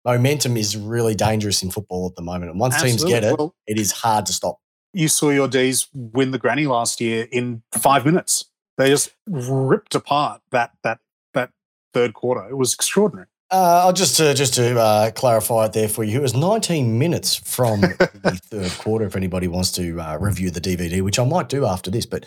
momentum 0.04 0.56
is 0.56 0.76
really 0.76 1.14
dangerous 1.14 1.62
in 1.62 1.70
football 1.70 2.06
at 2.06 2.14
the 2.14 2.22
moment. 2.22 2.50
And 2.52 2.60
once 2.60 2.80
teams 2.80 3.04
get 3.04 3.24
it, 3.24 3.36
Well, 3.36 3.54
it 3.66 3.78
is 3.78 3.92
hard 3.92 4.26
to 4.26 4.32
stop. 4.32 4.58
You 4.98 5.06
saw 5.06 5.30
your 5.30 5.46
D's 5.46 5.86
win 5.94 6.32
the 6.32 6.38
granny 6.38 6.66
last 6.66 7.00
year 7.00 7.28
in 7.30 7.62
five 7.72 8.04
minutes. 8.04 8.46
They 8.76 8.90
just 8.90 9.10
ripped 9.28 9.94
apart 9.94 10.42
that 10.50 10.72
that 10.82 10.98
that 11.34 11.50
third 11.94 12.14
quarter. 12.14 12.48
It 12.48 12.56
was 12.56 12.74
extraordinary. 12.74 13.28
Uh, 13.50 13.84
I'll 13.86 13.92
just 13.92 14.16
to 14.16 14.34
just 14.34 14.54
to 14.54 14.78
uh, 14.78 15.10
clarify 15.12 15.66
it 15.66 15.72
there 15.72 15.88
for 15.88 16.02
you, 16.02 16.18
it 16.18 16.22
was 16.22 16.34
19 16.34 16.98
minutes 16.98 17.36
from 17.36 17.80
the 17.80 18.40
third 18.44 18.72
quarter. 18.78 19.06
If 19.06 19.14
anybody 19.14 19.46
wants 19.46 19.70
to 19.72 20.00
uh, 20.00 20.18
review 20.18 20.50
the 20.50 20.60
DVD, 20.60 21.00
which 21.00 21.18
I 21.18 21.24
might 21.24 21.48
do 21.48 21.64
after 21.64 21.90
this, 21.92 22.04
but 22.04 22.26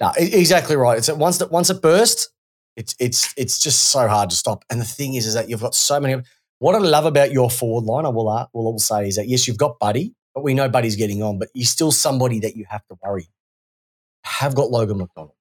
no, 0.00 0.12
exactly 0.16 0.76
right. 0.76 0.98
It's 0.98 1.10
once 1.10 1.38
that 1.38 1.50
once 1.50 1.70
it 1.70 1.82
bursts, 1.82 2.28
it's 2.76 2.94
it's 3.00 3.34
it's 3.36 3.58
just 3.58 3.90
so 3.90 4.06
hard 4.06 4.30
to 4.30 4.36
stop. 4.36 4.64
And 4.70 4.80
the 4.80 4.84
thing 4.84 5.14
is, 5.14 5.26
is 5.26 5.34
that 5.34 5.48
you've 5.48 5.60
got 5.60 5.74
so 5.74 5.98
many. 5.98 6.22
What 6.60 6.76
I 6.76 6.78
love 6.78 7.04
about 7.04 7.32
your 7.32 7.50
forward 7.50 7.84
line, 7.84 8.06
I 8.06 8.10
will 8.10 8.28
uh, 8.28 8.46
will 8.52 8.68
all 8.68 8.78
say, 8.78 9.08
is 9.08 9.16
that 9.16 9.26
yes, 9.26 9.48
you've 9.48 9.58
got 9.58 9.80
Buddy, 9.80 10.14
but 10.34 10.42
we 10.42 10.54
know 10.54 10.68
Buddy's 10.68 10.96
getting 10.96 11.22
on, 11.22 11.38
but 11.38 11.48
you're 11.54 11.66
still 11.66 11.92
somebody 11.92 12.40
that 12.40 12.56
you 12.56 12.64
have 12.68 12.86
to 12.86 12.96
worry. 13.02 13.28
Have 14.24 14.54
got 14.54 14.70
Logan 14.70 14.98
McDonald. 14.98 15.34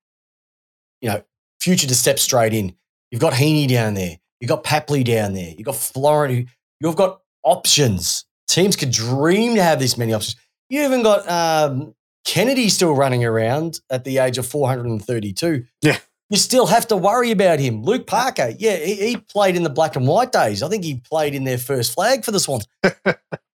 You 1.01 1.09
know, 1.09 1.23
future 1.59 1.87
to 1.87 1.95
step 1.95 2.19
straight 2.19 2.53
in. 2.53 2.75
You've 3.09 3.21
got 3.21 3.33
Heaney 3.33 3.67
down 3.67 3.93
there. 3.93 4.17
You've 4.39 4.49
got 4.49 4.63
Papley 4.63 5.03
down 5.03 5.33
there. 5.33 5.53
You've 5.55 5.65
got 5.65 5.75
Florida. 5.75 6.45
You've 6.79 6.95
got 6.95 7.21
options. 7.43 8.25
Teams 8.47 8.75
could 8.75 8.91
dream 8.91 9.55
to 9.55 9.63
have 9.63 9.79
this 9.79 9.97
many 9.97 10.13
options. 10.13 10.35
You 10.69 10.83
even 10.83 11.03
got 11.03 11.29
um, 11.29 11.93
Kennedy 12.25 12.69
still 12.69 12.93
running 12.93 13.23
around 13.23 13.79
at 13.89 14.03
the 14.03 14.17
age 14.17 14.37
of 14.37 14.47
432. 14.47 15.65
Yeah. 15.81 15.97
You 16.29 16.37
still 16.37 16.65
have 16.67 16.87
to 16.87 16.95
worry 16.95 17.31
about 17.31 17.59
him. 17.59 17.83
Luke 17.83 18.07
Parker, 18.07 18.53
yeah, 18.57 18.77
he, 18.77 18.95
he 18.95 19.17
played 19.17 19.57
in 19.57 19.63
the 19.63 19.69
black 19.69 19.97
and 19.97 20.07
white 20.07 20.31
days. 20.31 20.63
I 20.63 20.69
think 20.69 20.83
he 20.83 20.95
played 20.95 21.35
in 21.35 21.43
their 21.43 21.57
first 21.57 21.93
flag 21.93 22.23
for 22.23 22.31
the 22.31 22.39
Swans. 22.39 22.67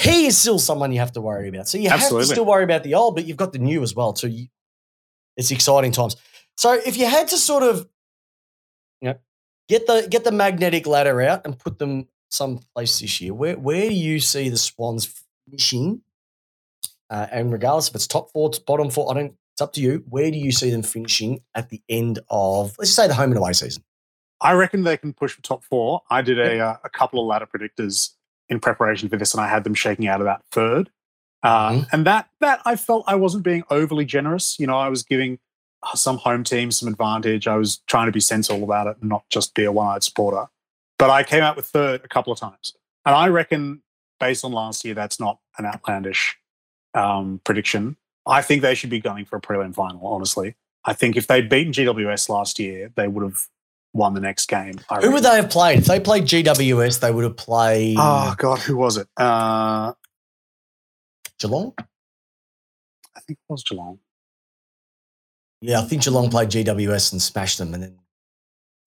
he 0.00 0.26
is 0.26 0.38
still 0.38 0.58
someone 0.58 0.92
you 0.92 0.98
have 1.00 1.12
to 1.12 1.20
worry 1.20 1.48
about. 1.48 1.68
So 1.68 1.76
you 1.76 1.90
have 1.90 2.08
to 2.08 2.24
still 2.24 2.46
worry 2.46 2.64
about 2.64 2.84
the 2.84 2.94
old, 2.94 3.14
but 3.14 3.26
you've 3.26 3.36
got 3.36 3.52
the 3.52 3.58
new 3.58 3.82
as 3.82 3.94
well. 3.94 4.16
So 4.16 4.26
you, 4.26 4.46
it's 5.36 5.50
exciting 5.50 5.92
times. 5.92 6.16
So 6.56 6.72
if 6.72 6.96
you 6.96 7.06
had 7.06 7.28
to 7.28 7.36
sort 7.36 7.62
of, 7.62 7.86
you 9.00 9.10
know, 9.10 9.18
get 9.68 9.86
the 9.86 10.06
get 10.10 10.24
the 10.24 10.32
magnetic 10.32 10.86
ladder 10.86 11.20
out 11.20 11.42
and 11.44 11.58
put 11.58 11.78
them 11.78 12.08
someplace 12.30 12.98
this 13.00 13.20
year, 13.20 13.34
where 13.34 13.58
where 13.58 13.88
do 13.88 13.94
you 13.94 14.20
see 14.20 14.48
the 14.48 14.56
Swans 14.56 15.22
finishing? 15.48 16.00
Uh, 17.10 17.26
and 17.30 17.52
regardless 17.52 17.88
if 17.88 17.94
it's 17.94 18.06
top 18.06 18.30
four, 18.30 18.48
it's 18.48 18.58
bottom 18.58 18.88
four, 18.88 19.10
I 19.10 19.14
don't. 19.14 19.34
It's 19.52 19.60
up 19.60 19.74
to 19.74 19.82
you. 19.82 20.02
Where 20.08 20.30
do 20.30 20.38
you 20.38 20.52
see 20.52 20.70
them 20.70 20.82
finishing 20.82 21.40
at 21.54 21.68
the 21.68 21.82
end 21.88 22.20
of, 22.30 22.74
let's 22.78 22.92
say, 22.92 23.06
the 23.06 23.14
home 23.14 23.30
and 23.30 23.38
away 23.38 23.52
season? 23.52 23.84
I 24.40 24.52
reckon 24.52 24.84
they 24.84 24.96
can 24.96 25.12
push 25.12 25.32
for 25.34 25.42
top 25.42 25.64
four. 25.64 26.00
I 26.08 26.22
did 26.22 26.38
a, 26.38 26.58
uh, 26.58 26.76
a 26.82 26.88
couple 26.88 27.20
of 27.20 27.26
ladder 27.26 27.46
predictors 27.46 28.14
in 28.50 28.60
preparation 28.60 29.08
for 29.08 29.16
this, 29.16 29.32
and 29.32 29.40
I 29.40 29.48
had 29.48 29.64
them 29.64 29.74
shaking 29.74 30.06
out 30.08 30.20
about 30.20 30.42
third. 30.52 30.90
Uh, 31.42 31.70
Mhm. 31.70 31.88
And 31.92 32.06
that 32.06 32.28
that 32.40 32.60
I 32.66 32.76
felt 32.76 33.04
I 33.06 33.14
wasn't 33.14 33.44
being 33.44 33.62
overly 33.70 34.04
generous. 34.04 34.58
You 34.58 34.66
know, 34.66 34.76
I 34.78 34.88
was 34.90 35.02
giving 35.02 35.38
uh, 35.82 35.94
some 35.94 36.18
home 36.18 36.44
teams 36.44 36.78
some 36.78 36.88
advantage. 36.88 37.46
I 37.48 37.56
was 37.56 37.78
trying 37.86 38.06
to 38.06 38.12
be 38.12 38.20
sensible 38.20 38.62
about 38.64 38.86
it 38.88 38.98
and 39.00 39.08
not 39.08 39.24
just 39.30 39.54
be 39.54 39.64
a 39.64 39.72
one-eyed 39.72 40.02
supporter. 40.02 40.48
But 40.98 41.08
I 41.08 41.22
came 41.22 41.42
out 41.42 41.56
with 41.56 41.64
third 41.66 42.02
a 42.04 42.08
couple 42.08 42.30
of 42.32 42.38
times, 42.38 42.74
and 43.06 43.14
I 43.14 43.28
reckon 43.28 43.82
based 44.18 44.44
on 44.44 44.52
last 44.52 44.84
year, 44.84 44.92
that's 44.92 45.18
not 45.18 45.38
an 45.56 45.64
outlandish 45.64 46.36
um, 46.92 47.40
prediction. 47.44 47.96
I 48.26 48.42
think 48.42 48.60
they 48.60 48.74
should 48.74 48.90
be 48.90 49.00
going 49.00 49.24
for 49.24 49.36
a 49.36 49.40
prelim 49.40 49.74
final. 49.74 50.06
Honestly, 50.06 50.56
I 50.84 50.92
think 50.92 51.16
if 51.16 51.26
they'd 51.26 51.48
beaten 51.48 51.72
GWS 51.72 52.28
last 52.28 52.58
year, 52.58 52.90
they 52.96 53.08
would 53.08 53.22
have 53.24 53.46
won 53.92 54.14
the 54.14 54.20
next 54.20 54.46
game. 54.46 54.80
I 54.88 55.00
Who 55.00 55.12
would 55.12 55.22
they 55.22 55.36
have 55.36 55.50
played? 55.50 55.80
If 55.80 55.86
they 55.86 56.00
played 56.00 56.24
GWS, 56.24 57.00
they 57.00 57.10
would 57.10 57.24
have 57.24 57.36
played 57.36 57.96
Oh 57.98 58.34
God, 58.36 58.58
who 58.60 58.76
was 58.76 58.96
it? 58.96 59.08
Uh, 59.16 59.92
Geelong. 61.38 61.74
I 61.78 63.20
think 63.20 63.38
it 63.38 63.52
was 63.52 63.64
Geelong. 63.64 63.98
Yeah, 65.60 65.80
I 65.80 65.82
think 65.82 66.02
Geelong 66.02 66.30
played 66.30 66.48
GWS 66.48 67.12
and 67.12 67.20
smashed 67.20 67.58
them, 67.58 67.74
and 67.74 67.82
then 67.82 67.98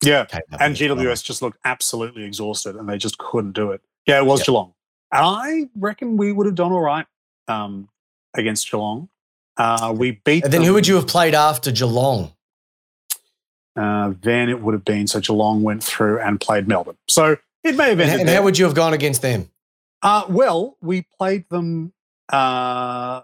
Yeah, 0.03 0.25
and. 0.59 0.75
GWS 0.75 1.23
just 1.23 1.41
looked 1.41 1.59
absolutely 1.65 2.23
exhausted, 2.23 2.75
and 2.75 2.89
they 2.89 2.97
just 2.97 3.17
couldn't 3.17 3.51
do 3.51 3.71
it. 3.71 3.81
Yeah, 4.05 4.19
it 4.19 4.25
was 4.25 4.39
Yep. 4.39 4.45
Geelong. 4.47 4.73
And 5.11 5.21
I 5.23 5.69
reckon 5.75 6.17
we 6.17 6.31
would 6.31 6.47
have 6.47 6.55
done 6.55 6.71
all 6.71 6.81
right 6.81 7.05
um, 7.47 7.89
against 8.33 8.69
Geelong. 8.71 9.09
Uh, 9.55 9.93
we 9.95 10.19
beat. 10.25 10.43
And 10.43 10.51
then 10.51 10.63
who 10.63 10.73
would 10.73 10.87
you 10.87 10.95
have 10.95 11.07
played 11.07 11.35
after 11.35 11.71
Geelong? 11.71 12.32
Uh, 13.75 14.13
then 14.21 14.49
it 14.49 14.61
would 14.61 14.73
have 14.73 14.85
been 14.85 15.07
so 15.07 15.19
Geelong 15.19 15.63
went 15.63 15.83
through 15.83 16.19
and 16.19 16.39
played 16.39 16.67
Melbourne. 16.67 16.97
So 17.07 17.37
it 17.63 17.75
may 17.75 17.89
have 17.89 17.99
And, 17.99 18.01
ended. 18.01 18.19
and 18.21 18.29
there. 18.29 18.35
how 18.37 18.43
would 18.43 18.57
you 18.57 18.65
have 18.65 18.75
gone 18.75 18.93
against 18.93 19.21
them? 19.21 19.49
Uh, 20.01 20.25
well, 20.29 20.77
we 20.81 21.07
played 21.17 21.47
them 21.49 21.93
uh, 22.31 23.21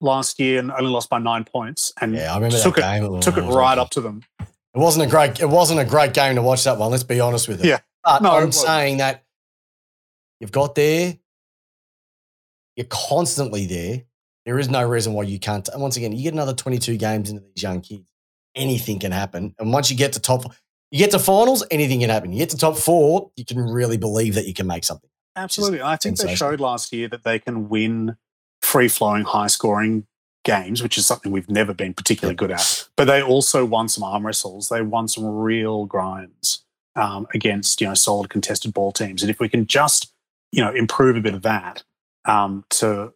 last 0.00 0.40
year 0.40 0.58
and 0.58 0.72
only 0.72 0.90
lost 0.90 1.08
by 1.10 1.18
nine 1.18 1.44
points, 1.44 1.92
and 2.00 2.14
Yeah, 2.14 2.32
I 2.32 2.36
remember 2.36 2.58
took 2.58 2.76
that 2.76 2.96
it 2.96 3.00
game. 3.08 3.20
took 3.20 3.36
it 3.36 3.42
right 3.42 3.78
up 3.78 3.90
to 3.90 4.00
them. 4.00 4.22
It 4.40 4.48
wasn't 4.80 5.06
a 5.06 5.08
great. 5.08 5.38
It 5.40 5.48
wasn't 5.48 5.78
a 5.80 5.84
great 5.84 6.12
game 6.14 6.34
to 6.34 6.42
watch 6.42 6.64
that 6.64 6.78
one. 6.78 6.90
Let's 6.90 7.04
be 7.04 7.20
honest 7.20 7.46
with 7.46 7.60
it. 7.64 7.66
Yeah. 7.68 7.78
but 8.02 8.22
No, 8.22 8.32
I'm 8.32 8.50
saying 8.52 8.96
that 8.96 9.22
you've 10.40 10.50
got 10.50 10.74
there. 10.74 11.16
You're 12.76 12.86
constantly 12.90 13.66
there. 13.66 14.02
There 14.46 14.58
is 14.58 14.68
no 14.68 14.82
reason 14.86 15.12
why 15.12 15.22
you 15.24 15.38
can't. 15.38 15.68
And 15.68 15.80
once 15.80 15.96
again, 15.96 16.10
you 16.12 16.22
get 16.24 16.32
another 16.32 16.54
22 16.54 16.96
games 16.96 17.30
into 17.30 17.42
these 17.54 17.62
young 17.62 17.80
kids. 17.80 18.02
Anything 18.54 18.98
can 18.98 19.12
happen. 19.12 19.54
And 19.58 19.72
once 19.72 19.90
you 19.90 19.96
get 19.96 20.12
to 20.14 20.20
top, 20.20 20.44
you 20.90 20.98
get 20.98 21.10
to 21.10 21.18
finals, 21.18 21.64
anything 21.70 22.00
can 22.00 22.10
happen. 22.10 22.32
You 22.32 22.38
get 22.38 22.50
to 22.50 22.56
top 22.56 22.76
four, 22.76 23.30
you 23.36 23.44
can 23.44 23.58
really 23.58 23.96
believe 23.96 24.34
that 24.34 24.46
you 24.46 24.54
can 24.54 24.66
make 24.66 24.84
something. 24.84 25.10
Absolutely. 25.36 25.82
I 25.82 25.96
think 25.96 26.18
they 26.18 26.34
showed 26.36 26.60
last 26.60 26.92
year 26.92 27.08
that 27.08 27.24
they 27.24 27.38
can 27.38 27.68
win 27.68 28.16
free 28.62 28.88
flowing, 28.88 29.24
high 29.24 29.48
scoring 29.48 30.06
games, 30.44 30.82
which 30.82 30.96
is 30.96 31.06
something 31.06 31.32
we've 31.32 31.50
never 31.50 31.74
been 31.74 31.94
particularly 31.94 32.36
good 32.36 32.52
at. 32.52 32.88
But 32.96 33.06
they 33.06 33.22
also 33.22 33.64
won 33.64 33.88
some 33.88 34.04
arm 34.04 34.24
wrestles. 34.24 34.68
They 34.68 34.82
won 34.82 35.08
some 35.08 35.24
real 35.24 35.86
grinds 35.86 36.64
um, 36.94 37.26
against, 37.34 37.80
you 37.80 37.88
know, 37.88 37.94
solid 37.94 38.30
contested 38.30 38.72
ball 38.72 38.92
teams. 38.92 39.22
And 39.22 39.30
if 39.30 39.40
we 39.40 39.48
can 39.48 39.66
just, 39.66 40.12
you 40.52 40.62
know, 40.62 40.72
improve 40.72 41.16
a 41.16 41.20
bit 41.20 41.34
of 41.34 41.42
that 41.42 41.82
um, 42.26 42.64
to 42.70 43.12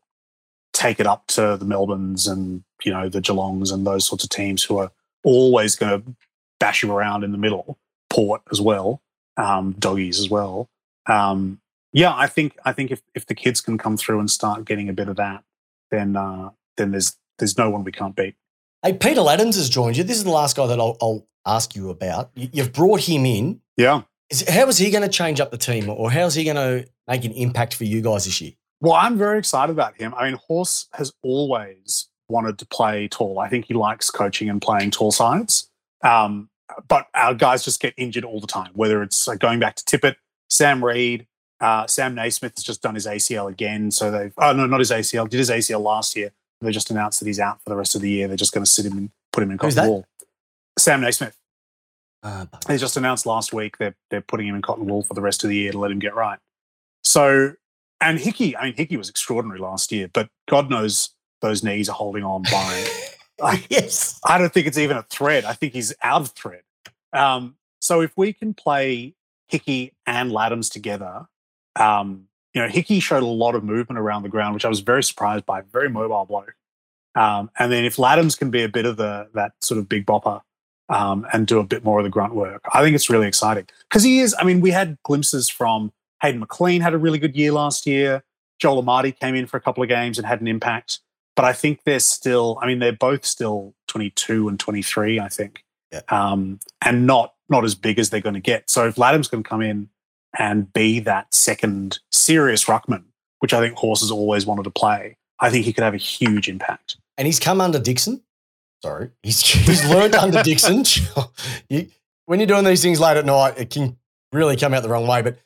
take 0.73 0.99
it 0.99 1.07
up 1.07 1.27
to 1.29 1.57
the 1.57 1.65
Melbournes 1.65 2.27
and, 2.27 2.65
you 2.83 2.93
know, 2.93 3.09
the 3.09 3.21
Geelongs 3.21 3.73
and 3.73 3.87
those 3.87 4.07
sorts 4.07 4.25
of 4.25 4.31
teams 4.31 4.65
who 4.65 4.79
are 4.79 4.91
always 5.29 5.77
going 5.77 6.03
to 6.03 6.17
bash 6.59 6.83
you 6.83 6.91
around 6.93 7.23
in 7.25 7.33
the 7.33 7.39
middle, 7.39 7.79
Port 8.11 8.41
as 8.51 8.61
well, 8.61 9.01
um, 9.37 9.75
doggies 9.79 10.19
as 10.19 10.29
well. 10.31 10.69
Um, 11.07 11.61
yeah, 11.93 12.15
I 12.15 12.27
think 12.27 12.57
I 12.65 12.73
think 12.73 12.91
if, 12.91 13.01
if 13.15 13.27
the 13.27 13.35
kids 13.35 13.61
can 13.61 13.79
come 13.79 13.97
through 13.97 14.21
and 14.21 14.31
start 14.31 14.65
getting 14.65 14.89
a 14.89 14.93
bit 14.93 15.09
of 15.09 15.17
that, 15.17 15.45
then 15.91 16.17
uh, 16.17 16.51
then 16.77 16.91
there's 16.93 17.17
there's 17.39 17.57
no 17.59 17.71
one 17.71 17.85
we 17.85 17.93
can't 17.93 18.17
beat. 18.17 18.35
Hey, 18.83 18.93
Peter 18.93 19.21
Ladhams 19.21 19.57
has 19.57 19.69
joined 19.69 19.97
you. 19.97 20.05
This 20.05 20.17
is 20.19 20.25
the 20.25 20.31
last 20.31 20.57
guy 20.57 20.67
that 20.67 20.79
I'll, 20.79 20.97
I'll 21.01 21.27
ask 21.47 21.75
you 21.75 21.91
about. 21.91 22.31
You- 22.35 22.49
You've 22.53 22.73
brought 22.73 23.01
him 23.01 23.27
in. 23.27 23.61
Yeah. 23.77 24.03
Is, 24.31 24.49
how 24.49 24.69
is 24.69 24.79
he 24.79 24.91
going 24.91 25.03
to 25.03 25.09
change 25.09 25.41
up 25.41 25.51
the 25.51 25.57
team, 25.59 25.89
or 25.89 26.11
how 26.11 26.27
is 26.27 26.35
he 26.35 26.45
going 26.45 26.57
to 26.57 26.87
make 27.09 27.25
an 27.25 27.33
impact 27.33 27.75
for 27.75 27.85
you 27.85 28.01
guys 28.03 28.25
this 28.27 28.41
year? 28.41 28.53
Well, 28.81 28.93
I'm 28.93 29.17
very 29.19 29.39
excited 29.39 29.73
about 29.73 29.97
him. 30.01 30.15
I 30.15 30.27
mean, 30.27 30.39
Horse 30.47 30.89
has 30.95 31.13
always 31.23 32.09
wanted 32.29 32.59
to 32.59 32.67
play 32.67 33.09
tall. 33.09 33.39
I 33.39 33.49
think 33.49 33.67
he 33.67 33.75
likes 33.75 34.11
coaching 34.11 34.49
and 34.49 34.61
playing 34.61 34.91
tall 34.91 35.11
sides. 35.11 35.69
Um, 36.03 36.49
but 36.89 37.07
our 37.15 37.35
guys 37.35 37.65
just 37.65 37.81
get 37.81 37.95
injured 37.97 38.25
all 38.25 38.41
the 38.41 38.47
time, 38.47 38.71
whether 38.75 39.03
it's 39.03 39.27
uh, 39.27 39.35
going 39.35 39.59
back 39.59 39.77
to 39.77 39.85
Tippett, 39.85 40.17
Sam 40.51 40.85
Reid, 40.85 41.27
uh, 41.61 41.87
Sam 41.87 42.15
Naismith 42.15 42.53
has 42.57 42.65
just 42.65 42.83
done 42.83 42.95
his 42.95 43.07
ACL 43.07 43.51
again. 43.51 43.91
So 43.91 44.11
they've, 44.11 44.33
oh, 44.39 44.53
no, 44.53 44.67
not 44.67 44.81
his 44.81 44.91
ACL, 44.91 45.29
did 45.29 45.39
his 45.39 45.51
ACL 45.51 45.83
last 45.83 46.15
year. 46.17 46.33
They 46.61 46.71
just 46.73 46.91
announced 46.91 47.21
that 47.21 47.27
he's 47.27 47.41
out 47.41 47.63
for 47.63 47.71
the 47.71 47.77
rest 47.77 47.95
of 47.95 48.01
the 48.01 48.11
year. 48.11 48.29
They're 48.29 48.37
just 48.37 48.53
going 48.53 48.65
to 48.65 48.71
sit 48.71 48.85
him 48.85 48.99
and 48.99 49.11
put 49.33 49.43
him 49.43 49.51
in 49.51 49.59
cotton 49.59 49.89
wool. 49.89 50.07
Sam 50.79 51.01
Naismith. 51.01 51.37
Uh, 52.23 52.47
They 52.67 52.79
just 52.79 52.97
announced 52.97 53.27
last 53.27 53.53
week 53.53 53.79
they're 53.79 53.95
they're 54.11 54.21
putting 54.21 54.49
him 54.49 54.57
in 54.57 54.63
cotton 54.63 54.87
wool 54.87 55.05
for 55.05 55.15
the 55.15 55.21
rest 55.21 55.45
of 55.45 55.51
the 55.51 55.57
year 55.57 55.71
to 55.71 55.79
let 55.79 55.93
him 55.93 56.01
get 56.01 56.17
right. 56.17 56.39
So, 57.05 57.53
and 58.01 58.19
Hickey, 58.19 58.57
I 58.57 58.65
mean, 58.65 58.75
Hickey 58.75 58.97
was 58.97 59.09
extraordinary 59.09 59.61
last 59.61 59.93
year, 59.93 60.11
but 60.13 60.29
God 60.49 60.69
knows 60.69 61.11
those 61.41 61.63
knees 61.63 61.89
are 61.89 61.95
holding 61.95 62.25
on 62.25 62.43
by. 62.43 62.87
like, 63.41 63.67
yes. 63.71 64.21
I 64.25 64.39
don't 64.39 64.53
think 64.53 64.67
it's 64.67 64.79
even 64.79 64.97
a 64.97 65.03
thread. 65.05 65.45
I 65.45 65.53
think 65.53 65.73
he's 65.73 65.95
out 66.03 66.23
of 66.23 66.31
thread. 66.31 66.63
Um, 67.13 67.57
so 67.81 68.01
if 68.01 68.13
we 68.17 68.33
can 68.33 68.55
play 68.55 69.15
Hickey 69.47 69.95
and 70.07 70.31
Ladhams 70.31 70.71
together, 70.71 71.27
um, 71.77 72.25
you 72.55 72.63
know, 72.63 72.69
Hickey 72.69 73.01
showed 73.01 73.23
a 73.23 73.27
lot 73.27 73.55
of 73.55 73.63
movement 73.63 73.99
around 73.99 74.23
the 74.23 74.29
ground, 74.29 74.55
which 74.55 74.65
I 74.65 74.69
was 74.69 74.81
very 74.81 75.03
surprised 75.03 75.47
by. 75.47 75.61
Very 75.61 75.89
mobile 75.89 76.25
bloke. 76.25 76.55
Um, 77.15 77.51
and 77.59 77.71
then 77.73 77.85
if 77.85 77.97
Ladhams 77.97 78.39
can 78.39 78.51
be 78.51 78.63
a 78.63 78.69
bit 78.69 78.87
of 78.87 78.97
the 78.97 79.29
that 79.35 79.53
sort 79.61 79.79
of 79.79 79.89
big 79.89 80.07
bopper 80.07 80.41
um, 80.89 81.27
and 81.33 81.47
do 81.47 81.59
a 81.59 81.65
bit 81.65 81.85
more 81.85 81.99
of 81.99 82.05
the 82.05 82.11
grunt 82.11 82.35
work, 82.35 82.63
I 82.73 82.83
think 82.83 82.95
it's 82.95 83.11
really 83.11 83.27
exciting 83.27 83.67
because 83.89 84.03
he 84.03 84.21
is. 84.21 84.35
I 84.39 84.45
mean, 84.45 84.61
we 84.61 84.71
had 84.71 84.99
glimpses 85.05 85.49
from 85.49 85.93
Hayden 86.23 86.41
McLean 86.41 86.81
had 86.81 86.95
a 86.95 86.99
really 86.99 87.19
good 87.19 87.37
year 87.37 87.53
last 87.53 87.87
year. 87.87 88.23
Joel 88.59 88.83
Amartey 88.83 89.19
came 89.19 89.35
in 89.35 89.47
for 89.47 89.57
a 89.57 89.61
couple 89.61 89.83
of 89.83 89.89
games 89.89 90.19
and 90.19 90.27
had 90.27 90.41
an 90.41 90.49
impact. 90.49 91.01
But 91.39 91.45
I 91.45 91.53
think 91.53 91.85
they're 91.85 92.01
still. 92.01 92.59
I 92.61 92.67
mean, 92.67 92.81
they're 92.81 92.93
both 92.93 93.25
still 93.25 93.75
22 93.87 94.49
and 94.49 94.59
23. 94.59 95.21
I 95.21 95.29
think, 95.29 95.65
Yeah. 95.93 96.01
um, 96.09 96.59
and 96.85 97.07
not 97.07 97.35
not 97.49 97.65
as 97.65 97.77
big 97.77 97.99
as 98.01 98.11
they're 98.11 98.21
going 98.21 98.35
to 98.35 98.41
get. 98.41 98.69
So 98.69 98.89
if 98.89 98.97
Ladhams 98.97 99.31
can 99.31 99.45
come 99.45 99.63
in 99.63 99.89
and 100.37 100.73
be 100.73 100.99
that 101.01 101.33
second 101.33 102.01
serious 102.11 102.65
ruckman, 102.65 103.05
which 103.39 103.55
I 103.55 103.61
think 103.61 103.77
horses 103.77 104.11
always 104.11 104.45
wanted 104.47 104.65
to 104.65 104.71
play, 104.71 105.17
I 105.41 105.49
think 105.51 105.65
he 105.65 105.73
could 105.73 105.85
have 105.85 105.95
a 105.95 105.99
huge 105.99 106.49
impact. 106.49 106.97
And 107.17 107.27
he's 107.27 107.39
come 107.41 107.61
under 107.61 107.79
Dixon. 107.79 108.21
Sorry. 108.83 109.11
He's, 109.23 109.41
he's 109.41 109.89
learned 109.89 110.15
under 110.17 110.43
Dixon. 110.43 110.85
You- 111.71 111.89
when 112.27 112.41
you're 112.41 112.47
doing 112.49 112.65
these 112.65 112.83
things 112.83 113.01
late 113.01 113.17
at 113.17 113.25
night, 113.25 113.55
it 113.59 113.71
can 113.71 113.97
really 114.33 114.57
come 114.57 114.75
out 114.75 114.83
the 114.83 114.89
wrong 114.91 115.07
way. 115.07 115.23
But 115.23 115.39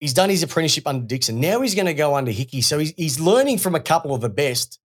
he's 0.00 0.12
done 0.12 0.28
his 0.28 0.42
apprenticeship 0.42 0.86
under 0.86 1.06
Dixon. 1.06 1.40
Now 1.40 1.62
he's 1.62 1.74
going 1.74 1.86
to 1.86 1.94
go 1.94 2.14
under 2.16 2.30
Hickey. 2.32 2.60
So 2.60 2.78
he's, 2.78 2.92
he's 2.96 3.18
learning 3.20 3.58
from 3.58 3.74
a 3.74 3.80
couple 3.80 4.14
of 4.14 4.20
the 4.20 4.28
best. 4.28 4.78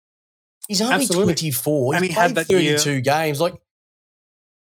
He's 0.68 0.82
only 0.82 0.96
Absolutely. 0.96 1.34
24. 1.34 1.96
And 1.96 2.06
He's 2.06 2.14
he 2.14 2.20
had 2.20 2.34
played 2.34 2.48
that 2.48 2.62
year- 2.62 2.78
32 2.78 3.02
games. 3.02 3.40
Like 3.42 3.54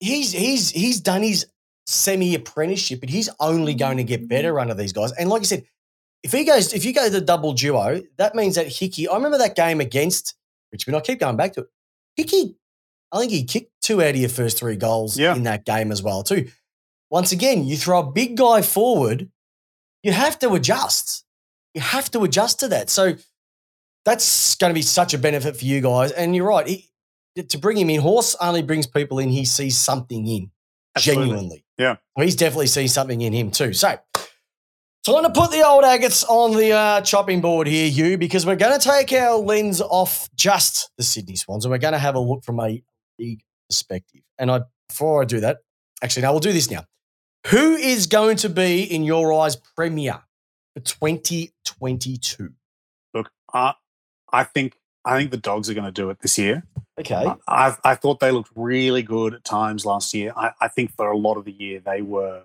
he's 0.00 0.32
he's 0.32 0.70
he's 0.70 1.00
done 1.00 1.22
his 1.22 1.46
semi 1.86 2.34
apprenticeship, 2.34 3.00
but 3.00 3.10
he's 3.10 3.28
only 3.40 3.74
going 3.74 3.96
to 3.98 4.04
get 4.04 4.28
better 4.28 4.58
under 4.58 4.74
these 4.74 4.92
guys. 4.92 5.12
And 5.12 5.28
like 5.28 5.42
you 5.42 5.46
said, 5.46 5.64
if 6.22 6.32
he 6.32 6.44
goes, 6.44 6.72
if 6.72 6.84
you 6.84 6.92
go 6.92 7.08
the 7.08 7.20
double 7.20 7.52
duo, 7.52 8.02
that 8.16 8.34
means 8.34 8.54
that 8.54 8.68
Hickey. 8.68 9.08
I 9.08 9.14
remember 9.14 9.38
that 9.38 9.56
game 9.56 9.80
against 9.80 10.34
Richmond. 10.70 10.96
I 10.96 11.00
keep 11.00 11.18
going 11.20 11.36
back 11.36 11.54
to 11.54 11.62
it. 11.62 11.66
Hickey, 12.16 12.56
I 13.10 13.18
think 13.18 13.32
he 13.32 13.44
kicked 13.44 13.72
two 13.82 14.00
out 14.02 14.10
of 14.10 14.16
your 14.16 14.28
first 14.28 14.58
three 14.58 14.76
goals 14.76 15.18
Yeah. 15.18 15.34
in 15.34 15.42
that 15.44 15.64
game 15.64 15.90
as 15.90 16.02
well, 16.02 16.22
too. 16.22 16.48
Once 17.10 17.32
again, 17.32 17.64
you 17.64 17.76
throw 17.76 17.98
a 18.00 18.10
big 18.10 18.36
guy 18.36 18.62
forward, 18.62 19.28
you 20.02 20.12
have 20.12 20.38
to 20.38 20.52
adjust. 20.54 21.24
You 21.74 21.80
have 21.80 22.10
to 22.12 22.22
adjust 22.22 22.60
to 22.60 22.68
that. 22.68 22.88
So 22.90 23.16
that's 24.04 24.54
going 24.56 24.70
to 24.70 24.74
be 24.74 24.82
such 24.82 25.14
a 25.14 25.18
benefit 25.18 25.56
for 25.56 25.64
you 25.64 25.80
guys. 25.80 26.12
And 26.12 26.34
you're 26.34 26.48
right. 26.48 26.66
He, 26.66 26.88
to 27.36 27.58
bring 27.58 27.76
him 27.76 27.90
in, 27.90 28.00
Horse 28.00 28.36
only 28.40 28.62
brings 28.62 28.86
people 28.86 29.18
in 29.18 29.30
he 29.30 29.44
sees 29.44 29.78
something 29.78 30.26
in, 30.26 30.50
Absolutely. 30.96 31.24
genuinely. 31.24 31.64
Yeah. 31.78 31.96
He's 32.16 32.36
definitely 32.36 32.66
seen 32.66 32.88
something 32.88 33.20
in 33.20 33.32
him 33.32 33.50
too. 33.50 33.72
So 33.72 33.98
Time 35.04 35.24
to 35.24 35.30
put 35.30 35.50
the 35.50 35.66
old 35.66 35.82
agates 35.82 36.22
on 36.22 36.52
the 36.52 36.70
uh, 36.70 37.00
chopping 37.00 37.40
board 37.40 37.66
here, 37.66 37.90
Hugh, 37.90 38.16
because 38.16 38.46
we're 38.46 38.54
going 38.54 38.78
to 38.78 38.88
take 38.88 39.12
our 39.12 39.36
lens 39.36 39.80
off 39.80 40.28
just 40.36 40.92
the 40.96 41.02
Sydney 41.02 41.34
Swans 41.34 41.64
and 41.64 41.72
we're 41.72 41.78
going 41.78 41.94
to 41.94 41.98
have 41.98 42.14
a 42.14 42.20
look 42.20 42.44
from 42.44 42.60
a 42.60 42.80
big 43.18 43.42
perspective. 43.68 44.20
And 44.38 44.48
I, 44.48 44.60
before 44.88 45.20
I 45.20 45.24
do 45.24 45.40
that, 45.40 45.58
actually, 46.04 46.22
no, 46.22 46.30
we'll 46.30 46.38
do 46.38 46.52
this 46.52 46.70
now. 46.70 46.84
Who 47.48 47.74
is 47.74 48.06
going 48.06 48.36
to 48.38 48.48
be, 48.48 48.84
in 48.84 49.02
your 49.02 49.32
eyes, 49.32 49.56
premier 49.56 50.22
for 50.74 50.80
2022? 50.80 52.50
Look, 53.12 53.28
I, 53.52 53.74
I 54.32 54.44
think 54.44 54.76
I 55.04 55.18
think 55.18 55.30
the 55.30 55.36
dogs 55.36 55.68
are 55.68 55.74
going 55.74 55.86
to 55.86 55.92
do 55.92 56.10
it 56.10 56.20
this 56.20 56.38
year. 56.38 56.62
Okay. 56.98 57.32
I, 57.48 57.76
I, 57.82 57.94
thought 57.96 58.20
they 58.20 58.30
looked 58.30 58.50
really 58.54 59.02
good 59.02 59.34
at 59.34 59.44
times 59.44 59.84
last 59.84 60.14
year. 60.14 60.32
I, 60.36 60.52
I 60.60 60.68
think 60.68 60.94
for 60.94 61.10
a 61.10 61.16
lot 61.16 61.36
of 61.36 61.44
the 61.44 61.52
year 61.52 61.80
they 61.80 62.02
were 62.02 62.42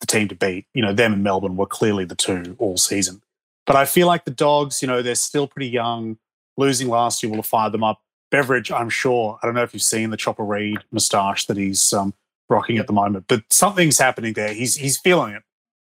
the 0.00 0.06
team 0.06 0.28
to 0.28 0.34
beat. 0.34 0.66
You 0.74 0.82
know, 0.82 0.92
them 0.92 1.12
and 1.12 1.24
Melbourne 1.24 1.56
were 1.56 1.66
clearly 1.66 2.04
the 2.04 2.14
two 2.14 2.54
all 2.58 2.76
season. 2.76 3.22
But 3.66 3.76
I 3.76 3.84
feel 3.84 4.06
like 4.06 4.24
the 4.24 4.30
dogs, 4.30 4.80
you 4.80 4.88
know, 4.88 5.02
they're 5.02 5.14
still 5.14 5.46
pretty 5.46 5.68
young. 5.68 6.18
Losing 6.56 6.88
last 6.88 7.22
year 7.22 7.30
will 7.30 7.38
have 7.38 7.46
fired 7.46 7.72
them 7.72 7.84
up. 7.84 8.00
Beveridge, 8.30 8.70
I'm 8.70 8.90
sure. 8.90 9.38
I 9.42 9.46
don't 9.46 9.54
know 9.54 9.62
if 9.62 9.72
you've 9.72 9.82
seen 9.82 10.10
the 10.10 10.16
Chopper 10.16 10.44
Read 10.44 10.78
moustache 10.92 11.46
that 11.46 11.56
he's 11.56 11.92
um, 11.92 12.14
rocking 12.48 12.78
at 12.78 12.86
the 12.86 12.92
moment, 12.92 13.24
but 13.28 13.42
something's 13.50 13.98
happening 13.98 14.34
there. 14.34 14.52
He's 14.52 14.76
he's 14.76 14.98
feeling 14.98 15.34
it, 15.34 15.42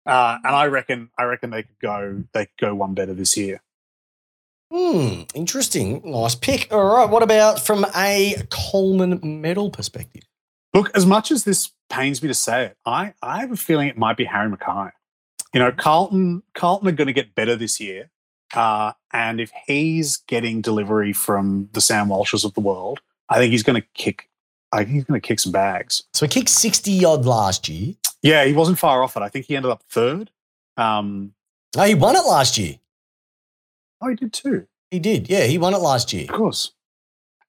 uh, 0.06 0.38
and 0.44 0.56
I 0.56 0.68
reckon 0.68 1.10
I 1.18 1.24
reckon 1.24 1.50
they 1.50 1.64
could 1.64 1.80
go 1.82 2.24
they 2.34 2.46
could 2.46 2.58
go 2.60 2.76
one 2.76 2.94
better 2.94 3.14
this 3.14 3.36
year. 3.36 3.62
Hmm, 4.72 5.22
interesting. 5.34 6.02
Nice 6.06 6.36
pick. 6.36 6.72
All 6.72 6.86
right. 6.86 7.10
What 7.10 7.24
about 7.24 7.60
from 7.60 7.86
a 7.96 8.36
Coleman 8.52 9.20
medal 9.42 9.72
perspective? 9.72 10.24
Look, 10.74 10.96
as 10.96 11.06
much 11.06 11.32
as 11.32 11.44
this 11.44 11.72
pains 11.90 12.22
me 12.22 12.28
to 12.28 12.34
say 12.36 12.66
it, 12.66 12.78
I, 12.86 13.14
I 13.24 13.40
have 13.40 13.52
a 13.52 13.58
feeling 13.58 13.88
it 13.88 13.98
might 13.98 14.18
be 14.18 14.26
Harry 14.26 14.50
McKay. 14.50 14.92
You 15.54 15.60
know, 15.60 15.72
Carlton 15.72 16.44
Carlton 16.54 16.88
are 16.88 16.92
going 16.92 17.08
to 17.08 17.14
get 17.14 17.34
better 17.34 17.56
this 17.56 17.80
year, 17.80 18.12
uh, 18.54 18.92
and 19.12 19.42
if 19.42 19.52
he's 19.66 20.18
getting 20.18 20.62
delivery 20.62 21.12
from 21.12 21.70
the 21.74 21.82
Sam 21.82 22.10
Walshes 22.10 22.46
of 22.46 22.54
the 22.54 22.60
world, 22.60 23.00
I 23.30 23.40
think 23.40 23.52
he's 23.52 23.64
going 23.64 23.82
to 23.82 23.88
kick. 23.96 24.30
I 24.72 24.84
think 24.84 24.90
he's 24.92 25.06
going 25.06 25.20
to 25.20 25.28
kick 25.28 25.40
some 25.40 25.52
bags. 25.52 26.04
So 26.14 26.28
he 26.28 26.30
kicked 26.30 26.50
60 26.50 27.04
odd 27.04 27.26
last 27.26 27.68
year. 27.68 27.96
Yeah, 28.22 28.46
he 28.46 28.54
wasn't 28.54 28.78
far 28.78 29.02
off 29.02 29.18
it. 29.18 29.24
I 29.24 29.30
think 29.30 29.48
he 29.48 29.56
ended 29.56 29.72
up 29.72 29.82
third. 29.90 30.30
Um, 30.78 31.34
No, 31.76 31.82
he 31.84 31.96
won 31.96 32.16
it 32.16 32.26
last 32.26 32.60
year. 32.60 32.76
Oh, 34.02 34.10
he 34.10 34.16
did 34.16 34.34
too. 34.34 34.66
He 34.92 35.00
did. 35.00 35.30
Yeah, 35.30 35.44
he 35.44 35.58
won 35.58 35.74
it 35.74 35.78
last 35.80 36.12
year. 36.14 36.24
Of 36.30 36.36
course. 36.36 36.72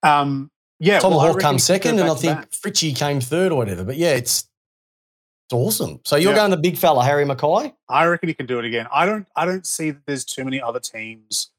Um, 0.03 0.51
yeah, 0.79 0.99
Tom 0.99 1.11
well, 1.11 1.19
I 1.21 1.27
Hawk 1.27 1.35
reckon 1.37 1.49
comes 1.51 1.67
he 1.67 1.73
could 1.73 1.79
go 1.83 1.87
second, 1.89 1.99
and 1.99 2.09
I 2.09 2.15
think 2.15 2.37
back. 2.39 2.51
Fritchie 2.51 2.95
came 2.95 3.21
third 3.21 3.51
or 3.51 3.57
whatever. 3.57 3.83
But 3.83 3.97
yeah, 3.97 4.11
it's 4.11 4.47
it's 5.45 5.53
awesome. 5.53 5.99
So 6.05 6.15
you're 6.15 6.31
Yeah. 6.31 6.37
going 6.37 6.51
the 6.51 6.57
big 6.57 6.77
fella, 6.77 7.03
Harry 7.03 7.25
McKay? 7.25 7.73
I 7.89 8.05
reckon 8.05 8.29
he 8.29 8.33
can 8.33 8.45
do 8.45 8.57
it 8.59 8.65
again. 8.65 8.87
I 8.91 9.05
don't. 9.05 9.27
I 9.35 9.45
don't 9.45 9.65
see 9.65 9.91
that 9.91 10.01
there's 10.07 10.25
too 10.25 10.43
many 10.43 10.61
other 10.61 10.79
teams 10.79 11.49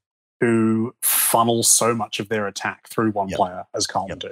who 0.40 0.94
funnel 1.02 1.62
so 1.62 1.94
much 1.94 2.18
of 2.18 2.28
their 2.28 2.46
attack 2.48 2.88
through 2.88 3.12
one 3.12 3.28
Yep. 3.28 3.36
player 3.38 3.64
as 3.74 3.86
Coleman 3.86 4.18
do. 4.18 4.30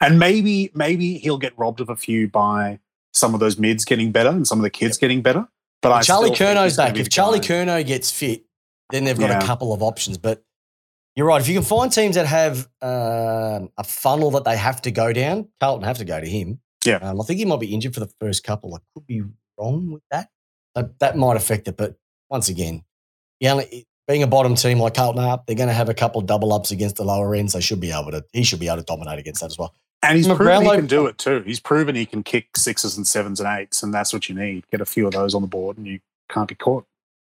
And 0.00 0.18
maybe, 0.18 0.70
maybe 0.74 1.18
he'll 1.18 1.36
get 1.36 1.52
robbed 1.58 1.82
of 1.82 1.90
a 1.90 1.96
few 1.96 2.26
by 2.28 2.78
some 3.12 3.34
of 3.34 3.40
those 3.40 3.58
mids 3.58 3.84
getting 3.84 4.10
better 4.10 4.30
and 4.30 4.46
some 4.48 4.58
of 4.58 4.62
the 4.62 4.70
kids 4.70 4.96
getting 4.96 5.20
better. 5.20 5.46
But 5.82 5.92
I 5.92 6.00
Charlie 6.00 6.30
Curnow's 6.30 6.78
back. 6.78 6.96
If 6.96 7.10
Charlie 7.10 7.40
guy. 7.40 7.48
Curnow 7.48 7.86
gets 7.86 8.10
fit, 8.10 8.44
then 8.90 9.04
they've 9.04 9.18
got 9.18 9.30
Yeah. 9.30 9.38
a 9.42 9.46
couple 9.46 9.72
of 9.72 9.82
options. 9.82 10.18
But 10.18 10.42
you're 11.16 11.26
right. 11.26 11.40
If 11.40 11.48
you 11.48 11.54
can 11.54 11.64
find 11.64 11.92
teams 11.92 12.14
that 12.14 12.26
have 12.26 12.68
um, 12.82 13.70
a 13.76 13.84
funnel 13.84 14.30
that 14.32 14.44
they 14.44 14.56
have 14.56 14.82
to 14.82 14.90
go 14.90 15.12
down, 15.12 15.48
Carlton 15.60 15.84
have 15.84 15.98
to 15.98 16.04
go 16.04 16.20
to 16.20 16.28
him. 16.28 16.60
Yeah. 16.84 16.96
Um, 16.96 17.20
I 17.20 17.24
think 17.24 17.38
he 17.38 17.44
might 17.44 17.60
be 17.60 17.74
injured 17.74 17.94
for 17.94 18.00
the 18.00 18.10
first 18.20 18.44
couple. 18.44 18.74
I 18.74 18.78
could 18.94 19.06
be 19.06 19.22
wrong 19.58 19.90
with 19.92 20.02
that. 20.10 20.28
That, 20.74 20.98
that 21.00 21.16
might 21.16 21.36
affect 21.36 21.68
it. 21.68 21.76
But 21.76 21.96
once 22.30 22.48
again, 22.48 22.84
yeah, 23.40 23.60
being 24.06 24.22
a 24.22 24.26
bottom 24.26 24.54
team 24.54 24.78
like 24.78 24.94
Carlton 24.94 25.22
are, 25.22 25.42
they're 25.46 25.56
going 25.56 25.68
to 25.68 25.74
have 25.74 25.88
a 25.88 25.94
couple 25.94 26.20
of 26.20 26.26
double 26.26 26.52
ups 26.52 26.70
against 26.70 26.96
the 26.96 27.04
lower 27.04 27.34
ends. 27.34 27.52
They 27.52 27.60
should 27.60 27.80
be 27.80 27.90
able 27.90 28.12
to. 28.12 28.24
He 28.32 28.44
should 28.44 28.60
be 28.60 28.68
able 28.68 28.78
to 28.78 28.82
dominate 28.84 29.18
against 29.18 29.40
that 29.40 29.46
as 29.50 29.58
well. 29.58 29.74
and 30.02 30.16
he's 30.16 30.26
proven 30.26 30.62
he 30.62 30.70
can 30.70 30.86
do 30.86 31.06
it 31.06 31.18
too. 31.18 31.42
He's 31.44 31.60
proven 31.60 31.94
he 31.96 32.06
can 32.06 32.22
kick 32.22 32.56
sixes 32.56 32.96
and 32.96 33.06
sevens 33.06 33.40
and 33.40 33.48
eights, 33.48 33.82
and 33.82 33.92
that's 33.92 34.12
what 34.12 34.28
you 34.28 34.34
need. 34.34 34.64
Get 34.70 34.80
a 34.80 34.86
few 34.86 35.06
of 35.06 35.12
those 35.12 35.34
on 35.34 35.42
the 35.42 35.48
board, 35.48 35.76
and 35.76 35.86
you 35.86 36.00
can't 36.30 36.48
be 36.48 36.54
caught. 36.54 36.86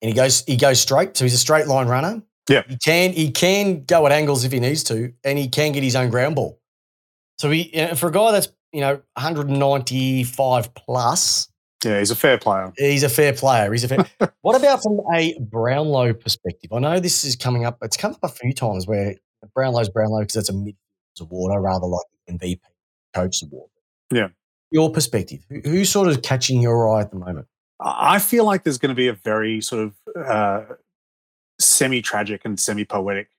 And 0.01 0.09
he 0.09 0.15
goes 0.15 0.43
he 0.45 0.57
goes 0.57 0.79
straight. 0.79 1.15
So 1.17 1.25
he's 1.25 1.33
a 1.33 1.37
straight 1.39 1.67
line 1.67 1.87
runner. 1.87 2.21
Yeah. 2.49 2.61
he 2.67 2.77
can 2.77 3.11
he 3.13 3.31
can 3.31 3.85
go 3.85 4.05
at 4.05 4.11
angles 4.11 4.43
if 4.43 4.51
he 4.51 4.59
needs 4.59 4.83
to, 4.85 5.13
and 5.23 5.37
he 5.39 5.47
can 5.47 5.71
get 5.71 5.83
his 5.83 5.95
own 5.95 6.09
ground 6.11 6.35
ball. 6.35 6.59
So 7.39 7.49
he 7.51 7.71
for 7.95 8.07
a 8.09 8.11
guy 8.11 8.31
that's 8.31 8.49
you 8.71 8.81
know 8.81 9.01
195 9.13 10.73
plus, 10.73 11.49
Yeah, 11.83 11.99
he's 11.99 12.11
a 12.11 12.15
fair 12.15 12.37
player. 12.37 12.71
he's 12.77 13.03
a 13.03 13.09
fair 13.09 13.33
player. 13.33 13.71
He's 13.71 13.83
a 13.83 13.87
fair. 13.87 14.05
what 14.41 14.55
about 14.55 14.83
from 14.83 14.99
a 15.13 15.35
Brownlow 15.39 16.13
perspective? 16.13 16.71
I 16.73 16.79
know 16.79 16.99
this 16.99 17.23
is 17.23 17.35
coming 17.35 17.65
up. 17.65 17.77
It's 17.81 17.97
come 17.97 18.11
up 18.11 18.19
a 18.23 18.27
few 18.29 18.53
times 18.53 18.87
where 18.87 19.15
Brownlow's 19.53 19.89
Brownlow 19.89 20.21
because 20.21 20.35
it's 20.35 20.49
a 20.49 20.53
mid 20.53 20.75
award. 21.19 21.53
I 21.53 21.57
rather 21.57 21.85
like 21.87 22.05
the 22.27 22.33
MVP 22.33 22.59
coach 23.13 23.41
award. 23.43 23.69
Yeah. 24.11 24.27
Your 24.71 24.91
perspective. 24.91 25.45
Who, 25.49 25.61
who's 25.63 25.89
sort 25.89 26.07
of 26.07 26.21
catching 26.21 26.61
your 26.61 26.89
eye 26.95 27.01
at 27.01 27.11
the 27.11 27.17
moment? 27.17 27.47
I 27.79 28.19
feel 28.19 28.45
like 28.45 28.63
there's 28.63 28.77
going 28.77 28.89
to 28.89 28.95
be 28.95 29.07
a 29.07 29.13
very 29.13 29.61
sort 29.61 29.83
of 29.83 30.25
uh, 30.25 30.75
semi-tragic 31.59 32.41
and 32.45 32.59
semi-poetic 32.59 33.29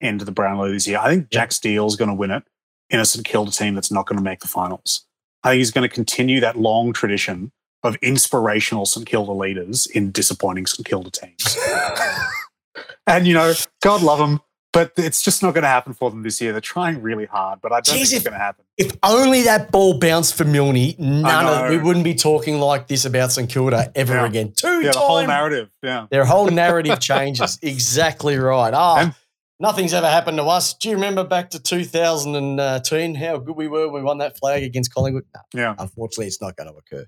end 0.00 0.18
to 0.18 0.24
the 0.24 0.32
Brownlow 0.32 0.70
this 0.70 0.86
year. 0.86 0.98
I 0.98 1.08
think 1.08 1.30
Jack 1.30 1.52
Steele's 1.52 1.96
going 1.96 2.08
to 2.08 2.14
win 2.14 2.30
it 2.30 2.42
in 2.90 3.00
a 3.00 3.04
St 3.04 3.24
Kilda 3.24 3.50
team 3.50 3.74
that's 3.74 3.90
not 3.90 4.06
going 4.06 4.18
to 4.18 4.22
make 4.22 4.40
the 4.40 4.48
finals. 4.48 5.06
I 5.42 5.50
think 5.50 5.58
he's 5.58 5.70
going 5.70 5.88
to 5.88 5.94
continue 5.94 6.40
that 6.40 6.56
long 6.58 6.92
tradition 6.92 7.52
of 7.82 7.96
inspirational 7.96 8.86
St 8.86 9.06
Kilda 9.06 9.32
leaders 9.32 9.86
in 9.86 10.10
disappointing 10.10 10.66
St 10.66 10.86
Kilda 10.86 11.10
teams. 11.10 11.56
and 13.06 13.26
you 13.26 13.34
know, 13.34 13.54
God 13.82 14.02
love 14.02 14.18
them, 14.18 14.40
but 14.76 14.92
it's 15.02 15.22
just 15.22 15.42
not 15.42 15.54
going 15.54 15.62
to 15.62 15.68
happen 15.68 15.94
for 15.94 16.10
them 16.10 16.22
this 16.22 16.38
year. 16.38 16.52
They're 16.52 16.60
trying 16.60 17.00
really 17.00 17.24
hard, 17.24 17.60
but 17.62 17.72
I 17.72 17.80
don't 17.80 17.94
Jeez, 17.96 18.10
think 18.10 18.12
it's 18.12 18.22
going 18.24 18.32
to 18.34 18.38
happen. 18.38 18.64
If 18.76 18.92
only 19.02 19.42
that 19.44 19.72
ball 19.72 19.98
bounced 19.98 20.34
for 20.34 20.44
Milne, 20.44 20.94
none 20.98 21.46
of 21.46 21.70
we 21.70 21.78
wouldn't 21.78 22.04
be 22.04 22.14
talking 22.14 22.60
like 22.60 22.86
this 22.86 23.06
about 23.06 23.32
St 23.32 23.48
Kilda 23.48 23.90
ever 23.94 24.14
Yeah. 24.14 24.26
again. 24.26 24.52
Two 24.54 24.82
Yeah, 24.82 24.92
the 24.92 24.98
whole 24.98 25.26
narrative. 25.26 25.70
Yeah. 25.82 26.06
their 26.10 26.26
whole 26.26 26.48
narrative 26.50 27.00
changes. 27.10 27.58
exactly 27.62 28.36
right. 28.36 28.74
Oh, 28.74 28.96
And- 28.98 29.14
nothing's 29.58 29.94
ever 29.94 30.08
happened 30.10 30.36
to 30.36 30.44
us. 30.44 30.74
Do 30.74 30.90
you 30.90 30.94
remember 30.96 31.24
back 31.24 31.48
to 31.50 31.58
2010 31.58 33.16
uh, 33.16 33.18
how 33.18 33.38
good 33.38 33.56
we 33.56 33.68
were? 33.68 33.88
We 33.88 34.02
won 34.02 34.18
that 34.18 34.36
flag 34.38 34.62
against 34.62 34.92
Collingwood. 34.92 35.24
No, 35.54 35.60
Yeah. 35.62 35.74
unfortunately, 35.78 36.26
it's 36.26 36.42
not 36.42 36.54
going 36.56 36.70
to 36.70 36.76
occur. 36.76 37.06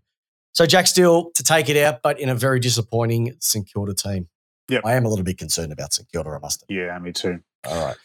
So 0.52 0.64
Jack 0.66 0.86
Steele 0.86 1.30
to 1.34 1.42
take 1.44 1.68
it 1.68 1.76
out, 1.76 2.00
but 2.02 2.18
in 2.18 2.30
a 2.30 2.34
very 2.34 2.60
disappointing 2.60 3.36
St 3.40 3.70
Kilda 3.70 3.92
team. 3.94 4.28
Yep. 4.70 4.82
I 4.84 4.94
am 4.94 5.04
a 5.06 5.08
little 5.08 5.24
bit 5.24 5.38
concerned 5.38 5.72
about 5.72 5.92
St 5.92 6.10
Kilda. 6.10 6.30
I 6.30 6.38
must. 6.40 6.62
admit. 6.62 6.86
Yeah, 6.86 6.98
me 6.98 7.12
too. 7.12 7.40
All 7.66 7.86
right. 7.86 7.96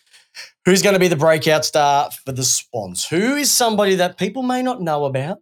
Who's 0.65 0.81
going 0.81 0.93
to 0.93 0.99
be 0.99 1.07
the 1.07 1.15
breakout 1.15 1.65
star 1.65 2.09
for 2.25 2.31
the 2.31 2.43
Swans? 2.43 3.05
Who 3.07 3.35
is 3.35 3.51
somebody 3.51 3.95
that 3.95 4.17
people 4.17 4.43
may 4.43 4.61
not 4.61 4.81
know 4.81 5.05
about, 5.05 5.39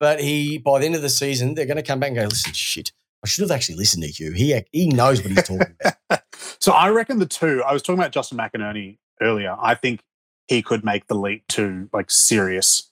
but 0.00 0.20
he 0.20 0.58
by 0.58 0.78
the 0.78 0.86
end 0.86 0.94
of 0.94 1.02
the 1.02 1.08
season 1.08 1.54
they're 1.54 1.66
going 1.66 1.76
to 1.76 1.82
come 1.82 2.00
back 2.00 2.08
and 2.08 2.16
go, 2.16 2.24
"Listen, 2.24 2.52
shit, 2.52 2.92
I 3.24 3.28
should 3.28 3.42
have 3.42 3.50
actually 3.50 3.76
listened 3.76 4.04
to 4.04 4.24
you. 4.24 4.32
He 4.32 4.58
he 4.72 4.88
knows 4.88 5.22
what 5.22 5.30
he's 5.30 5.42
talking 5.42 5.76
about." 5.80 6.22
so 6.60 6.72
I 6.72 6.88
reckon 6.88 7.18
the 7.18 7.26
two. 7.26 7.62
I 7.62 7.72
was 7.72 7.82
talking 7.82 7.98
about 7.98 8.12
Justin 8.12 8.38
McInerney 8.38 8.98
earlier. 9.20 9.54
I 9.60 9.74
think 9.74 10.00
he 10.46 10.62
could 10.62 10.84
make 10.84 11.06
the 11.06 11.14
leap 11.14 11.46
to 11.48 11.88
like 11.92 12.10
serious 12.10 12.90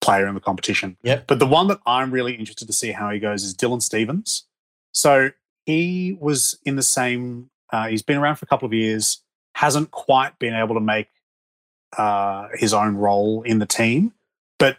player 0.00 0.26
in 0.26 0.34
the 0.34 0.40
competition. 0.40 0.96
Yep. 1.02 1.26
But 1.26 1.40
the 1.40 1.46
one 1.46 1.66
that 1.66 1.80
I'm 1.84 2.12
really 2.12 2.34
interested 2.34 2.66
to 2.66 2.72
see 2.72 2.92
how 2.92 3.10
he 3.10 3.18
goes 3.18 3.42
is 3.42 3.54
Dylan 3.54 3.82
Stephens. 3.82 4.44
So 4.92 5.30
he 5.64 6.16
was 6.20 6.58
in 6.64 6.76
the 6.76 6.82
same. 6.82 7.50
Uh, 7.72 7.88
he's 7.88 8.02
been 8.02 8.16
around 8.16 8.36
for 8.36 8.44
a 8.44 8.48
couple 8.48 8.66
of 8.66 8.72
years. 8.72 9.22
Hasn't 9.56 9.90
quite 9.90 10.38
been 10.38 10.52
able 10.52 10.74
to 10.74 10.80
make 10.80 11.08
uh, 11.96 12.48
his 12.54 12.74
own 12.74 12.96
role 12.96 13.42
in 13.42 13.58
the 13.58 13.64
team, 13.64 14.12
but 14.58 14.76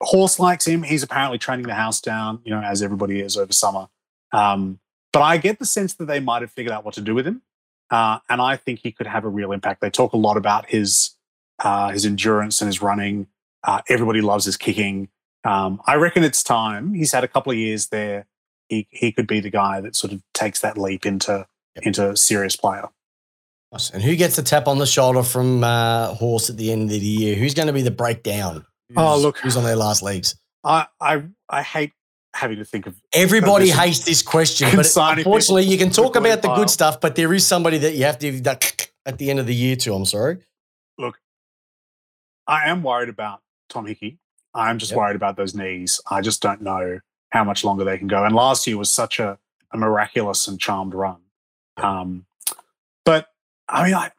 Horse 0.00 0.38
likes 0.38 0.66
him. 0.66 0.84
He's 0.84 1.02
apparently 1.02 1.36
training 1.36 1.66
the 1.66 1.74
house 1.74 2.00
down, 2.00 2.40
you 2.42 2.50
know, 2.50 2.62
as 2.62 2.82
everybody 2.82 3.20
is 3.20 3.36
over 3.36 3.52
summer. 3.52 3.88
Um, 4.32 4.78
but 5.12 5.20
I 5.20 5.36
get 5.36 5.58
the 5.58 5.66
sense 5.66 5.92
that 5.94 6.06
they 6.06 6.18
might 6.18 6.40
have 6.40 6.50
figured 6.50 6.72
out 6.72 6.82
what 6.82 6.94
to 6.94 7.02
do 7.02 7.14
with 7.14 7.26
him, 7.26 7.42
uh, 7.90 8.20
and 8.30 8.40
I 8.40 8.56
think 8.56 8.80
he 8.80 8.90
could 8.90 9.06
have 9.06 9.24
a 9.24 9.28
real 9.28 9.52
impact. 9.52 9.82
They 9.82 9.90
talk 9.90 10.14
a 10.14 10.16
lot 10.16 10.38
about 10.38 10.70
his 10.70 11.10
uh, 11.58 11.90
his 11.90 12.06
endurance 12.06 12.62
and 12.62 12.68
his 12.68 12.80
running. 12.80 13.26
Uh, 13.64 13.82
everybody 13.88 14.22
loves 14.22 14.46
his 14.46 14.56
kicking. 14.56 15.08
Um, 15.44 15.82
I 15.86 15.96
reckon 15.96 16.24
it's 16.24 16.42
time. 16.42 16.94
He's 16.94 17.12
had 17.12 17.22
a 17.22 17.28
couple 17.28 17.52
of 17.52 17.58
years 17.58 17.88
there. 17.88 18.26
He 18.68 18.88
he 18.90 19.12
could 19.12 19.26
be 19.26 19.40
the 19.40 19.50
guy 19.50 19.80
that 19.82 19.94
sort 19.94 20.12
of 20.12 20.22
takes 20.32 20.60
that 20.60 20.78
leap 20.78 21.04
into 21.04 21.46
into 21.82 22.10
a 22.10 22.16
serious 22.16 22.56
player. 22.56 22.88
And 23.92 24.02
who 24.02 24.16
gets 24.16 24.36
the 24.36 24.42
tap 24.42 24.68
on 24.68 24.78
the 24.78 24.86
shoulder 24.86 25.22
from 25.22 25.62
uh, 25.62 26.14
Horse 26.14 26.48
at 26.48 26.56
the 26.56 26.72
end 26.72 26.84
of 26.84 26.88
the 26.90 26.98
year? 26.98 27.36
Who's 27.36 27.52
going 27.52 27.66
to 27.66 27.72
be 27.72 27.82
the 27.82 27.90
breakdown? 27.90 28.64
Oh, 28.96 29.18
look. 29.18 29.38
who's 29.38 29.56
on 29.56 29.64
their 29.64 29.76
last 29.76 30.02
legs? 30.02 30.36
I 30.64 30.86
I 31.00 31.24
I 31.48 31.62
hate 31.62 31.92
having 32.34 32.58
to 32.58 32.64
think 32.64 32.86
of 32.86 32.94
Everybody 33.12 33.70
hates 33.70 34.04
this 34.04 34.22
question, 34.22 34.68
but 34.74 34.96
unfortunately, 34.96 35.64
you 35.64 35.78
can 35.78 35.90
talk 35.90 36.16
about 36.16 36.42
the 36.42 36.54
good 36.54 36.70
stuff, 36.70 37.00
but 37.00 37.16
there 37.16 37.32
is 37.34 37.46
somebody 37.46 37.78
that 37.78 37.94
you 37.94 38.04
have 38.04 38.18
to 38.20 38.40
that 38.42 38.88
at 39.06 39.18
the 39.18 39.30
end 39.30 39.38
of 39.40 39.46
the 39.46 39.54
year 39.54 39.76
too. 39.76 39.94
I'm 39.94 40.04
sorry. 40.04 40.38
Look, 40.98 41.18
I 42.46 42.68
am 42.68 42.82
worried 42.82 43.08
about 43.08 43.42
Tom 43.68 43.86
Hickey. 43.86 44.18
I'm 44.54 44.78
just 44.78 44.92
Yep. 44.92 44.98
worried 44.98 45.16
about 45.16 45.36
those 45.36 45.54
knees. 45.54 46.00
I 46.10 46.20
just 46.22 46.40
don't 46.40 46.62
know 46.62 47.00
how 47.30 47.44
much 47.44 47.64
longer 47.64 47.84
they 47.84 47.98
can 47.98 48.06
go. 48.08 48.24
And 48.24 48.34
last 48.34 48.66
year 48.66 48.78
was 48.78 48.88
such 48.92 49.18
a, 49.18 49.38
a 49.72 49.76
miraculous 49.76 50.48
and 50.48 50.58
charmed 50.58 50.94
run. 50.94 51.18
Um, 51.76 52.24
but 53.04 53.28
I 53.68 53.84
mean, 53.84 53.94
I, 53.94 54.10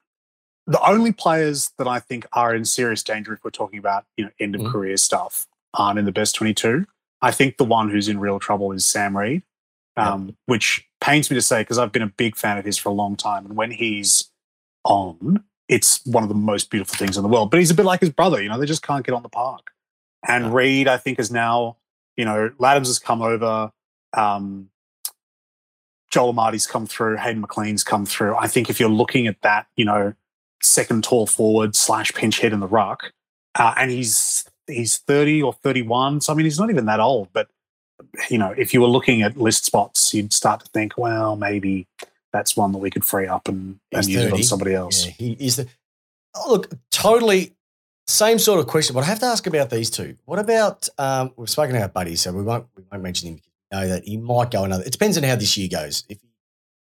the 0.66 0.82
only 0.88 1.12
players 1.12 1.72
that 1.78 1.88
I 1.88 2.00
think 2.00 2.26
are 2.34 2.54
in 2.54 2.66
serious 2.66 3.04
danger 3.04 3.34
if 3.34 3.44
we're 3.44 3.52
talking 3.52 3.80
about 3.80 4.06
you 4.18 4.26
know 4.26 4.32
end 4.40 4.56
of 4.56 4.62
Mhm. 4.62 4.72
career 4.72 4.98
stuff 4.98 5.48
aren't 5.74 6.00
in 6.00 6.06
the 6.06 6.12
best 6.12 6.36
twenty 6.36 6.54
two. 6.54 6.86
I 7.22 7.32
think 7.32 7.58
the 7.58 7.66
one 7.66 7.90
who's 7.90 8.08
in 8.08 8.20
real 8.20 8.40
trouble 8.40 8.72
is 8.74 8.86
Sam 8.86 9.18
Reid, 9.18 9.42
um, 9.96 10.36
which 10.46 10.86
pains 11.02 11.30
me 11.32 11.36
to 11.36 11.42
say 11.42 11.62
because 11.62 11.78
I've 11.80 11.92
been 11.92 12.02
a 12.04 12.08
big 12.08 12.36
fan 12.36 12.58
of 12.58 12.66
his 12.66 12.78
for 12.78 12.90
a 12.90 12.94
long 12.94 13.16
time, 13.16 13.46
and 13.46 13.56
when 13.56 13.72
he's 13.72 14.30
on, 14.84 15.44
it's 15.68 16.06
one 16.06 16.24
of 16.24 16.30
the 16.30 16.36
most 16.36 16.70
beautiful 16.70 16.96
things 16.96 17.18
in 17.18 17.24
the 17.24 17.30
world. 17.30 17.50
But 17.52 17.60
he's 17.60 17.72
a 17.72 17.76
bit 17.76 17.86
like 17.86 18.00
his 18.02 18.10
brother, 18.12 18.42
you 18.42 18.50
know, 18.50 18.58
they 18.60 18.66
just 18.66 18.84
can't 18.84 19.06
get 19.06 19.14
on 19.16 19.24
the 19.24 19.30
park. 19.30 19.72
And 20.28 20.46
No. 20.46 20.52
Reid, 20.52 20.88
I 20.88 20.98
think, 20.98 21.20
is 21.20 21.32
now, 21.32 21.78
you 22.16 22.26
know, 22.26 22.50
Ladhams 22.60 22.88
has 22.88 23.00
come 23.00 23.22
over. 23.22 23.72
Um, 24.16 24.70
Joel 26.18 26.34
Amartey's 26.34 26.66
come 26.66 26.88
through. 26.88 27.18
Hayden 27.18 27.42
McLean's 27.42 27.84
come 27.84 28.04
through. 28.04 28.36
I 28.38 28.48
think 28.48 28.72
if 28.72 28.80
you're 28.80 28.90
looking 28.90 29.28
at 29.28 29.40
that, 29.44 29.68
you 29.76 29.86
know, 29.86 30.16
second 30.64 31.04
tall 31.04 31.28
forward 31.28 31.76
slash 31.76 32.12
pinch 32.12 32.40
hit 32.40 32.54
in 32.54 32.60
the 32.60 32.68
ruck, 32.68 33.12
uh, 33.54 33.76
and 33.78 33.92
he's 33.92 34.44
he's 34.66 34.98
30 34.98 35.44
or 35.44 35.54
31. 35.54 36.22
So 36.22 36.34
I 36.34 36.36
mean, 36.36 36.46
he's 36.46 36.58
not 36.58 36.72
even 36.72 36.86
that 36.86 37.00
old. 37.00 37.30
But 37.34 37.50
you 38.32 38.40
know, 38.40 38.52
if 38.58 38.74
you 38.74 38.82
were 38.82 38.88
looking 38.88 39.22
at 39.22 39.38
list 39.38 39.64
spots, 39.64 40.12
you'd 40.12 40.34
start 40.34 40.62
to 40.62 40.68
think, 40.70 40.98
well, 40.98 41.36
maybe 41.36 41.86
that's 42.34 42.58
one 42.58 42.72
that 42.72 42.80
we 42.80 42.90
could 42.90 43.06
free 43.06 43.28
up 43.28 43.48
and, 43.48 43.80
and 43.92 44.08
use 44.08 44.24
it 44.24 44.34
on 44.34 44.42
somebody 44.42 44.74
else. 44.74 45.06
Yeah, 45.06 45.12
he 45.20 45.34
is 45.34 45.58
the. 45.58 45.68
Oh, 46.34 46.50
look, 46.50 46.72
totally 46.90 47.54
same 48.08 48.40
sort 48.40 48.60
of 48.60 48.66
question. 48.66 48.96
But 48.96 49.04
I 49.04 49.06
have 49.06 49.20
to 49.20 49.28
ask 49.28 49.46
about 49.46 49.70
these 49.70 49.92
two. 49.92 50.16
What 50.26 50.40
about? 50.40 50.90
Um, 50.98 51.32
we've 51.36 51.48
spoken 51.48 51.76
about 51.76 51.94
Buddy, 51.94 52.16
so 52.16 52.32
we 52.34 52.42
won't 52.42 52.66
we 52.76 52.82
won't 52.92 53.04
mention 53.04 53.30
him. 53.30 53.42
Know 53.72 53.88
that 53.88 54.06
he 54.06 54.18
might 54.18 54.52
go 54.52 54.64
another. 54.64 54.84
It 54.84 54.92
depends 54.92 55.18
on 55.18 55.24
how 55.24 55.36
this 55.36 55.58
year 55.58 55.70
goes. 55.70 56.04
If 56.10 56.20
he 56.22 56.28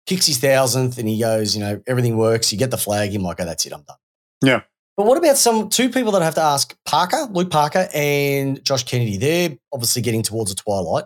kicks 0.07 0.27
his 0.27 0.39
thousandth 0.39 0.99
and 0.99 1.09
he 1.09 1.21
goes, 1.21 1.57
you 1.57 1.63
know, 1.63 1.83
everything 1.87 2.17
works, 2.17 2.53
you 2.53 2.59
get 2.59 2.71
the 2.71 2.79
flag, 2.79 3.11
he 3.11 3.19
might 3.19 3.37
go. 3.37 3.45
That's 3.45 3.67
it. 3.67 3.73
I'm 3.73 3.83
done. 3.83 3.97
Yeah. 4.43 4.63
But 4.97 5.07
what 5.07 5.19
about 5.19 5.37
some 5.37 5.71
two 5.71 5.89
people 5.89 6.13
that 6.13 6.23
I 6.23 6.25
have 6.25 6.37
to 6.37 6.43
ask? 6.43 6.77
Parker, 6.85 7.29
Luke 7.31 7.51
Parker, 7.51 7.89
and 7.93 8.65
Josh 8.65 8.85
Kennedy. 8.85 9.17
They're 9.17 9.59
obviously 9.73 10.03
getting 10.03 10.23
towards 10.23 10.53
a 10.53 10.55
twilight. 10.55 11.05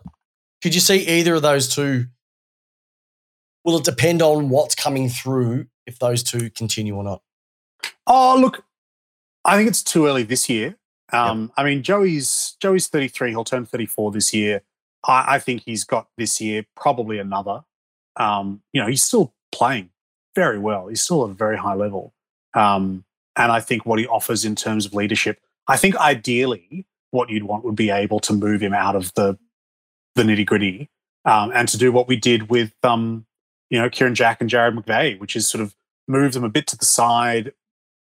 Could 0.63 0.75
you 0.75 0.81
see 0.81 1.07
either 1.07 1.35
of 1.35 1.43
those 1.43 1.75
two? 1.75 2.07
Will 3.65 3.79
it 3.79 3.85
depend 3.85 4.21
on 4.21 4.51
what's 4.51 4.75
coming 4.75 5.09
through 5.09 5.67
if 5.87 5.99
those 5.99 6.23
two 6.23 6.51
continue 6.51 6.97
or 6.97 7.05
not? 7.05 7.23
Oh, 8.07 8.37
look, 8.39 8.65
I 9.45 9.57
think 9.57 9.69
it's 9.69 9.83
too 9.83 10.07
early 10.07 10.23
this 10.23 10.49
year. 10.49 10.77
Um, 11.13 11.53
I 11.57 11.65
mean, 11.65 11.83
Joey's 11.83 12.57
Joey's 12.61 12.89
33. 12.89 13.31
He'll 13.31 13.45
turn 13.45 13.65
34 13.65 14.13
this 14.13 14.35
year. 14.35 14.63
I, 15.05 15.37
I 15.37 15.39
think 15.39 15.63
he's 15.65 15.85
got 15.85 16.09
this 16.17 16.41
year 16.41 16.65
probably 16.77 17.19
another. 17.19 17.63
Um, 18.17 18.63
you 18.73 18.81
know, 18.81 18.89
he's 18.89 19.03
still 19.03 19.35
playing 19.53 19.91
very 20.35 20.59
well. 20.59 20.89
He's 20.89 21.03
still 21.03 21.25
at 21.25 21.31
a 21.31 21.35
very 21.35 21.57
high 21.57 21.75
level. 21.75 22.15
Um, 22.55 23.05
and 23.37 23.53
I 23.53 23.61
think 23.61 23.87
what 23.87 23.99
he 23.99 24.07
offers 24.07 24.45
in 24.45 24.55
terms 24.55 24.87
of 24.87 24.95
leadership, 24.95 25.41
I 25.69 25.77
think 25.77 25.97
ideally 25.97 26.87
what 27.11 27.31
you'd 27.31 27.45
want 27.45 27.65
would 27.65 27.77
be 27.77 27.91
able 27.91 28.21
to 28.21 28.33
move 28.33 28.61
him 28.61 28.75
out 28.75 28.97
of 28.97 29.15
the 29.15 29.39
the 30.15 30.25
nitty 30.25 30.45
gritty 30.45 30.91
um, 31.25 31.53
and 31.55 31.69
to 31.69 31.79
do 31.79 31.93
what 31.93 32.09
we 32.09 32.17
did 32.17 32.51
with 32.51 32.73
um, 32.83 33.27
you 33.71 33.79
know 33.79 33.89
Kieran 33.89 34.15
Jack 34.15 34.41
and 34.41 34.51
Jarrad 34.51 34.77
McVeigh, 34.77 35.19
which 35.21 35.37
is 35.37 35.49
sort 35.49 35.63
of 35.63 35.75
move 36.07 36.33
them 36.33 36.45
a 36.45 36.49
bit 36.49 36.67
to 36.69 36.77
the 36.77 36.85
side, 36.85 37.53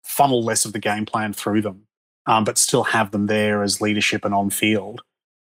funnel 0.05 0.42
less 0.42 0.64
of 0.64 0.72
the 0.72 0.78
game 0.78 1.07
plan 1.07 1.32
through 1.32 1.62
them, 1.62 1.86
um, 2.26 2.45
but 2.45 2.59
still 2.59 2.84
have 2.84 3.11
them 3.11 3.26
there 3.26 3.62
as 3.62 3.80
leadership 3.80 4.24
and 4.24 4.34
on 4.34 4.51
field. 4.51 5.03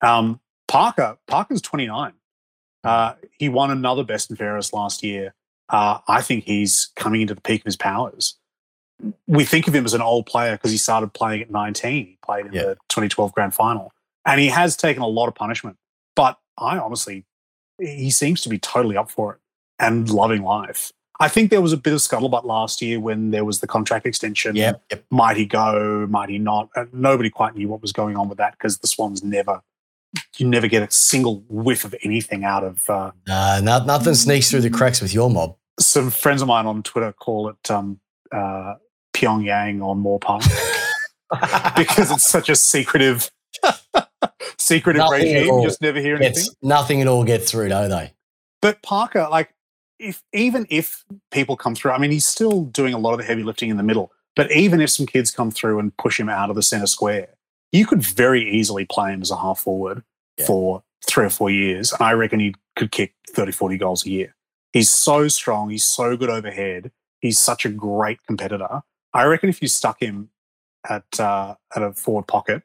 Um, 0.03 0.41
Parker, 0.69 1.19
Parker's 1.27 1.63
29. 1.63 2.13
Uh, 2.83 3.15
he 3.39 3.49
won 3.49 3.71
another 3.71 4.05
Best 4.05 4.31
and 4.31 4.39
Fairest 4.39 4.73
last 4.73 5.03
year. 5.03 5.35
Uh, 5.69 5.99
I 6.09 6.21
think 6.21 6.45
he's 6.45 6.91
coming 6.97 7.23
into 7.23 7.35
the 7.35 7.41
peak 7.41 7.63
of 7.63 7.67
his 7.67 7.77
powers. 7.77 8.37
We 9.27 9.45
think 9.45 9.67
of 9.67 9.75
him 9.75 9.85
as 9.85 9.95
an 9.95 10.03
old 10.03 10.27
player 10.27 10.53
because 10.53 10.71
he 10.71 10.77
started 10.77 11.13
playing 11.15 11.43
at 11.43 11.51
19. 11.51 12.07
He 12.07 12.19
played 12.25 12.47
in 12.47 12.53
Yeah. 12.53 12.63
the 12.63 12.75
2012 12.89 13.33
Grand 13.33 13.55
Final, 13.55 13.93
and 14.25 14.41
he 14.41 14.49
has 14.49 14.77
taken 14.77 15.03
a 15.03 15.07
lot 15.07 15.29
of 15.29 15.35
punishment. 15.35 15.77
But 16.15 16.39
I 16.59 16.79
honestly, 16.79 17.25
he 17.79 18.11
seems 18.11 18.41
to 18.43 18.49
be 18.49 18.59
totally 18.59 18.97
up 18.97 19.11
for 19.11 19.33
it 19.35 19.41
and 19.79 20.09
loving 20.11 20.43
life. 20.43 20.93
I 21.21 21.29
think 21.29 21.51
there 21.51 21.61
was 21.61 21.73
a 21.73 21.77
bit 21.77 21.93
of 21.93 22.01
scuttlebutt 22.01 22.45
last 22.45 22.83
year 22.83 23.01
when 23.01 23.31
there 23.31 23.45
was 23.45 23.61
the 23.61 23.67
contract 23.67 24.05
extension. 24.07 24.55
Yep. 24.57 24.83
Yep. 24.91 25.05
Might 25.11 25.37
he 25.37 25.47
go? 25.47 26.07
Might 26.09 26.29
he 26.29 26.39
not? 26.39 26.69
Nobody 26.93 27.31
quite 27.31 27.55
knew 27.57 27.69
what 27.69 27.81
was 27.83 27.93
going 27.93 28.17
on 28.17 28.29
with 28.29 28.39
that 28.39 28.53
because 28.53 28.79
the 28.79 28.87
Swans 28.89 29.23
never, 29.25 29.63
you 30.37 30.47
never 30.47 30.69
get 30.69 30.83
a 30.83 30.91
single 30.91 31.45
whiff 31.49 31.85
of 31.85 31.95
anything 32.03 32.45
out 32.45 32.65
of. 32.65 32.89
Uh, 32.89 33.11
Uh, 33.29 33.61
no, 33.63 33.85
nothing 33.85 34.15
sneaks 34.15 34.51
through 34.51 34.61
the 34.61 34.71
cracks 34.71 35.01
with 35.01 35.13
your 35.15 35.31
mob. 35.31 35.57
some 35.81 36.11
friends 36.11 36.43
of 36.43 36.49
mine 36.49 36.67
on 36.67 36.83
Twitter 36.83 37.13
call 37.13 37.49
it 37.49 37.71
um, 37.71 37.99
uh, 38.33 38.75
Pyongyang 39.13 39.83
on 39.83 40.21
Park 40.21 40.43
because 41.77 42.11
it's 42.11 42.29
such 42.29 42.49
a 42.49 42.57
secretive, 42.57 43.31
secretive 44.59 45.01
Nothing 45.01 45.35
regime. 45.35 45.47
You 45.47 45.63
just 45.65 45.81
never 45.83 46.01
hear 46.01 46.17
anything. 46.17 46.35
Gets, 46.35 46.57
nothing 46.63 47.01
at 47.01 47.07
all 47.09 47.25
gets 47.25 47.51
through, 47.51 47.69
do 47.69 47.89
they? 47.89 48.13
But 48.63 48.83
Parker, 48.83 49.27
like, 49.31 49.53
if 49.99 50.23
even 50.33 50.67
if 50.71 51.05
people 51.31 51.57
come 51.57 51.75
through, 51.75 51.93
I 51.93 51.99
mean, 51.99 52.11
he's 52.11 52.27
still 52.27 52.65
doing 52.65 52.95
a 52.95 52.99
lot 52.99 53.13
of 53.13 53.19
the 53.19 53.25
heavy 53.25 53.43
lifting 53.43 53.71
in 53.71 53.77
the 53.77 53.83
middle. 53.83 54.11
But 54.37 54.51
even 54.51 54.81
if 54.81 54.91
some 54.91 55.07
kids 55.07 55.31
come 55.31 55.51
through 55.51 55.79
and 55.79 55.97
push 55.97 56.19
him 56.19 56.29
out 56.29 56.51
of 56.51 56.57
the 56.57 56.63
center 56.63 56.87
square, 56.87 57.29
you 57.75 57.85
could 57.87 58.03
very 58.03 58.49
easily 58.49 58.85
play 58.85 59.13
him 59.13 59.21
as 59.21 59.31
a 59.33 59.37
half 59.37 59.59
forward 59.61 60.03
Yeah. 60.39 60.47
for 60.47 60.83
three 61.07 61.27
or 61.27 61.31
four 61.31 61.51
years. 61.51 61.93
And 61.93 62.03
I 62.03 62.13
reckon 62.13 62.39
he 62.41 62.55
could 62.77 62.91
kick 62.93 63.15
30, 63.31 63.53
40 63.53 63.77
goals 63.77 64.07
a 64.07 64.11
year. 64.11 64.35
He's 64.73 64.91
so 64.91 65.29
strong. 65.29 65.71
He's 65.71 65.85
so 65.85 66.17
good 66.17 66.31
overhead. 66.31 66.93
He's 67.21 67.41
such 67.41 67.65
a 67.65 67.69
great 67.69 68.25
competitor. 68.27 68.83
I 69.13 69.25
reckon 69.25 69.49
if 69.49 69.61
you 69.61 69.69
stuck 69.69 70.01
him 70.01 70.31
at 70.89 71.05
uh, 71.19 71.55
at 71.75 71.83
a 71.83 71.93
forward 71.93 72.27
pocket 72.27 72.63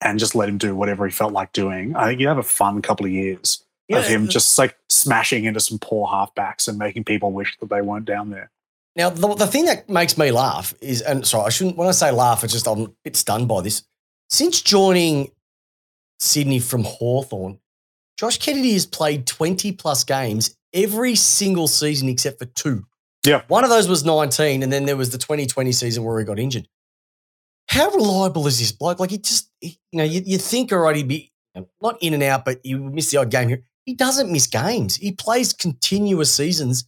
and 0.00 0.18
just 0.18 0.34
let 0.34 0.48
him 0.48 0.58
do 0.58 0.74
whatever 0.74 1.06
he 1.06 1.12
felt 1.12 1.32
like 1.32 1.52
doing, 1.52 1.94
I 1.96 2.06
think 2.06 2.20
you'd 2.20 2.28
have 2.28 2.38
a 2.38 2.42
fun 2.42 2.82
couple 2.82 3.06
of 3.06 3.12
years 3.12 3.64
of 3.92 4.06
him 4.06 4.28
just 4.28 4.56
like 4.58 4.76
smashing 4.88 5.44
into 5.46 5.58
some 5.60 5.78
poor 5.78 6.06
halfbacks 6.06 6.68
and 6.68 6.78
making 6.78 7.04
people 7.04 7.32
wish 7.32 7.56
that 7.58 7.70
they 7.70 7.80
weren't 7.82 8.04
down 8.06 8.30
there. 8.30 8.50
Now, 8.96 9.10
the, 9.10 9.34
the 9.34 9.46
thing 9.46 9.64
that 9.66 9.88
makes 9.88 10.16
me 10.18 10.30
laugh 10.30 10.74
is, 10.80 11.00
and 11.02 11.26
sorry, 11.26 11.46
I 11.46 11.48
shouldn't, 11.50 11.76
when 11.76 11.88
I 11.88 11.92
say 11.92 12.10
laugh, 12.10 12.44
it's 12.44 12.52
just 12.52 12.66
I'm 12.68 12.80
a 12.80 12.88
bit 13.04 13.16
stunned 13.16 13.48
by 13.48 13.60
this. 13.62 13.82
Since 14.30 14.62
joining 14.62 15.30
Sydney 16.18 16.60
from 16.60 16.84
Hawthorn, 16.84 17.58
Josh 18.16 18.38
Kennedy 18.38 18.72
has 18.74 18.86
played 18.86 19.26
20 19.26 19.72
plus 19.72 20.04
games 20.04 20.56
every 20.72 21.14
single 21.16 21.66
season 21.66 22.08
except 22.08 22.38
for 22.38 22.44
two. 22.46 22.84
Yeah. 23.26 23.42
One 23.48 23.64
of 23.64 23.70
those 23.70 23.88
was 23.88 24.04
19, 24.04 24.62
and 24.62 24.72
then 24.72 24.84
there 24.86 24.96
was 24.96 25.10
the 25.10 25.18
2020 25.18 25.72
season 25.72 26.04
where 26.04 26.18
he 26.18 26.24
got 26.24 26.38
injured. 26.38 26.68
How 27.68 27.90
reliable 27.90 28.46
is 28.46 28.58
this 28.58 28.72
bloke? 28.72 29.00
Like, 29.00 29.10
he 29.10 29.18
just, 29.18 29.50
he- 29.60 29.78
you 29.92 29.98
know, 29.98 30.04
you, 30.04 30.22
you 30.24 30.38
think 30.38 30.72
already 30.72 31.00
he'd 31.00 31.08
be 31.08 31.32
not 31.82 31.98
in 32.00 32.14
and 32.14 32.22
out, 32.22 32.44
but 32.44 32.64
you 32.64 32.78
miss 32.78 33.10
the 33.10 33.18
odd 33.18 33.30
game 33.30 33.48
here. 33.48 33.62
He 33.84 33.94
doesn't 33.94 34.30
miss 34.30 34.46
games. 34.46 34.96
He 34.96 35.12
plays 35.12 35.52
continuous 35.52 36.32
seasons 36.32 36.84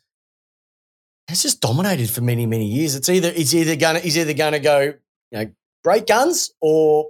has 1.28 1.42
just 1.42 1.60
dominated 1.60 2.10
for 2.10 2.20
many, 2.20 2.46
many 2.46 2.66
years. 2.66 2.94
It's 2.94 3.08
either 3.08 3.32
it's 3.34 3.54
either 3.54 3.76
gonna 3.76 4.00
he's 4.00 4.18
either 4.18 4.34
gonna 4.34 4.58
go, 4.60 4.80
you 4.80 4.94
know, 5.32 5.50
great 5.84 6.06
guns 6.06 6.50
or 6.60 7.08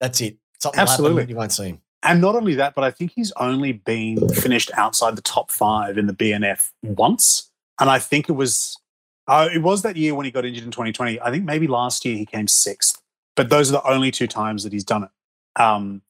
that's 0.00 0.20
it. 0.20 0.36
Something 0.60 0.80
Absolutely. 0.80 1.26
you 1.26 1.36
won't 1.36 1.52
see 1.52 1.68
him. 1.68 1.80
And 2.02 2.20
not 2.20 2.36
only 2.36 2.54
that, 2.56 2.74
but 2.74 2.84
I 2.84 2.90
think 2.90 3.12
he's 3.14 3.32
only 3.32 3.72
been 3.72 4.28
finished 4.28 4.70
outside 4.74 5.16
the 5.16 5.22
top 5.22 5.50
five 5.50 5.96
in 5.96 6.06
the 6.06 6.12
BNF 6.12 6.70
once. 6.82 7.50
And 7.80 7.88
I 7.88 7.98
think 7.98 8.28
it 8.28 8.32
was 8.32 8.78
uh, 9.26 9.48
it 9.52 9.62
was 9.62 9.82
that 9.82 9.96
year 9.96 10.14
when 10.14 10.26
he 10.26 10.30
got 10.30 10.44
injured 10.44 10.64
in 10.64 10.70
2020. 10.70 11.20
I 11.20 11.30
think 11.30 11.44
maybe 11.44 11.66
last 11.66 12.04
year 12.04 12.16
he 12.16 12.26
came 12.26 12.46
sixth. 12.46 13.00
But 13.36 13.48
those 13.48 13.70
are 13.70 13.72
the 13.72 13.90
only 13.90 14.10
two 14.10 14.26
times 14.26 14.62
that 14.64 14.72
he's 14.72 14.84
done 14.84 15.04
it. 15.04 15.60
Um, 15.60 16.02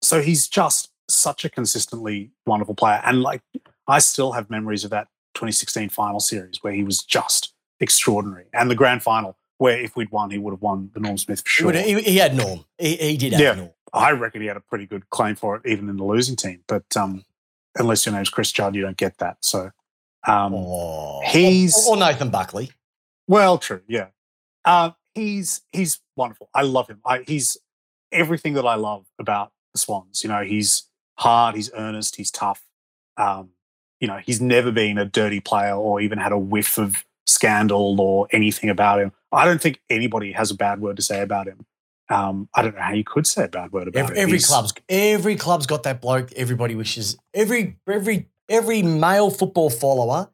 so 0.00 0.22
he's 0.22 0.48
just 0.48 0.90
such 1.08 1.44
a 1.44 1.50
consistently 1.50 2.30
wonderful 2.46 2.74
player. 2.74 3.00
And 3.04 3.22
like 3.22 3.42
I 3.88 3.98
still 3.98 4.32
have 4.32 4.48
memories 4.48 4.84
of 4.84 4.90
that 4.90 5.08
2016 5.34 5.88
final 5.88 6.20
series 6.20 6.62
where 6.62 6.72
he 6.72 6.84
was 6.84 7.02
just 7.02 7.52
extraordinary. 7.80 8.46
And 8.54 8.70
the 8.70 8.74
grand 8.74 9.02
final, 9.02 9.36
where 9.62 9.78
if 9.78 9.94
we'd 9.96 10.10
won, 10.10 10.30
he 10.30 10.38
would 10.38 10.52
have 10.52 10.62
won 10.62 10.90
the 10.94 11.00
Norm 11.00 11.16
Smith 11.18 11.40
for 11.42 11.48
sure. 11.48 11.72
he- 11.72 12.02
he 12.02 12.16
had 12.16 12.34
Norm. 12.36 12.64
He, 12.78 12.96
he 12.96 13.16
did 13.16 13.32
have 13.32 13.40
Yeah. 13.40 13.54
Norm. 13.54 13.70
I 13.92 14.10
reckon 14.12 14.40
he 14.40 14.46
had 14.48 14.56
a 14.56 14.60
pretty 14.60 14.86
good 14.86 15.08
claim 15.10 15.34
for 15.36 15.56
it, 15.56 15.62
even 15.66 15.88
in 15.88 15.96
the 15.96 16.04
losing 16.04 16.34
team. 16.36 16.62
But 16.66 16.84
um, 16.96 17.24
unless 17.78 18.04
your 18.06 18.14
name's 18.14 18.30
Chris 18.30 18.50
Judd, 18.50 18.74
you 18.74 18.82
don't 18.82 18.96
get 18.96 19.18
that. 19.18 19.36
So, 19.40 19.70
um, 20.26 20.54
Oh. 20.54 21.20
he's- 21.26 21.86
or, 21.88 21.94
or 21.96 22.00
Nathan 22.00 22.30
Buckley. 22.30 22.70
well, 23.28 23.58
true, 23.58 23.82
yeah. 23.86 24.08
Uh, 24.64 24.90
he's 25.14 25.62
he's 25.72 26.00
wonderful. 26.16 26.48
I 26.54 26.62
love 26.62 26.88
him. 26.88 27.00
I, 27.04 27.24
he's 27.26 27.56
everything 28.10 28.54
that 28.54 28.64
I 28.66 28.74
love 28.76 29.06
about 29.18 29.52
the 29.74 29.78
Swans. 29.78 30.22
You 30.22 30.28
know, 30.30 30.42
he's 30.42 30.88
hard, 31.18 31.54
he's 31.54 31.70
earnest, 31.74 32.16
he's 32.16 32.30
tough. 32.30 32.62
Um, 33.16 33.50
you 34.00 34.08
know, 34.08 34.18
he's 34.24 34.40
never 34.40 34.70
been 34.72 34.98
a 34.98 35.04
dirty 35.04 35.40
player 35.40 35.74
or 35.74 36.00
even 36.00 36.18
had 36.18 36.32
a 36.32 36.38
whiff 36.38 36.78
of 36.78 37.04
scandal 37.32 38.00
or 38.00 38.28
anything 38.32 38.70
about 38.70 39.00
him. 39.00 39.12
I 39.32 39.44
don't 39.44 39.60
think 39.60 39.80
anybody 39.90 40.32
has 40.32 40.50
a 40.50 40.54
bad 40.54 40.80
word 40.80 40.96
to 40.96 41.02
say 41.02 41.20
about 41.22 41.46
him. 41.48 41.64
Um, 42.08 42.48
I 42.54 42.62
don't 42.62 42.74
know 42.74 42.82
how 42.82 42.92
you 42.92 43.04
could 43.04 43.26
say 43.26 43.44
a 43.44 43.48
bad 43.48 43.72
word 43.72 43.88
about 43.88 44.00
Every, 44.04 44.16
him. 44.16 44.22
every 44.22 44.32
He's- 44.32 44.46
club's 44.46 44.72
every 44.88 45.36
club's 45.36 45.66
got 45.66 45.82
that 45.84 46.00
bloke. 46.00 46.30
Everybody 46.32 46.74
wishes 46.74 47.16
every 47.32 47.78
every 47.88 48.28
every 48.48 48.82
male 48.82 49.30
football 49.30 49.70
follower, 49.70 50.30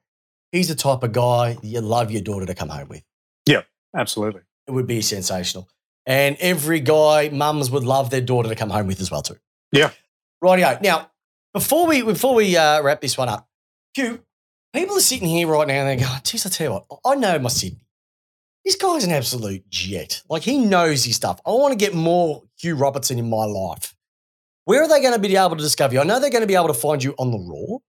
he's 0.51 0.69
the 0.69 0.75
type 0.75 1.03
of 1.05 1.13
guy 1.13 1.57
you 1.63 1.81
love 1.81 2.11
your 2.11 2.23
daughter 2.23 2.47
to 2.47 2.55
come 2.55 2.69
home 2.71 2.89
with. 2.89 3.03
Yeah, 3.47 3.63
absolutely. 3.97 4.41
It 4.67 4.73
would 4.73 4.87
be 4.89 5.01
sensational. 5.03 5.69
And 6.07 6.37
every 6.41 6.81
guy, 6.81 7.29
mums 7.29 7.71
would 7.71 7.85
love 7.85 8.11
their 8.11 8.23
daughter 8.23 8.49
to 8.49 8.55
come 8.57 8.71
home 8.71 8.87
with 8.87 9.01
as 9.01 9.11
well 9.11 9.23
too. 9.23 9.37
Yeah. 9.73 9.91
Rightio. 10.43 10.81
Now, 10.83 11.11
before 11.53 11.87
we 11.87 12.03
before 12.03 12.35
we 12.35 12.57
uh, 12.57 12.83
wrap 12.83 13.01
this 13.03 13.17
one 13.17 13.29
up, 13.29 13.47
Hugh, 13.95 14.21
people 14.73 14.97
are 14.97 15.01
sitting 15.01 15.29
here 15.29 15.47
right 15.49 15.67
now 15.67 15.75
and 15.85 15.89
they're 16.01 16.09
going, 16.09 16.21
geez, 16.25 16.47
I 16.47 16.49
tell 16.51 16.67
you 16.67 16.73
what, 16.73 17.01
I 17.05 17.15
know 17.15 17.39
my 17.39 17.49
Sydney. 17.49 17.87
This 18.65 18.77
guy's 18.77 19.05
an 19.05 19.13
absolute 19.13 19.69
jet. 19.71 20.23
Like 20.29 20.43
he 20.43 20.59
knows 20.59 21.05
his 21.05 21.17
stuff. 21.17 21.41
I 21.47 21.51
want 21.51 21.73
to 21.73 21.79
get 21.79 21.95
more 21.95 22.43
Hugh 22.59 22.75
Robertson 22.77 23.19
in 23.19 23.31
my 23.31 23.45
life. 23.45 23.95
Where 24.65 24.83
are 24.83 24.89
they 24.89 25.01
going 25.01 25.15
to 25.15 25.19
be 25.19 25.35
able 25.37 25.57
to 25.57 25.63
discover 25.63 25.95
you? 25.95 26.01
I 26.01 26.05
know 26.05 26.21
they're 26.21 26.29
going 26.31 26.43
to 26.43 26.47
be 26.47 26.55
able 26.57 26.69
to 26.69 26.75
find 26.75 27.03
you 27.03 27.15
on 27.19 27.31
the 27.31 27.39
Roar. 27.39 27.81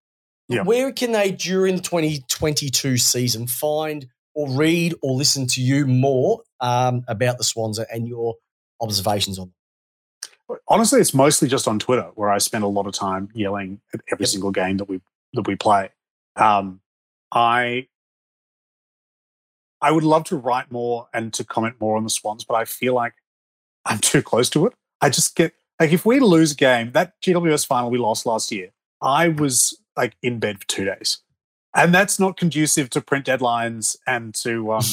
Yeah. 0.48 0.64
Where 0.64 0.92
can 0.94 1.12
they, 1.12 1.32
during 1.32 1.76
the 1.76 1.82
2022 1.82 2.98
season, 2.98 3.48
find 3.48 4.08
or 4.34 4.50
read 4.50 4.94
or 5.04 5.16
listen 5.16 5.46
to 5.48 5.62
you 5.62 5.86
more 5.86 6.42
um, 6.62 7.04
about 7.08 7.38
the 7.38 7.44
Swans 7.44 7.78
and 7.80 8.08
your 8.08 8.36
observations 8.82 9.38
on 9.38 9.52
them? 10.48 10.58
Honestly, 10.70 11.02
it's 11.02 11.14
mostly 11.14 11.48
just 11.50 11.68
on 11.68 11.78
Twitter 11.78 12.10
where 12.16 12.30
I 12.30 12.38
spend 12.38 12.64
a 12.64 12.68
lot 12.68 12.88
of 12.88 12.94
time 12.94 13.30
yelling 13.34 13.82
at 13.94 14.00
every 14.12 14.24
Yep. 14.24 14.30
single 14.30 14.52
game 14.52 14.78
that 14.78 14.86
we 14.86 15.02
that 15.34 15.46
we 15.46 15.56
play. 15.56 15.90
Um, 16.40 16.82
I 17.32 17.88
I 19.82 19.92
would 19.92 20.04
love 20.04 20.26
to 20.26 20.36
write 20.36 20.72
more 20.72 21.08
and 21.14 21.34
to 21.34 21.44
comment 21.44 21.76
more 21.80 21.96
on 21.96 22.04
the 22.04 22.10
Swans, 22.10 22.44
but 22.44 22.56
I 22.56 22.66
feel 22.66 22.94
like 22.94 23.14
I'm 23.86 23.98
too 24.00 24.22
close 24.22 24.50
to 24.52 24.66
it. 24.66 24.74
I 25.02 25.10
just 25.10 25.36
get 25.36 25.54
like 25.80 25.92
if 25.92 26.06
we 26.06 26.20
lose 26.20 26.52
a 26.52 26.56
game, 26.56 26.92
that 26.92 27.14
GWS 27.22 27.66
final 27.66 27.90
we 27.90 27.98
lost 27.98 28.26
last 28.26 28.52
year, 28.52 28.70
I 29.02 29.30
was 29.30 29.78
like 29.96 30.16
in 30.22 30.40
bed 30.40 30.60
for 30.60 30.68
two 30.68 30.86
days. 30.86 31.20
And 31.76 31.94
that's 31.94 32.20
not 32.20 32.36
conducive 32.36 32.90
to 32.92 33.02
print 33.02 33.28
deadlines 33.28 33.96
and 34.08 34.34
to 34.36 34.72
um, 34.74 34.84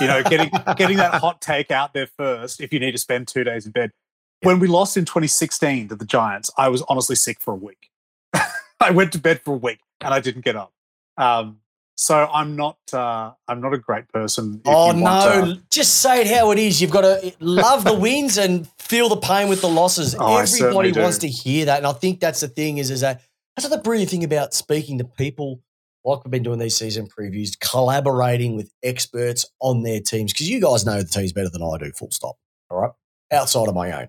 you 0.00 0.06
know, 0.06 0.22
getting 0.22 0.50
getting 0.76 0.96
that 0.96 1.14
hot 1.14 1.40
take 1.40 1.70
out 1.70 1.92
there 1.92 2.06
first 2.06 2.60
if 2.60 2.72
you 2.72 2.80
need 2.80 2.92
to 2.92 2.98
spend 2.98 3.28
two 3.28 3.44
days 3.44 3.66
in 3.66 3.72
bed. 3.72 3.90
When 4.42 4.58
we 4.58 4.66
lost 4.66 4.96
in 4.96 5.04
2016 5.04 5.88
to 5.88 5.94
the 5.94 6.04
Giants, 6.04 6.50
I 6.58 6.68
was 6.68 6.82
honestly 6.88 7.14
sick 7.14 7.40
for 7.40 7.52
a 7.52 7.56
week. 7.56 7.90
I 8.80 8.90
went 8.90 9.12
to 9.12 9.18
bed 9.18 9.40
for 9.42 9.54
a 9.54 9.58
week 9.58 9.78
and 10.00 10.12
I 10.12 10.18
didn't 10.18 10.44
get 10.44 10.56
up. 10.56 10.72
Um, 11.16 11.58
so 11.94 12.16
I'm 12.32 12.56
not 12.56 12.78
uh, 12.92 13.32
I'm 13.46 13.60
not 13.60 13.74
a 13.74 13.78
great 13.78 14.08
person. 14.08 14.60
Oh 14.64 14.92
no! 14.92 15.44
to- 15.54 15.62
Just 15.70 15.98
say 15.98 16.22
it 16.22 16.26
how 16.26 16.50
it 16.50 16.58
is. 16.58 16.80
You've 16.80 16.90
got 16.90 17.02
to 17.02 17.32
love 17.38 17.84
the 17.84 17.94
wins 17.98 18.38
and 18.38 18.66
feel 18.78 19.08
the 19.08 19.16
pain 19.18 19.48
with 19.48 19.60
the 19.60 19.68
losses. 19.68 20.14
Oh, 20.18 20.36
Everybody 20.64 20.88
wants 21.02 21.18
to 21.18 21.28
hear 21.28 21.66
that, 21.66 21.78
and 21.78 21.86
I 21.86 21.92
think 21.92 22.20
that's 22.20 22.40
the 22.40 22.48
thing. 22.48 22.78
Is 22.78 22.90
is 22.90 23.02
that 23.02 23.22
that's 23.56 23.68
the 23.68 23.78
brilliant 23.78 24.10
thing 24.10 24.24
about 24.24 24.54
speaking 24.54 24.98
to 24.98 25.04
people 25.04 25.60
like 26.04 26.24
we've 26.24 26.32
been 26.32 26.42
doing 26.42 26.58
these 26.58 26.76
season 26.76 27.06
previews, 27.06 27.56
collaborating 27.60 28.56
with 28.56 28.72
experts 28.82 29.44
on 29.60 29.82
their 29.82 30.00
teams 30.00 30.32
because 30.32 30.48
you 30.48 30.60
guys 30.60 30.84
know 30.86 30.98
the 31.02 31.04
teams 31.08 31.32
better 31.32 31.50
than 31.50 31.62
I 31.62 31.76
do. 31.78 31.92
Full 31.92 32.10
stop. 32.10 32.36
All 32.70 32.80
right, 32.80 32.90
outside 33.30 33.68
of 33.68 33.74
my 33.74 33.92
own. 33.92 34.08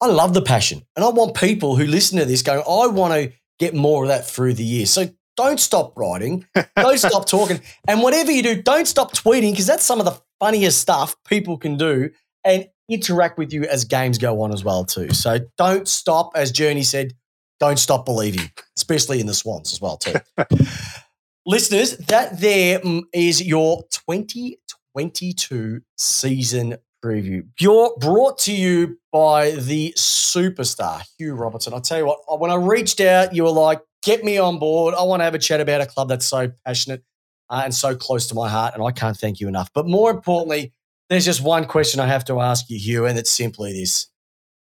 I 0.00 0.06
love 0.06 0.34
the 0.34 0.42
passion, 0.42 0.82
and 0.94 1.04
I 1.04 1.08
want 1.08 1.34
people 1.34 1.74
who 1.74 1.86
listen 1.86 2.18
to 2.18 2.24
this 2.26 2.42
going, 2.42 2.60
I 2.60 2.86
want 2.86 3.14
to 3.14 3.32
get 3.58 3.74
more 3.74 4.04
of 4.04 4.08
that 4.08 4.28
through 4.28 4.54
the 4.54 4.62
year. 4.62 4.86
So 4.86 5.08
don't 5.38 5.60
stop 5.60 5.96
writing. 5.96 6.44
Don't 6.76 6.98
stop 7.08 7.26
talking. 7.26 7.60
And 7.86 8.02
whatever 8.02 8.32
you 8.32 8.42
do, 8.42 8.60
don't 8.60 8.86
stop 8.86 9.14
tweeting 9.14 9.52
because 9.52 9.68
that's 9.68 9.84
some 9.84 10.00
of 10.00 10.04
the 10.04 10.20
funniest 10.40 10.80
stuff 10.80 11.14
people 11.24 11.56
can 11.56 11.76
do 11.76 12.10
and 12.44 12.66
interact 12.88 13.38
with 13.38 13.52
you 13.52 13.62
as 13.62 13.84
games 13.84 14.18
go 14.18 14.42
on 14.42 14.52
as 14.52 14.64
well 14.64 14.84
too. 14.84 15.10
So 15.10 15.38
don't 15.56 15.86
stop, 15.86 16.32
as 16.34 16.50
Journey 16.50 16.82
said, 16.82 17.12
don't 17.60 17.78
stop 17.78 18.04
believing, 18.04 18.50
especially 18.76 19.20
in 19.20 19.26
the 19.26 19.34
Swans 19.34 19.72
as 19.72 19.80
well 19.80 19.96
too. 19.96 20.14
Listeners, 21.46 21.96
that 21.98 22.40
there 22.40 22.80
mm, 22.80 23.04
your 23.14 23.84
2022 24.08 25.80
season 25.96 26.78
preview. 27.02 27.46
You're 27.60 27.94
brought 28.00 28.38
to 28.38 28.52
you 28.52 28.98
by 29.12 29.52
the 29.52 29.94
superstar, 29.96 31.02
Hugh 31.16 31.34
Robertson. 31.34 31.72
I'll 31.74 31.80
tell 31.80 31.98
you 31.98 32.06
what, 32.06 32.40
when 32.40 32.50
I 32.50 32.56
reached 32.56 33.00
out, 33.00 33.34
you 33.34 33.44
were 33.44 33.50
like, 33.50 33.80
get 34.02 34.24
me 34.24 34.38
on 34.38 34.58
board. 34.58 34.94
I 34.94 35.02
want 35.02 35.20
to 35.20 35.24
have 35.24 35.34
a 35.34 35.38
chat 35.38 35.60
about 35.60 35.80
a 35.80 35.86
club 35.86 36.08
that's 36.08 36.26
so 36.26 36.50
passionate 36.64 37.02
uh, 37.50 37.62
and 37.64 37.74
so 37.74 37.94
close 37.96 38.26
to 38.28 38.34
my 38.34 38.48
heart, 38.48 38.74
and 38.74 38.82
I 38.82 38.90
can't 38.90 39.16
thank 39.16 39.40
you 39.40 39.48
enough. 39.48 39.70
But 39.72 39.86
more 39.86 40.10
importantly, 40.10 40.72
there's 41.08 41.24
just 41.24 41.42
one 41.42 41.64
question 41.64 42.00
I 42.00 42.06
have 42.06 42.24
to 42.26 42.40
ask 42.40 42.68
you, 42.68 42.78
Hugh, 42.78 43.06
and 43.06 43.18
it's 43.18 43.30
simply 43.30 43.72
this. 43.72 44.08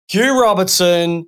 Hugh 0.08 0.40
Robertson, 0.40 1.26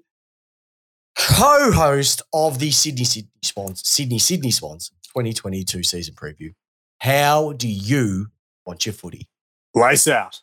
co-host 1.17 2.23
of 2.33 2.59
the 2.59 2.71
Sydney 2.71 3.05
Sydney 3.05 3.31
Swans, 3.45 3.87
Sydney 3.87 4.19
Sydney 4.19 4.51
Swans 4.51 4.91
2022 5.09 5.83
season 5.83 6.15
preview. 6.15 6.53
How 6.99 7.53
do 7.53 7.69
you 7.69 8.29
want 8.65 8.87
your 8.87 8.93
footy? 8.93 9.29
Lace 9.75 10.09
out. 10.09 10.41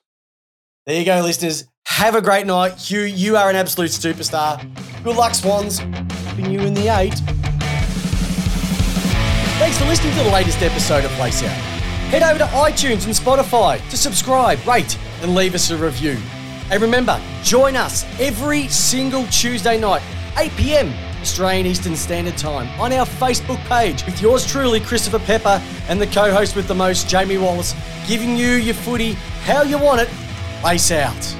There 0.85 0.97
you 0.97 1.05
go, 1.05 1.21
listeners. 1.21 1.65
Have 1.85 2.15
a 2.15 2.21
great 2.21 2.45
night. 2.45 2.77
Hugh, 2.77 3.01
you 3.01 3.35
are 3.35 3.49
an 3.49 3.55
absolute 3.55 3.91
superstar. 3.91 4.61
Good 5.03 5.15
luck, 5.15 5.33
Swans. 5.33 5.79
Keeping 6.29 6.51
you 6.51 6.61
in 6.61 6.73
the 6.73 6.89
eight. 6.89 7.19
Thanks 9.59 9.77
for 9.77 9.83
listening 9.87 10.15
to 10.15 10.23
the 10.23 10.29
latest 10.29 10.61
episode 10.61 11.03
of 11.03 11.19
Lace 11.19 11.43
Out. 11.43 11.49
Head 12.09 12.23
over 12.23 12.39
to 12.39 12.45
iTunes 12.45 13.03
and 13.05 13.13
Spotify 13.13 13.77
to 13.89 13.97
subscribe, 13.97 14.65
rate, 14.65 14.97
and 15.21 15.35
leave 15.35 15.53
us 15.53 15.69
a 15.69 15.75
review. 15.75 16.17
And 16.71 16.81
remember, 16.81 17.19
join 17.43 17.75
us 17.75 18.05
every 18.21 18.69
single 18.69 19.27
Tuesday 19.27 19.77
night, 19.77 20.01
8 20.37 20.49
p.m. 20.53 20.93
Australian 21.19 21.65
Eastern 21.65 21.97
Standard 21.97 22.37
Time, 22.37 22.69
on 22.79 22.93
our 22.93 23.05
Facebook 23.05 23.59
page 23.65 24.05
with 24.05 24.21
yours 24.21 24.47
truly, 24.47 24.79
Christopher 24.79 25.19
Pepper, 25.19 25.61
and 25.89 25.99
the 25.99 26.07
co 26.07 26.31
host 26.31 26.55
with 26.55 26.69
the 26.69 26.75
most, 26.75 27.09
Jamie 27.09 27.37
Wallace, 27.37 27.75
giving 28.07 28.37
you 28.37 28.51
your 28.51 28.75
footy 28.75 29.11
how 29.43 29.63
you 29.63 29.77
want 29.77 29.99
it. 29.99 30.09
Lace 30.63 30.89
out. 30.89 31.35